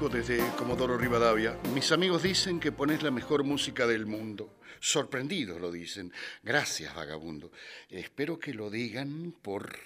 Desde 0.10 0.38
Comodoro 0.58 0.98
Rivadavia. 0.98 1.58
Mis 1.74 1.94
amigos 1.94 2.22
dicen 2.24 2.60
que 2.60 2.74
pones 2.74 3.02
la 3.04 3.10
mejor 3.10 3.46
música 3.46 3.88
del 3.88 4.06
mundo. 4.06 4.60
Sorprendidos 4.82 5.62
lo 5.62 5.72
dicen. 5.72 6.12
Gracias, 6.44 6.94
vagabundo. 6.94 7.52
Espero 7.90 8.38
que 8.38 8.54
lo 8.54 8.70
digan 8.70 9.34
por... 9.42 9.78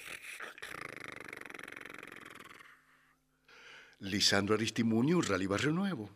Lisandro 3.99 4.55
Aristimuño, 4.55 5.21
Rally 5.21 5.45
Barrio 5.45 5.71
Nuevo. 5.71 6.09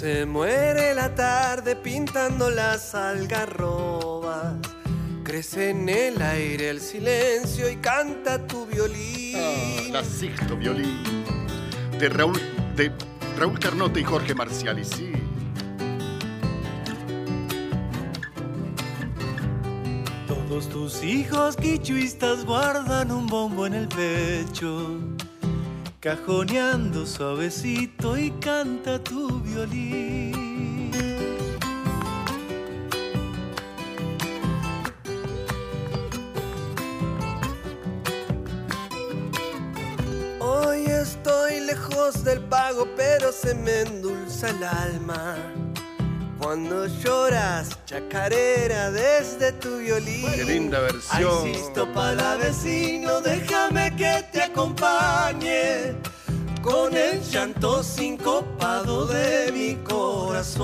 Se 0.00 0.24
muere 0.24 0.94
la 0.94 1.14
tarde 1.14 1.76
pintando 1.76 2.48
las 2.48 2.94
algarrobas, 2.94 4.54
crece 5.22 5.70
en 5.70 5.90
el 5.90 6.22
aire 6.22 6.70
el 6.70 6.80
silencio 6.80 7.68
y 7.68 7.76
canta 7.76 8.46
tu 8.46 8.64
violín. 8.64 9.36
Ah, 9.36 9.82
la 9.92 10.02
Sixto 10.02 10.56
Violín. 10.56 11.02
De 11.98 12.08
Raúl, 12.08 12.40
de 12.76 12.90
Raúl 13.36 13.58
Carnota 13.58 14.00
y 14.00 14.04
Jorge 14.04 14.34
Marciali, 14.34 14.86
sí. 14.86 15.12
Todos 20.26 20.66
tus 20.70 21.04
hijos 21.04 21.56
quichuistas 21.56 22.46
guardan 22.46 23.12
un 23.12 23.26
bombo 23.26 23.66
en 23.66 23.74
el 23.74 23.88
pecho, 23.88 24.98
cajoneando 26.00 27.04
suavecito 27.04 28.16
y 28.16 28.30
canta 28.40 28.98
tu 29.04 29.38
violín. 29.40 30.90
Hoy 40.40 40.86
estoy 40.86 41.60
lejos 41.60 42.24
del 42.24 42.40
pago, 42.40 42.88
pero 42.96 43.30
se 43.30 43.54
me 43.54 43.82
endulza 43.82 44.48
el 44.48 44.64
alma. 44.64 45.36
Cuando 46.40 46.86
lloras, 46.86 47.68
chacarera 47.84 48.90
desde 48.90 49.52
tu 49.52 49.76
violín. 49.76 50.32
Qué 50.34 50.44
linda 50.44 50.80
versión. 50.80 51.44
Ay, 51.44 51.54
Sisto 51.54 51.86
para 51.92 52.36
vecino, 52.36 53.20
déjame 53.20 53.94
que 53.94 54.24
te 54.32 54.44
acompañe 54.44 55.94
con 56.62 56.96
el 56.96 57.20
llanto 57.20 57.82
sincopado 57.82 59.06
de 59.06 59.52
mi 59.52 59.74
corazón. 59.84 60.60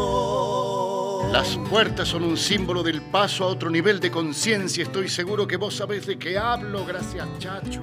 Las 1.30 1.58
puertas 1.68 2.08
son 2.08 2.24
un 2.24 2.38
símbolo 2.38 2.82
del 2.82 3.02
paso 3.02 3.44
a 3.44 3.48
otro 3.48 3.68
nivel 3.68 4.00
de 4.00 4.10
conciencia. 4.10 4.82
Estoy 4.82 5.10
seguro 5.10 5.46
que 5.46 5.58
vos 5.58 5.76
sabés 5.76 6.06
de 6.06 6.18
qué 6.18 6.38
hablo. 6.38 6.86
Gracias, 6.86 7.28
Chacho. 7.38 7.82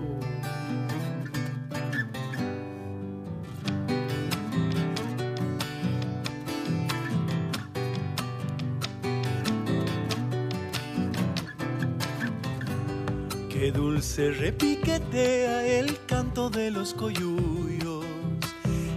Dulce 14.03 14.31
repiquetea 14.31 15.65
el 15.65 15.97
canto 16.05 16.49
de 16.49 16.69
los 16.71 16.93
coyuyos. 16.93 18.05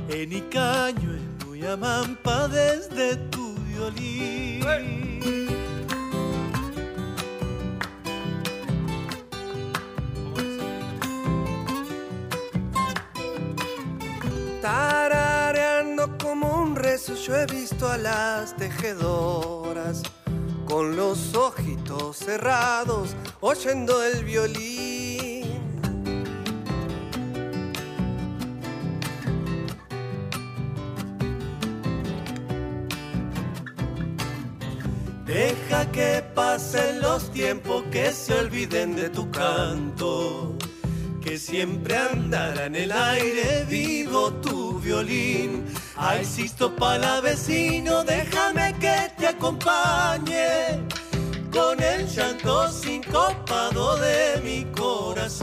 En 0.08 0.32
Icaño, 0.32 1.12
en 1.12 1.38
Cuyamampa, 1.44 2.48
desde 2.48 3.16
tu 3.30 3.54
violín. 3.54 4.64
Tarareando 14.60 16.18
como 16.18 16.62
un 16.62 16.74
rezo, 16.74 17.14
yo 17.14 17.36
he 17.36 17.46
visto 17.46 17.88
a 17.88 17.96
las 17.96 18.56
tejedoras 18.56 20.02
con 20.66 20.96
los 20.96 21.34
ojitos 21.36 22.16
cerrados, 22.16 23.14
oyendo 23.40 24.02
el 24.02 24.24
violín. 24.24 24.85
Los 37.16 37.32
tiempos, 37.32 37.82
que 37.90 38.12
se 38.12 38.34
olviden 38.34 38.94
de 38.94 39.09
tu 39.09 39.30
canto, 39.30 40.55
que 41.22 41.38
siempre 41.38 41.97
andará 41.97 42.66
en 42.66 42.76
el 42.76 42.93
aire 42.93 43.64
vivo 43.70 44.34
tu 44.34 44.78
violín. 44.80 45.64
Ay, 45.97 46.26
Sisto 46.26 46.76
para 46.76 47.22
vecino, 47.22 48.05
déjame 48.05 48.74
que 48.78 49.12
te 49.16 49.28
acompañe 49.28 50.82
con 51.51 51.82
el 51.82 52.06
llanto 52.06 52.70
sincopado 52.70 53.97
de 53.97 54.43
mi 54.44 54.66
corazón. 54.72 55.40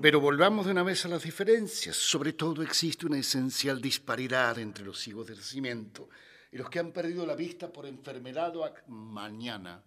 Pero 0.00 0.18
volvamos 0.18 0.64
de 0.64 0.72
una 0.72 0.82
vez 0.82 1.04
a 1.04 1.08
las 1.08 1.24
diferencias. 1.24 1.94
Sobre 1.94 2.32
todo 2.32 2.62
existe 2.62 3.04
una 3.04 3.18
esencial 3.18 3.82
disparidad 3.82 4.58
entre 4.58 4.82
los 4.82 5.06
hijos 5.06 5.26
del 5.26 5.36
nacimiento 5.36 6.08
y 6.56 6.58
los 6.58 6.70
que 6.70 6.78
han 6.78 6.90
perdido 6.90 7.26
la 7.26 7.34
vista 7.34 7.70
por 7.70 7.84
enfermedad 7.84 8.56
o 8.56 8.66
mañana. 8.88 9.82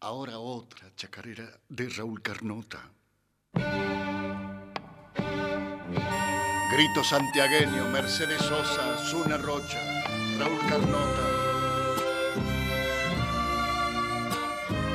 Ahora 0.00 0.38
otra 0.38 0.90
chacarera 0.96 1.60
de 1.68 1.86
Raúl 1.90 2.22
Carnota. 2.22 2.80
Grito 6.72 7.04
santiagueño, 7.04 7.90
Mercedes 7.90 8.40
Sosa, 8.40 8.96
Zuna 9.04 9.36
Rocha, 9.36 9.78
Raúl 10.38 10.60
Carnota. 10.66 11.26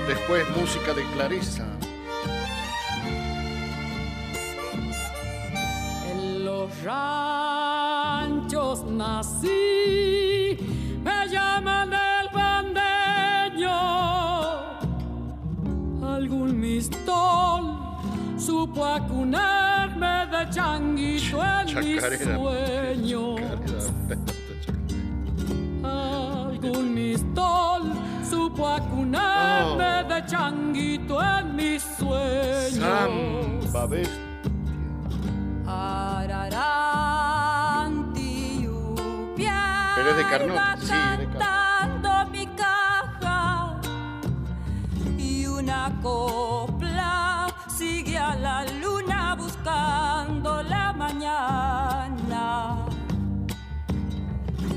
Después 0.08 0.50
música 0.58 0.96
de 0.96 1.04
Clarisa. 1.12 1.68
En 6.10 6.44
los 6.44 6.82
ranchos 6.82 8.84
nací, 8.86 10.19
supo 18.60 18.84
acunarme 18.84 20.28
de 20.32 20.50
changuito 20.50 21.42
en 21.42 21.80
mis 21.80 21.96
Chacarera. 21.96 22.36
sueños. 22.36 23.40
Algún 25.82 26.94
mistol 26.94 27.82
supo 28.30 28.68
acunarme 28.68 30.04
de 30.14 30.26
changuito 30.26 31.22
en 31.24 31.56
mis 31.56 31.82
sueños. 31.98 32.74
Samba. 33.72 33.88
Pero 39.96 40.10
es 40.12 40.18
de 40.18 40.24
Carnota, 40.24 40.78
sí, 40.82 40.94
de 42.04 42.26
mi 42.32 42.46
caja 42.56 43.80
y 45.18 45.46
una 45.46 45.92
copla 46.02 46.79
sigue 47.80 48.18
a 48.18 48.36
la 48.36 48.66
luna 48.82 49.36
buscando 49.36 50.62
la 50.64 50.92
mañana 50.92 52.44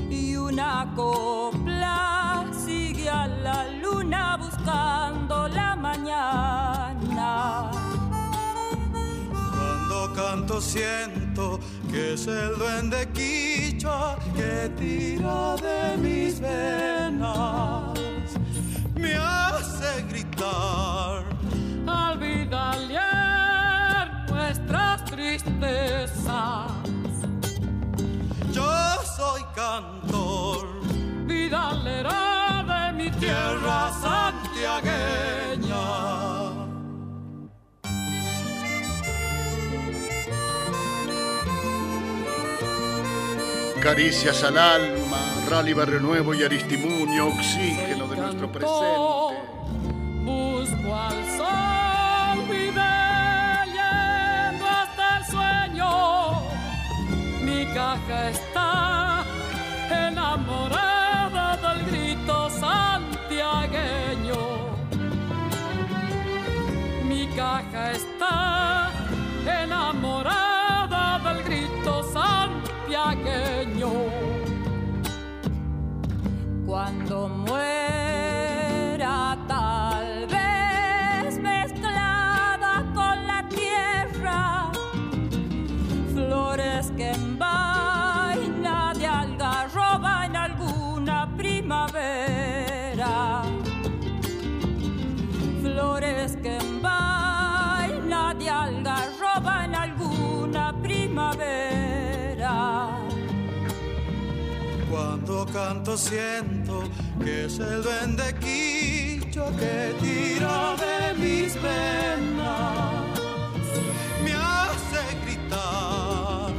y 0.09 0.37
una 0.37 0.89
copla 0.95 2.45
sigue 2.65 3.11
a 3.11 3.27
la 3.27 3.66
luna 3.83 4.37
buscando 4.37 5.49
la 5.49 5.74
mañana. 5.74 7.31
Cuando 9.57 10.12
canto 10.15 10.61
siento 10.61 11.59
que 11.91 12.15
es 12.15 12.29
el 12.29 12.57
duende 12.57 13.09
quichua 13.12 14.16
que 14.37 14.70
tira 14.79 15.57
de 15.57 15.97
mis 15.97 16.39
venas. 16.39 17.99
Me 18.95 19.16
hace 19.16 20.05
gritar 20.09 21.32
nuestras 24.29 25.05
tristezas. 25.07 26.70
Yo 28.53 28.70
soy 29.16 29.43
cantor, 29.55 30.69
vidalera 31.27 32.65
de 32.69 32.93
mi 32.93 33.11
tierra 33.12 33.91
santiagueña. 34.03 35.77
Caricias 43.81 44.45
al 44.45 44.59
alma, 44.59 45.19
Rally 45.49 45.73
Barrio 45.73 46.01
Nuevo 46.01 46.35
y 46.35 46.45
Aristimuño, 46.45 47.29
oxígeno 47.29 48.07
de 48.09 48.16
nuestro 48.16 48.53
presente. 48.53 49.37
Busco 50.24 50.95
al 50.95 51.24
sol. 51.37 51.72
Caja 57.74 58.31
está 58.31 59.24
enamorada 59.90 61.57
del 61.57 61.86
grito 61.86 62.51
santiagueño. 62.51 64.43
Mi 67.09 67.27
caja 67.28 67.93
está 67.93 68.72
Canto 105.83 105.99
siento 105.99 106.85
que 107.25 107.47
es 107.47 107.59
el 107.59 107.83
duende 107.83 108.33
quicho 108.39 109.51
que 109.57 109.93
tira 110.01 110.77
de 110.77 111.13
mis 111.15 111.61
venas. 111.61 113.19
Me 114.23 114.33
hace 114.33 115.03
gritar. 115.25 116.53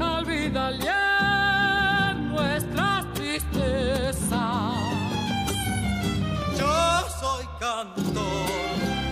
Olvídale 0.00 0.94
nuestras 2.30 3.12
tristezas. 3.12 4.30
Yo 6.58 7.06
soy 7.20 7.44
cantor. 7.60 8.48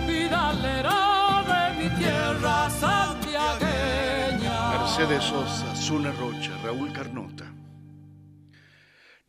Vidalero 0.07 1.43
de 1.45 1.61
mi 1.77 1.89
tierra 1.95 2.71
santiagueña. 2.71 4.79
Mercedes 4.79 5.23
Sosa, 5.25 5.75
Zuna 5.75 6.11
Rocha, 6.13 6.57
Raúl 6.63 6.91
Carnota. 6.91 7.48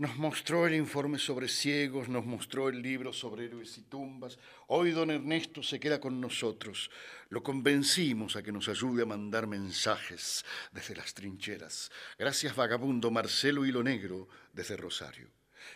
Nos 0.01 0.17
mostró 0.17 0.67
el 0.67 0.75
informe 0.77 1.19
sobre 1.19 1.47
ciegos, 1.47 2.09
nos 2.09 2.25
mostró 2.25 2.71
el 2.71 2.81
libro 2.81 3.13
sobre 3.13 3.45
héroes 3.45 3.77
y 3.77 3.83
tumbas. 3.83 4.39
Hoy 4.69 4.93
don 4.93 5.11
Ernesto 5.11 5.63
se 5.63 5.79
queda 5.79 6.01
con 6.01 6.23
nosotros. 6.23 6.91
Lo 7.29 7.43
convencimos 7.43 8.35
a 8.35 8.43
que 8.43 8.51
nos 8.51 8.71
ayude 8.71 9.03
a 9.03 9.05
mandar 9.05 9.47
mensajes 9.47 10.43
desde 10.73 10.97
las 10.97 11.13
trincheras. 11.13 11.93
Gracias 12.19 12.57
vagabundo 12.57 13.11
Marcelo 13.11 13.67
Hilo 13.67 13.83
Negro 13.83 14.27
desde 14.55 14.79
Rosario. 14.79 15.29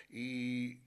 Y 0.09 0.79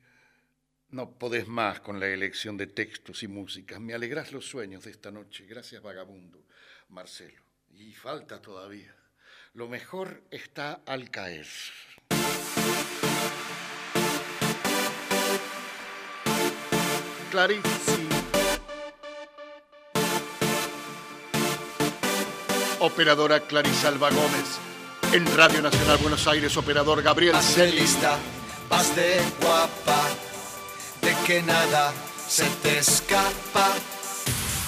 no 0.90 1.12
podés 1.12 1.48
más 1.48 1.80
con 1.82 2.00
la 2.00 2.08
elección 2.08 2.58
de 2.58 2.66
textos 2.66 3.22
y 3.22 3.28
músicas. 3.28 3.80
Me 3.80 3.94
alegrás 3.94 4.32
los 4.32 4.48
sueños 4.48 4.84
de 4.86 4.90
esta 4.90 5.12
noche. 5.12 5.46
Gracias 5.46 5.84
vagabundo 5.84 6.44
Marcelo. 6.90 7.44
Y 7.70 7.94
falta 7.94 8.42
todavía. 8.42 8.96
Lo 9.54 9.68
mejor 9.68 10.24
está 10.32 10.82
al 10.88 11.12
caer. 11.12 11.46
Clarísimo. 17.32 18.16
Operadora 22.80 23.40
Clarisalva 23.42 24.10
Gómez. 24.10 24.60
En 25.14 25.26
Radio 25.38 25.62
Nacional 25.62 25.98
Buenos 25.98 26.28
Aires, 26.28 26.56
operador 26.58 27.02
Gabriel. 27.02 27.36
Hace 27.36 27.72
lista, 27.72 28.18
vas 28.70 28.94
de 28.96 29.22
guapa, 29.42 30.02
de 31.02 31.16
que 31.26 31.42
nada 31.42 31.94
se 32.28 32.44
te 32.62 32.80
escapa. 32.80 33.70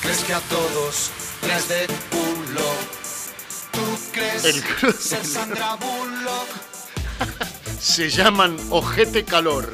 Crees 0.02 0.20
que 0.24 0.34
a 0.34 0.40
todos 0.42 1.12
traes 1.42 1.68
de 1.68 1.88
culo. 2.10 2.70
Tú 3.72 4.00
crees 4.14 4.46
El- 4.46 4.64
ser 4.94 5.26
Sandra 5.26 5.76
Bullock. 5.76 6.48
Se 7.80 8.10
llaman 8.10 8.58
Ojete 8.72 9.24
Calor. 9.24 9.70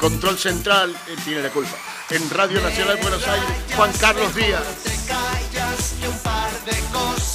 Control 0.00 0.38
Central, 0.38 0.96
él 1.08 1.16
tiene 1.24 1.42
la 1.42 1.50
culpa. 1.50 1.76
En 2.08 2.30
Radio 2.30 2.62
Nacional 2.62 2.96
Buenos 3.02 3.22
Aires, 3.28 3.46
Juan 3.76 3.92
Carlos 4.00 4.34
Díaz. 4.34 4.62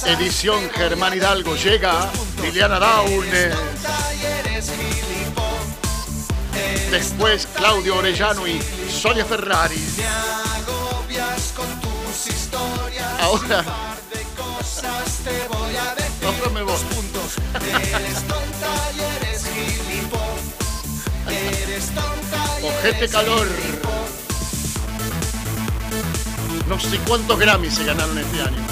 De. 0.04 0.12
Edición 0.12 0.68
Germán 0.70 1.14
Hidalgo. 1.14 1.54
Llega 1.54 2.10
Liliana 2.42 2.80
Daune. 2.80 3.50
Después 6.90 7.46
Claudio 7.54 7.98
Orellano 7.98 8.46
y 8.48 8.60
Sonia 8.90 9.24
Ferrari. 9.24 9.80
Ahora. 13.20 13.64
De. 14.10 14.26
Ahora 16.26 16.50
me 16.52 16.62
voy. 16.62 16.76
Ojete 21.76 23.08
Calor. 23.08 23.46
No 26.68 26.80
sé 26.80 26.98
cuántos 27.06 27.38
Grammys 27.38 27.74
se 27.74 27.84
ganaron 27.84 28.16
este 28.18 28.40
año. 28.40 28.66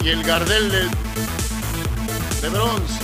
Y 0.00 0.08
el 0.08 0.24
Gardel 0.24 0.70
de, 0.70 0.88
de 2.40 2.48
bronce. 2.48 3.00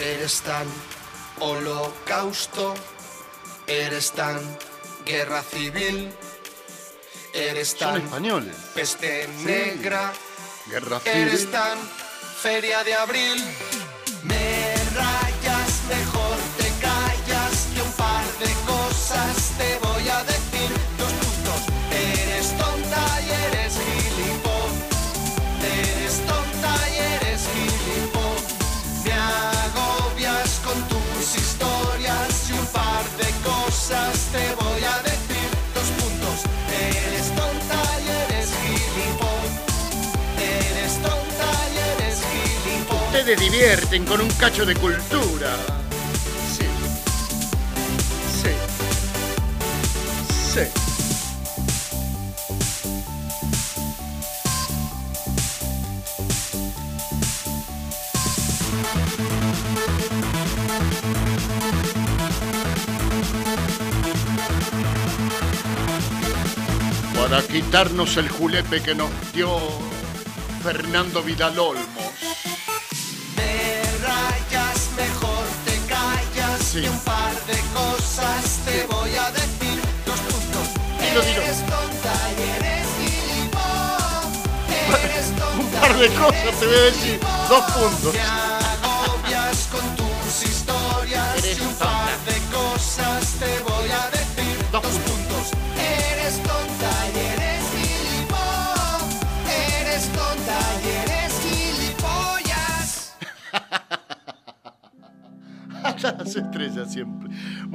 Eres 0.00 0.40
tan 0.40 0.66
holocausto, 1.40 2.74
eres 3.66 4.12
tan 4.12 4.40
guerra 5.04 5.42
civil, 5.42 6.10
eres 7.34 7.68
Son 7.68 7.92
tan 7.92 8.02
españoles. 8.02 8.56
peste 8.74 9.28
negra, 9.44 10.12
Guerra 10.66 11.00
eres 11.04 11.40
civil. 11.40 11.52
tan 11.52 11.78
feria 12.42 12.82
de 12.84 12.94
abril. 12.94 13.38
Ustedes 43.26 43.50
divierten 43.50 44.04
con 44.04 44.20
un 44.20 44.30
cacho 44.34 44.64
de 44.64 44.76
cultura. 44.76 45.56
Sí. 46.56 46.64
Sí. 48.30 48.50
Sí. 50.54 50.60
Para 67.16 67.42
quitarnos 67.42 68.16
el 68.18 68.28
julepe 68.28 68.80
que 68.82 68.94
nos 68.94 69.10
dio 69.32 69.58
Fernando 70.62 71.24
Vidal 71.24 71.58
cosas 78.16 78.60
te 78.64 78.86
voy 78.86 79.14
a 79.14 79.30
decir. 79.30 79.80
Dos 80.06 80.20
puntos. 80.20 80.68
Dilo, 81.00 81.20
dilo. 81.22 81.42
Eres 81.42 81.60
tonta 81.66 82.14
y 82.32 82.42
eres 82.56 82.86
gilipollas. 82.98 84.24
Eres 85.04 85.28
tonta. 85.36 85.60
Un 85.60 85.68
par 85.80 85.92
de 85.98 86.08
cosas 86.08 86.54
te 86.58 86.66
voy 86.66 86.74
a 86.74 86.80
decir. 86.80 87.20
Dos 87.48 87.64
puntos. 87.72 88.12
Te 88.12 88.20
agobias 88.20 89.68
con 89.70 89.96
tus 89.96 90.42
historias. 90.48 91.44
Eres 91.44 91.58
y 91.58 91.60
un 91.60 91.68
tonta. 91.68 91.84
par 91.84 92.18
de 92.24 92.38
cosas 92.56 93.24
te 93.38 93.60
voy 93.68 93.90
a 93.90 94.10
decir. 94.10 94.56
Dos, 94.72 94.82
dos 94.82 94.92
puntos. 94.92 95.52
Eres 95.76 96.34
tonta 96.42 96.90
y 97.12 97.18
eres 97.18 97.62
gilipollas. 97.76 99.04
Eres 99.80 100.04
tonta 100.08 100.58
y 100.82 100.88
eres 101.04 101.32
gilipollas. 101.44 102.88
las 106.18 106.36
estrellas 106.36 106.92
siempre. 106.92 107.25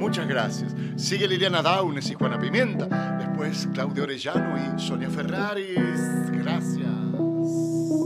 Muchas 0.02 0.26
gracias. 0.26 0.74
Sigue 0.96 1.28
Liliana 1.28 1.62
Daunes 1.62 2.10
y 2.10 2.14
Juana 2.14 2.36
Pimienta. 2.36 2.86
Después 3.18 3.68
Claudio 3.72 4.02
Orellano 4.02 4.56
y 4.58 4.80
Sonia 4.80 5.08
Ferraris. 5.08 5.78
Gracias. 6.32 6.88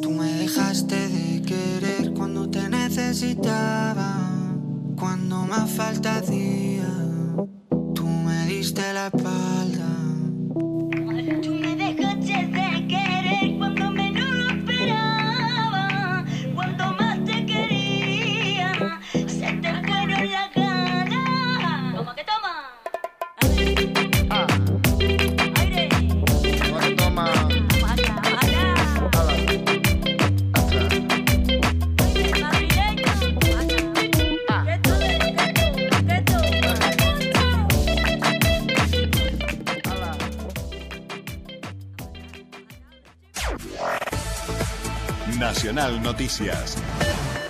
Tú 0.02 0.10
me 0.10 0.30
dejaste 0.34 1.08
de 1.08 1.40
querer 1.40 2.12
cuando 2.12 2.50
te 2.50 2.68
necesitaba, 2.68 4.14
cuando 4.94 5.46
más 5.46 5.70
falta 5.70 6.18
hacía. 6.18 6.86
Tú 7.94 8.06
me 8.06 8.44
diste 8.44 8.92
la 8.92 9.06
espalda. 9.06 9.95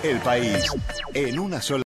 El 0.03 0.19
país 0.19 0.71
en 1.15 1.39
una 1.39 1.59
sola 1.61 1.75